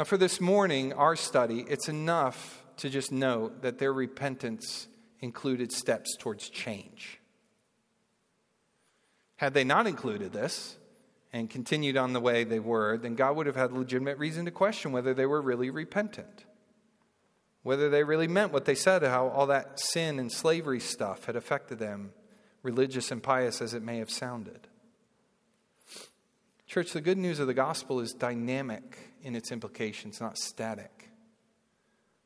Now, 0.00 0.04
for 0.04 0.16
this 0.16 0.40
morning, 0.40 0.94
our 0.94 1.14
study, 1.14 1.62
it's 1.68 1.90
enough 1.90 2.64
to 2.78 2.88
just 2.88 3.12
note 3.12 3.60
that 3.60 3.76
their 3.76 3.92
repentance 3.92 4.88
included 5.20 5.70
steps 5.72 6.16
towards 6.16 6.48
change. 6.48 7.20
Had 9.36 9.52
they 9.52 9.62
not 9.62 9.86
included 9.86 10.32
this 10.32 10.78
and 11.34 11.50
continued 11.50 11.98
on 11.98 12.14
the 12.14 12.20
way 12.20 12.44
they 12.44 12.60
were, 12.60 12.96
then 12.96 13.14
God 13.14 13.36
would 13.36 13.44
have 13.44 13.56
had 13.56 13.74
legitimate 13.74 14.16
reason 14.16 14.46
to 14.46 14.50
question 14.50 14.90
whether 14.92 15.12
they 15.12 15.26
were 15.26 15.42
really 15.42 15.68
repentant 15.68 16.46
whether 17.62 17.90
they 17.90 18.02
really 18.02 18.26
meant 18.26 18.54
what 18.54 18.64
they 18.64 18.74
said, 18.74 19.02
how 19.02 19.28
all 19.28 19.48
that 19.48 19.78
sin 19.78 20.18
and 20.18 20.32
slavery 20.32 20.80
stuff 20.80 21.26
had 21.26 21.36
affected 21.36 21.78
them, 21.78 22.10
religious 22.62 23.10
and 23.10 23.22
pious 23.22 23.60
as 23.60 23.74
it 23.74 23.82
may 23.82 23.98
have 23.98 24.08
sounded. 24.08 24.66
Church, 26.66 26.92
the 26.92 27.02
good 27.02 27.18
news 27.18 27.38
of 27.38 27.46
the 27.46 27.52
gospel 27.52 28.00
is 28.00 28.14
dynamic 28.14 29.09
in 29.22 29.34
its 29.34 29.52
implications, 29.52 30.20
not 30.20 30.38
static. 30.38 31.08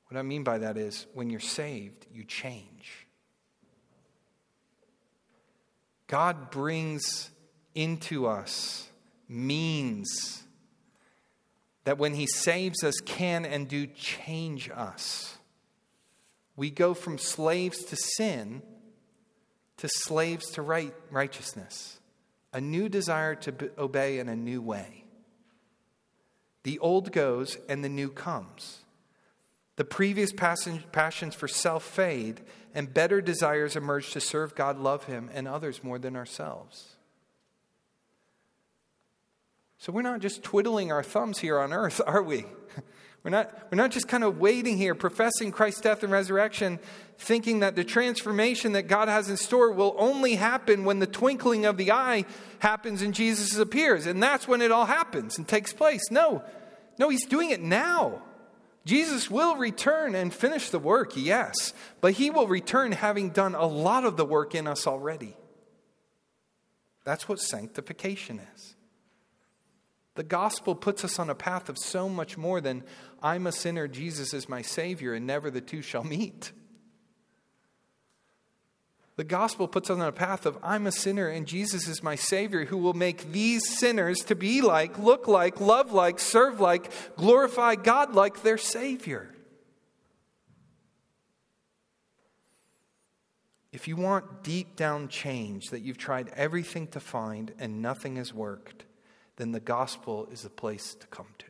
What 0.09 0.19
I 0.19 0.23
mean 0.23 0.45
by 0.45 0.59
that 0.59 0.77
is 0.77 1.07
when 1.15 1.31
you're 1.31 1.41
saved, 1.41 2.07
you 2.13 2.25
change. 2.25 3.07
God 6.07 6.51
brings 6.51 7.31
into 7.75 8.27
us 8.27 8.89
means 9.29 10.45
that 11.85 11.99
when 11.99 12.15
He 12.15 12.27
saves 12.27 12.85
us, 12.85 12.95
can 13.05 13.45
and 13.45 13.69
do 13.69 13.87
change 13.87 14.71
us. 14.71 15.39
We 16.57 16.71
go 16.71 16.95
from 16.95 17.19
slaves 17.19 17.85
to 17.85 17.97
sin 17.97 18.63
to 19.79 19.89
slaves 19.89 20.51
to 20.53 20.63
right, 20.63 20.95
righteousness, 21.11 21.99
a 22.53 22.61
new 22.61 22.89
desire 22.89 23.35
to 23.35 23.71
obey 23.77 24.19
in 24.19 24.29
a 24.29 24.37
new 24.37 24.63
way. 24.63 25.04
The 26.65 26.79
old 26.81 27.13
goes 27.13 27.57
and 27.69 27.85
the 27.85 27.89
new 27.89 28.09
comes. 28.09 28.81
The 29.77 29.85
previous 29.85 30.33
passions 30.33 31.35
for 31.35 31.49
self 31.49 31.85
fade, 31.85 32.41
and 32.75 32.93
better 32.93 33.21
desires 33.21 33.77
emerge 33.77 34.13
to 34.13 34.21
serve 34.21 34.55
God, 34.55 34.79
love 34.79 35.05
Him, 35.05 35.31
and 35.33 35.47
others 35.47 35.85
more 35.85 35.99
than 35.99 36.17
ourselves. 36.17 36.97
So 39.79 39.93
we're 39.93 40.03
not 40.03 40.21
just 40.21 40.43
twiddling 40.43 40.91
our 40.91 41.03
thumbs 41.03 41.39
here 41.39 41.59
on 41.59 41.73
earth, 41.73 42.01
are 42.07 42.23
we? 42.23 42.47
We're 43.25 43.31
not, 43.31 43.51
we're 43.71 43.77
not 43.77 43.91
just 43.91 44.07
kind 44.07 44.23
of 44.23 44.39
waiting 44.39 44.77
here, 44.77 44.95
professing 44.95 45.51
Christ's 45.51 45.81
death 45.81 46.03
and 46.03 46.13
resurrection, 46.13 46.79
thinking 47.17 47.61
that 47.61 47.75
the 47.75 47.83
transformation 47.83 48.73
that 48.73 48.83
God 48.83 49.09
has 49.09 49.31
in 49.31 49.39
store 49.39 49.73
will 49.73 49.97
only 49.99 50.35
happen 50.35 50.85
when 50.85 50.99
the 50.99 51.07
twinkling 51.07 51.65
of 51.65 51.79
the 51.79 51.91
eye 51.91 52.27
happens 52.59 53.01
and 53.01 53.15
Jesus 53.15 53.57
appears. 53.57 54.05
And 54.05 54.23
that's 54.23 54.47
when 54.47 54.61
it 54.61 54.71
all 54.71 54.85
happens 54.85 55.39
and 55.39 55.49
takes 55.49 55.73
place. 55.73 56.03
No, 56.11 56.45
no, 56.99 57.09
he's 57.09 57.25
doing 57.25 57.49
it 57.49 57.63
now. 57.63 58.21
Jesus 58.85 59.31
will 59.31 59.57
return 59.57 60.15
and 60.15 60.33
finish 60.33 60.69
the 60.69 60.79
work, 60.79 61.13
yes, 61.17 61.73
but 62.03 62.13
he 62.13 62.29
will 62.29 62.47
return 62.47 62.93
having 62.93 63.31
done 63.31 63.55
a 63.55 63.67
lot 63.67 64.05
of 64.05 64.19
the 64.19 64.27
work 64.27 64.55
in 64.55 64.67
us 64.67 64.87
already. 64.87 65.35
That's 67.05 67.27
what 67.27 67.41
sanctification 67.41 68.43
is. 68.55 68.75
The 70.15 70.23
gospel 70.23 70.75
puts 70.75 71.05
us 71.05 71.19
on 71.19 71.29
a 71.29 71.35
path 71.35 71.69
of 71.69 71.77
so 71.77 72.09
much 72.09 72.39
more 72.39 72.61
than 72.61 72.85
I'm 73.23 73.47
a 73.47 73.53
sinner, 73.53 73.89
Jesus 73.89 74.33
is 74.33 74.49
my 74.49 74.63
Savior, 74.63 75.15
and 75.15 75.27
never 75.27 75.51
the 75.51 75.61
two 75.61 75.83
shall 75.83 76.05
meet. 76.05 76.53
The 79.17 79.25
gospel 79.25 79.69
puts 79.69 79.91
us 79.91 79.99
on 79.99 80.07
a 80.07 80.13
path 80.13 80.45
of 80.45 80.59
I'm 80.63 80.87
a 80.87 80.93
sinner 80.93 81.29
and 81.29 81.47
Jesus 81.47 81.87
is 81.87 82.03
my 82.03 82.17
Savior 82.17 82.65
who 82.65 82.79
will 82.79 82.95
make 82.95 83.31
these 83.31 83.79
sinners 83.79 84.19
to 84.25 84.35
be 84.35 84.61
like, 84.61 84.99
look 84.99 85.29
like, 85.29 85.61
love 85.61 85.93
like, 85.93 86.19
serve 86.19 86.61
like, 86.61 86.91
glorify 87.17 87.77
God 87.77 88.15
like 88.15 88.43
their 88.43 88.59
Savior. 88.59 89.31
If 93.73 93.87
you 93.87 93.97
want 93.97 94.43
deep 94.43 94.77
down 94.77 95.09
change 95.09 95.67
that 95.71 95.83
you've 95.83 95.99
tried 95.99 96.31
everything 96.35 96.89
to 96.89 97.01
find 97.01 97.53
and 97.59 97.83
nothing 97.83 98.17
has 98.17 98.35
worked, 98.35 98.85
then 99.37 99.53
the 99.53 99.61
gospel 99.61 100.29
is 100.33 100.43
the 100.43 100.51
place 100.51 100.95
to 100.95 101.07
come 101.09 101.27
to. 101.39 101.47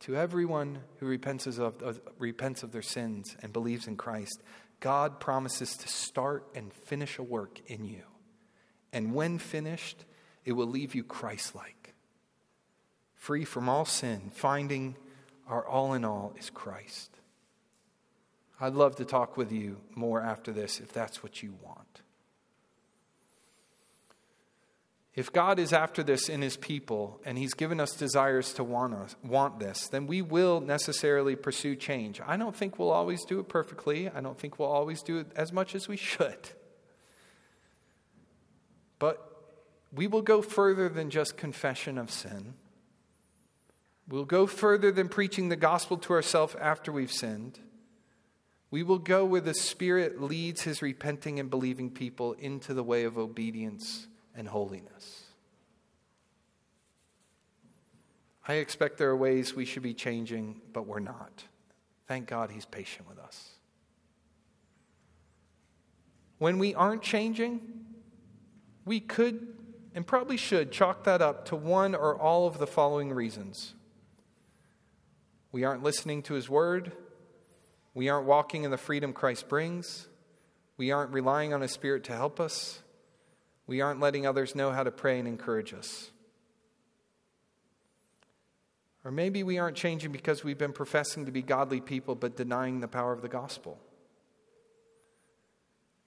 To 0.00 0.16
everyone 0.16 0.78
who 0.98 1.06
repents 1.06 1.46
of, 1.46 2.00
repents 2.18 2.62
of 2.62 2.72
their 2.72 2.82
sins 2.82 3.36
and 3.40 3.52
believes 3.52 3.86
in 3.86 3.96
Christ, 3.96 4.42
God 4.80 5.20
promises 5.20 5.76
to 5.76 5.88
start 5.88 6.44
and 6.56 6.72
finish 6.72 7.18
a 7.18 7.22
work 7.22 7.60
in 7.66 7.84
you. 7.84 8.02
And 8.92 9.14
when 9.14 9.38
finished, 9.38 10.04
it 10.44 10.52
will 10.52 10.66
leave 10.66 10.94
you 10.94 11.04
Christ 11.04 11.54
like, 11.54 11.94
free 13.14 13.44
from 13.44 13.68
all 13.68 13.84
sin, 13.84 14.32
finding 14.34 14.96
our 15.46 15.64
all 15.64 15.94
in 15.94 16.04
all 16.04 16.34
is 16.36 16.50
Christ. 16.50 17.10
I'd 18.60 18.74
love 18.74 18.96
to 18.96 19.04
talk 19.04 19.36
with 19.36 19.52
you 19.52 19.80
more 19.94 20.20
after 20.20 20.52
this 20.52 20.80
if 20.80 20.92
that's 20.92 21.22
what 21.22 21.42
you 21.42 21.54
want. 21.62 21.91
If 25.14 25.30
God 25.30 25.58
is 25.58 25.74
after 25.74 26.02
this 26.02 26.30
in 26.30 26.40
his 26.40 26.56
people 26.56 27.20
and 27.26 27.36
he's 27.36 27.52
given 27.52 27.80
us 27.80 27.94
desires 27.94 28.54
to 28.54 28.64
want, 28.64 28.94
us, 28.94 29.14
want 29.22 29.60
this, 29.60 29.88
then 29.88 30.06
we 30.06 30.22
will 30.22 30.60
necessarily 30.60 31.36
pursue 31.36 31.76
change. 31.76 32.20
I 32.26 32.38
don't 32.38 32.56
think 32.56 32.78
we'll 32.78 32.90
always 32.90 33.22
do 33.24 33.38
it 33.38 33.48
perfectly. 33.48 34.08
I 34.08 34.22
don't 34.22 34.38
think 34.38 34.58
we'll 34.58 34.70
always 34.70 35.02
do 35.02 35.18
it 35.18 35.26
as 35.36 35.52
much 35.52 35.74
as 35.74 35.86
we 35.86 35.98
should. 35.98 36.38
But 38.98 39.28
we 39.92 40.06
will 40.06 40.22
go 40.22 40.40
further 40.40 40.88
than 40.88 41.10
just 41.10 41.36
confession 41.36 41.98
of 41.98 42.10
sin. 42.10 42.54
We'll 44.08 44.24
go 44.24 44.46
further 44.46 44.90
than 44.90 45.10
preaching 45.10 45.50
the 45.50 45.56
gospel 45.56 45.98
to 45.98 46.14
ourselves 46.14 46.54
after 46.58 46.90
we've 46.90 47.12
sinned. 47.12 47.58
We 48.70 48.82
will 48.82 48.98
go 48.98 49.26
where 49.26 49.42
the 49.42 49.52
Spirit 49.52 50.22
leads 50.22 50.62
his 50.62 50.80
repenting 50.80 51.38
and 51.38 51.50
believing 51.50 51.90
people 51.90 52.32
into 52.32 52.72
the 52.72 52.82
way 52.82 53.04
of 53.04 53.18
obedience 53.18 54.06
and 54.36 54.48
holiness. 54.48 55.24
I 58.46 58.54
expect 58.54 58.98
there 58.98 59.10
are 59.10 59.16
ways 59.16 59.54
we 59.54 59.64
should 59.64 59.82
be 59.82 59.94
changing, 59.94 60.60
but 60.72 60.86
we're 60.86 61.00
not. 61.00 61.44
Thank 62.08 62.26
God 62.26 62.50
He's 62.50 62.66
patient 62.66 63.08
with 63.08 63.18
us. 63.18 63.50
When 66.38 66.58
we 66.58 66.74
aren't 66.74 67.02
changing, 67.02 67.60
we 68.84 68.98
could 68.98 69.46
and 69.94 70.06
probably 70.06 70.36
should 70.36 70.72
chalk 70.72 71.04
that 71.04 71.22
up 71.22 71.44
to 71.46 71.56
one 71.56 71.94
or 71.94 72.18
all 72.18 72.46
of 72.46 72.58
the 72.58 72.66
following 72.66 73.12
reasons. 73.12 73.74
We 75.52 75.64
aren't 75.64 75.82
listening 75.82 76.22
to 76.24 76.34
His 76.34 76.48
Word. 76.48 76.92
We 77.94 78.08
aren't 78.08 78.26
walking 78.26 78.64
in 78.64 78.70
the 78.70 78.78
freedom 78.78 79.12
Christ 79.12 79.48
brings. 79.48 80.08
We 80.78 80.90
aren't 80.90 81.12
relying 81.12 81.52
on 81.52 81.60
His 81.60 81.72
Spirit 81.72 82.04
to 82.04 82.12
help 82.12 82.40
us. 82.40 82.81
We 83.66 83.80
aren't 83.80 84.00
letting 84.00 84.26
others 84.26 84.54
know 84.54 84.70
how 84.72 84.82
to 84.82 84.90
pray 84.90 85.18
and 85.18 85.28
encourage 85.28 85.72
us. 85.72 86.10
Or 89.04 89.10
maybe 89.10 89.42
we 89.42 89.58
aren't 89.58 89.76
changing 89.76 90.12
because 90.12 90.44
we've 90.44 90.58
been 90.58 90.72
professing 90.72 91.26
to 91.26 91.32
be 91.32 91.42
godly 91.42 91.80
people 91.80 92.14
but 92.14 92.36
denying 92.36 92.80
the 92.80 92.88
power 92.88 93.12
of 93.12 93.22
the 93.22 93.28
gospel. 93.28 93.78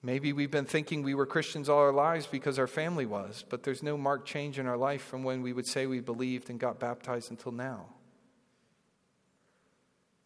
Maybe 0.02 0.32
we've 0.32 0.50
been 0.50 0.66
thinking 0.66 1.02
we 1.02 1.14
were 1.14 1.26
Christians 1.26 1.68
all 1.68 1.80
our 1.80 1.92
lives 1.92 2.26
because 2.26 2.58
our 2.58 2.66
family 2.66 3.06
was, 3.06 3.44
but 3.48 3.64
there's 3.64 3.82
no 3.82 3.98
marked 3.98 4.28
change 4.28 4.58
in 4.58 4.66
our 4.66 4.76
life 4.76 5.02
from 5.02 5.24
when 5.24 5.42
we 5.42 5.52
would 5.52 5.66
say 5.66 5.86
we 5.86 6.00
believed 6.00 6.48
and 6.48 6.60
got 6.60 6.78
baptized 6.78 7.30
until 7.30 7.52
now. 7.52 7.86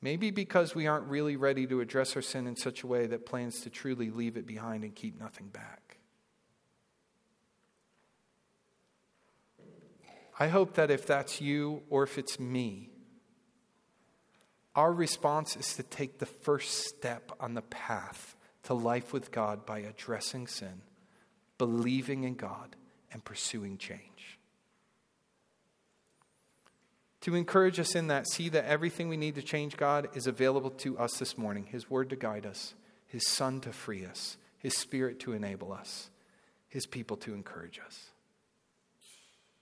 Maybe 0.02 0.30
because 0.30 0.74
we 0.74 0.86
aren't 0.86 1.06
really 1.06 1.36
ready 1.36 1.66
to 1.66 1.80
address 1.80 2.16
our 2.16 2.22
sin 2.22 2.46
in 2.46 2.56
such 2.56 2.82
a 2.82 2.86
way 2.86 3.06
that 3.06 3.26
plans 3.26 3.60
to 3.62 3.70
truly 3.70 4.10
leave 4.10 4.36
it 4.36 4.46
behind 4.46 4.84
and 4.84 4.94
keep 4.94 5.18
nothing 5.18 5.48
back. 5.48 5.89
I 10.40 10.48
hope 10.48 10.74
that 10.74 10.90
if 10.90 11.06
that's 11.06 11.42
you 11.42 11.82
or 11.90 12.02
if 12.02 12.16
it's 12.16 12.40
me, 12.40 12.88
our 14.74 14.90
response 14.90 15.54
is 15.54 15.74
to 15.76 15.82
take 15.82 16.18
the 16.18 16.24
first 16.24 16.86
step 16.86 17.30
on 17.38 17.52
the 17.52 17.62
path 17.62 18.34
to 18.62 18.72
life 18.72 19.12
with 19.12 19.30
God 19.30 19.66
by 19.66 19.80
addressing 19.80 20.46
sin, 20.46 20.80
believing 21.58 22.24
in 22.24 22.36
God, 22.36 22.74
and 23.12 23.22
pursuing 23.22 23.76
change. 23.76 24.38
To 27.22 27.34
encourage 27.34 27.78
us 27.78 27.94
in 27.94 28.06
that, 28.06 28.26
see 28.26 28.48
that 28.48 28.64
everything 28.64 29.10
we 29.10 29.18
need 29.18 29.34
to 29.34 29.42
change 29.42 29.76
God 29.76 30.08
is 30.14 30.26
available 30.26 30.70
to 30.70 30.98
us 30.98 31.18
this 31.18 31.36
morning 31.36 31.66
His 31.66 31.90
Word 31.90 32.08
to 32.10 32.16
guide 32.16 32.46
us, 32.46 32.74
His 33.06 33.28
Son 33.28 33.60
to 33.60 33.72
free 33.72 34.06
us, 34.06 34.38
His 34.56 34.74
Spirit 34.74 35.20
to 35.20 35.32
enable 35.32 35.70
us, 35.70 36.08
His 36.68 36.86
people 36.86 37.18
to 37.18 37.34
encourage 37.34 37.78
us. 37.84 38.06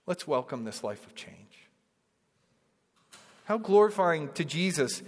Let's 0.09 0.27
welcome 0.27 0.63
this 0.63 0.83
life 0.83 1.05
of 1.05 1.13
change. 1.13 1.35
How 3.45 3.59
glorifying 3.59 4.29
to 4.33 4.43
Jesus 4.43 5.03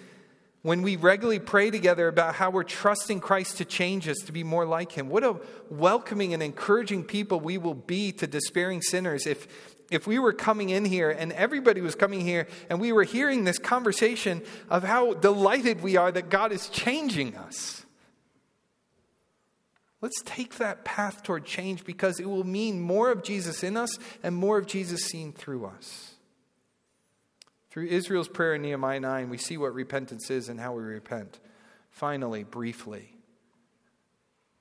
when 0.61 0.83
we 0.83 0.95
regularly 0.95 1.39
pray 1.39 1.71
together 1.71 2.07
about 2.07 2.35
how 2.35 2.51
we're 2.51 2.61
trusting 2.61 3.19
Christ 3.19 3.57
to 3.57 3.65
change 3.65 4.07
us 4.07 4.19
to 4.27 4.31
be 4.31 4.43
more 4.43 4.63
like 4.63 4.91
Him. 4.91 5.09
What 5.09 5.23
a 5.23 5.37
welcoming 5.71 6.35
and 6.35 6.43
encouraging 6.43 7.03
people 7.03 7.39
we 7.39 7.57
will 7.57 7.73
be 7.73 8.11
to 8.11 8.27
despairing 8.27 8.83
sinners 8.83 9.25
if, 9.25 9.47
if 9.89 10.05
we 10.05 10.19
were 10.19 10.33
coming 10.33 10.69
in 10.69 10.85
here 10.85 11.09
and 11.09 11.31
everybody 11.31 11.81
was 11.81 11.95
coming 11.95 12.21
here 12.21 12.47
and 12.69 12.79
we 12.79 12.91
were 12.91 13.03
hearing 13.03 13.43
this 13.43 13.57
conversation 13.57 14.43
of 14.69 14.83
how 14.83 15.15
delighted 15.15 15.81
we 15.81 15.97
are 15.97 16.11
that 16.11 16.29
God 16.29 16.51
is 16.51 16.69
changing 16.69 17.35
us. 17.37 17.87
Let's 20.01 20.21
take 20.25 20.57
that 20.57 20.83
path 20.83 21.21
toward 21.21 21.45
change 21.45 21.85
because 21.85 22.19
it 22.19 22.27
will 22.27 22.43
mean 22.43 22.81
more 22.81 23.11
of 23.11 23.23
Jesus 23.23 23.63
in 23.63 23.77
us 23.77 23.97
and 24.23 24.35
more 24.35 24.57
of 24.57 24.65
Jesus 24.65 25.05
seen 25.05 25.31
through 25.31 25.65
us. 25.65 26.15
Through 27.69 27.85
Israel's 27.85 28.27
prayer 28.27 28.55
in 28.55 28.63
Nehemiah 28.63 28.99
9, 28.99 29.29
we 29.29 29.37
see 29.37 29.57
what 29.57 29.73
repentance 29.73 30.29
is 30.29 30.49
and 30.49 30.59
how 30.59 30.73
we 30.73 30.81
repent. 30.81 31.39
Finally, 31.89 32.43
briefly, 32.43 33.15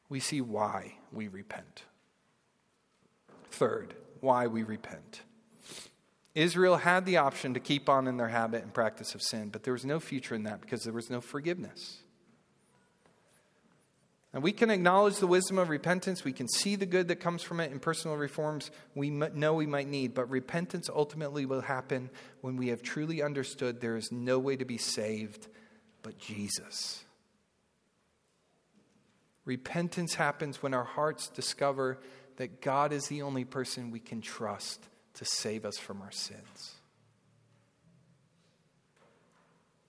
we 0.09 0.21
see 0.21 0.41
why 0.41 0.95
we 1.11 1.27
repent. 1.27 1.85
Third, 3.51 3.95
why 4.21 4.47
we 4.47 4.63
repent. 4.63 5.23
Israel 6.35 6.77
had 6.77 7.07
the 7.07 7.17
option 7.17 7.55
to 7.55 7.61
keep 7.61 7.89
on 7.89 8.07
in 8.07 8.17
their 8.17 8.29
habit 8.29 8.63
and 8.63 8.73
practice 8.73 9.15
of 9.15 9.23
sin, 9.23 9.49
but 9.49 9.65
there 9.65 9.73
was 9.73 9.85
no 9.85 9.99
future 9.99 10.35
in 10.35 10.45
that 10.45 10.61
because 10.61 10.85
there 10.85 10.93
was 10.93 11.11
no 11.11 11.21
forgiveness. 11.21 12.03
And 14.33 14.43
we 14.45 14.53
can 14.53 14.71
acknowledge 14.71 15.17
the 15.17 15.27
wisdom 15.27 15.59
of 15.59 15.69
repentance. 15.69 16.23
We 16.23 16.33
can 16.33 16.49
see 16.49 16.77
the 16.77 16.87
good 16.87 17.09
that 17.09 17.17
comes 17.17 17.43
from 17.43 17.59
it 17.59 17.73
in 17.73 17.81
personal 17.81 18.17
reforms 18.17 18.71
we 18.95 19.11
know 19.11 19.55
we 19.55 19.67
might 19.67 19.89
need. 19.89 20.15
But 20.15 20.31
repentance 20.31 20.89
ultimately 20.89 21.47
will 21.47 21.63
happen 21.63 22.11
when 22.41 22.57
we 22.57 22.69
have 22.69 22.81
truly 22.81 23.23
understood 23.23 23.81
there 23.81 23.97
is 23.97 24.13
no 24.13 24.39
way 24.39 24.57
to 24.57 24.65
be 24.65 24.79
saved 24.79 25.49
but 26.03 26.19
Jesus. 26.19 27.05
Repentance 29.45 30.15
happens 30.15 30.63
when 30.63 30.75
our 30.75 30.85
hearts 30.85 31.29
discover 31.29 31.99
that 32.37 32.61
God 32.61 32.93
is 32.93 33.09
the 33.09 33.23
only 33.23 33.45
person 33.45 33.91
we 33.91 34.01
can 34.01 34.21
trust 34.21 34.85
to 35.15 35.25
save 35.25 35.65
us 35.65 35.77
from 35.77 36.01
our 36.03 36.13
sins. 36.13 36.75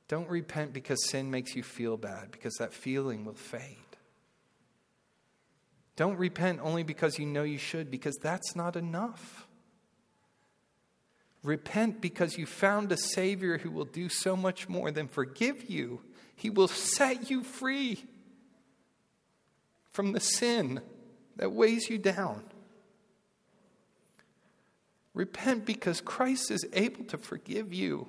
Don't 0.08 0.28
repent 0.28 0.74
because 0.74 1.08
sin 1.08 1.32
makes 1.32 1.56
you 1.56 1.64
feel 1.64 1.96
bad, 1.96 2.32
because 2.32 2.56
that 2.56 2.74
feeling 2.74 3.24
will 3.24 3.36
fade. 3.36 3.78
Don't 6.02 6.18
repent 6.18 6.62
only 6.64 6.82
because 6.82 7.20
you 7.20 7.28
know 7.28 7.44
you 7.44 7.60
should, 7.60 7.92
because 7.92 8.18
that's 8.24 8.56
not 8.56 8.76
enough. 8.76 9.48
Repent 11.44 12.02
because 12.02 12.40
you 12.40 12.48
found 12.48 12.92
a 12.92 12.98
Savior 12.98 13.60
who 13.60 13.70
will 13.70 13.86
do 13.86 14.10
so 14.10 14.36
much 14.36 14.68
more 14.68 14.90
than 14.90 15.08
forgive 15.08 15.70
you. 15.70 16.02
He 16.36 16.50
will 16.50 16.68
set 16.68 17.30
you 17.30 17.44
free 17.44 18.04
from 19.92 20.14
the 20.14 20.20
sin 20.20 20.82
that 21.36 21.52
weighs 21.52 21.88
you 21.88 22.00
down. 22.00 22.46
Repent 25.14 25.68
because 25.68 26.02
Christ 26.02 26.50
is 26.50 26.66
able 26.74 27.04
to 27.04 27.20
forgive 27.20 27.72
you. 27.72 28.08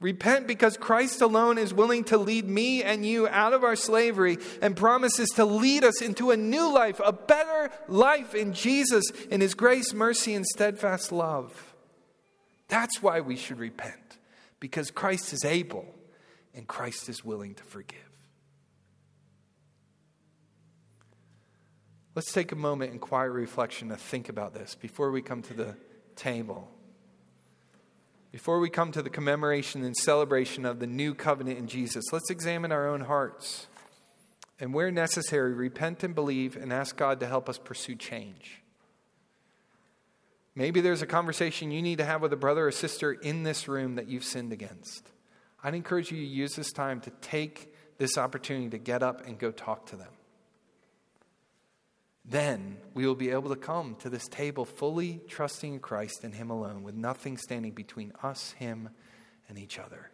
Repent 0.00 0.46
because 0.46 0.76
Christ 0.76 1.20
alone 1.20 1.58
is 1.58 1.74
willing 1.74 2.04
to 2.04 2.18
lead 2.18 2.48
me 2.48 2.84
and 2.84 3.04
you 3.04 3.26
out 3.26 3.52
of 3.52 3.64
our 3.64 3.74
slavery 3.74 4.38
and 4.62 4.76
promises 4.76 5.28
to 5.30 5.44
lead 5.44 5.82
us 5.82 6.00
into 6.00 6.30
a 6.30 6.36
new 6.36 6.72
life, 6.72 7.00
a 7.04 7.12
better 7.12 7.70
life 7.88 8.32
in 8.32 8.52
Jesus, 8.52 9.10
in 9.30 9.40
His 9.40 9.54
grace, 9.54 9.92
mercy, 9.92 10.34
and 10.34 10.46
steadfast 10.46 11.10
love. 11.10 11.74
That's 12.68 13.02
why 13.02 13.20
we 13.20 13.34
should 13.34 13.58
repent, 13.58 14.18
because 14.60 14.92
Christ 14.92 15.32
is 15.32 15.44
able 15.44 15.86
and 16.54 16.68
Christ 16.68 17.08
is 17.08 17.24
willing 17.24 17.54
to 17.54 17.64
forgive. 17.64 17.98
Let's 22.14 22.32
take 22.32 22.52
a 22.52 22.56
moment 22.56 22.92
in 22.92 23.00
quiet 23.00 23.30
reflection 23.30 23.88
to 23.88 23.96
think 23.96 24.28
about 24.28 24.54
this 24.54 24.76
before 24.76 25.10
we 25.10 25.22
come 25.22 25.42
to 25.42 25.54
the 25.54 25.76
table. 26.14 26.68
Before 28.30 28.60
we 28.60 28.68
come 28.68 28.92
to 28.92 29.02
the 29.02 29.10
commemoration 29.10 29.82
and 29.84 29.96
celebration 29.96 30.66
of 30.66 30.80
the 30.80 30.86
new 30.86 31.14
covenant 31.14 31.58
in 31.58 31.66
Jesus, 31.66 32.12
let's 32.12 32.30
examine 32.30 32.72
our 32.72 32.86
own 32.86 33.02
hearts. 33.02 33.66
And 34.60 34.74
where 34.74 34.90
necessary, 34.90 35.54
repent 35.54 36.04
and 36.04 36.14
believe 36.14 36.56
and 36.56 36.72
ask 36.72 36.96
God 36.96 37.20
to 37.20 37.26
help 37.26 37.48
us 37.48 37.58
pursue 37.58 37.94
change. 37.94 38.62
Maybe 40.54 40.80
there's 40.80 41.02
a 41.02 41.06
conversation 41.06 41.70
you 41.70 41.80
need 41.80 41.98
to 41.98 42.04
have 42.04 42.20
with 42.20 42.32
a 42.32 42.36
brother 42.36 42.66
or 42.66 42.72
sister 42.72 43.12
in 43.12 43.44
this 43.44 43.68
room 43.68 43.94
that 43.94 44.08
you've 44.08 44.24
sinned 44.24 44.52
against. 44.52 45.08
I'd 45.62 45.74
encourage 45.74 46.10
you 46.10 46.18
to 46.18 46.26
use 46.26 46.54
this 46.54 46.72
time 46.72 47.00
to 47.02 47.10
take 47.22 47.72
this 47.96 48.18
opportunity 48.18 48.68
to 48.70 48.78
get 48.78 49.02
up 49.02 49.26
and 49.26 49.38
go 49.38 49.50
talk 49.50 49.86
to 49.86 49.96
them 49.96 50.17
then 52.30 52.76
we 52.94 53.06
will 53.06 53.14
be 53.14 53.30
able 53.30 53.48
to 53.50 53.56
come 53.56 53.96
to 53.96 54.10
this 54.10 54.28
table 54.28 54.64
fully 54.64 55.20
trusting 55.28 55.74
in 55.74 55.80
Christ 55.80 56.24
and 56.24 56.34
Him 56.34 56.50
alone, 56.50 56.82
with 56.82 56.94
nothing 56.94 57.36
standing 57.36 57.72
between 57.72 58.12
us, 58.22 58.52
Him, 58.52 58.90
and 59.48 59.58
each 59.58 59.78
other. 59.78 60.10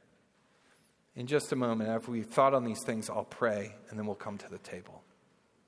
In 1.17 1.27
just 1.27 1.53
a 1.53 1.57
moment, 1.57 1.91
after 1.91 2.11
we've 2.11 2.27
thought 2.27 2.55
on 2.55 2.65
these 2.65 2.83
things, 2.83 3.09
I'll 3.09 3.25
pray, 3.25 3.75
and 3.89 3.99
then 3.99 4.07
we'll 4.07 4.17
come 4.17 4.39
to 4.39 4.49
the 4.49 4.59
table. 4.59 5.04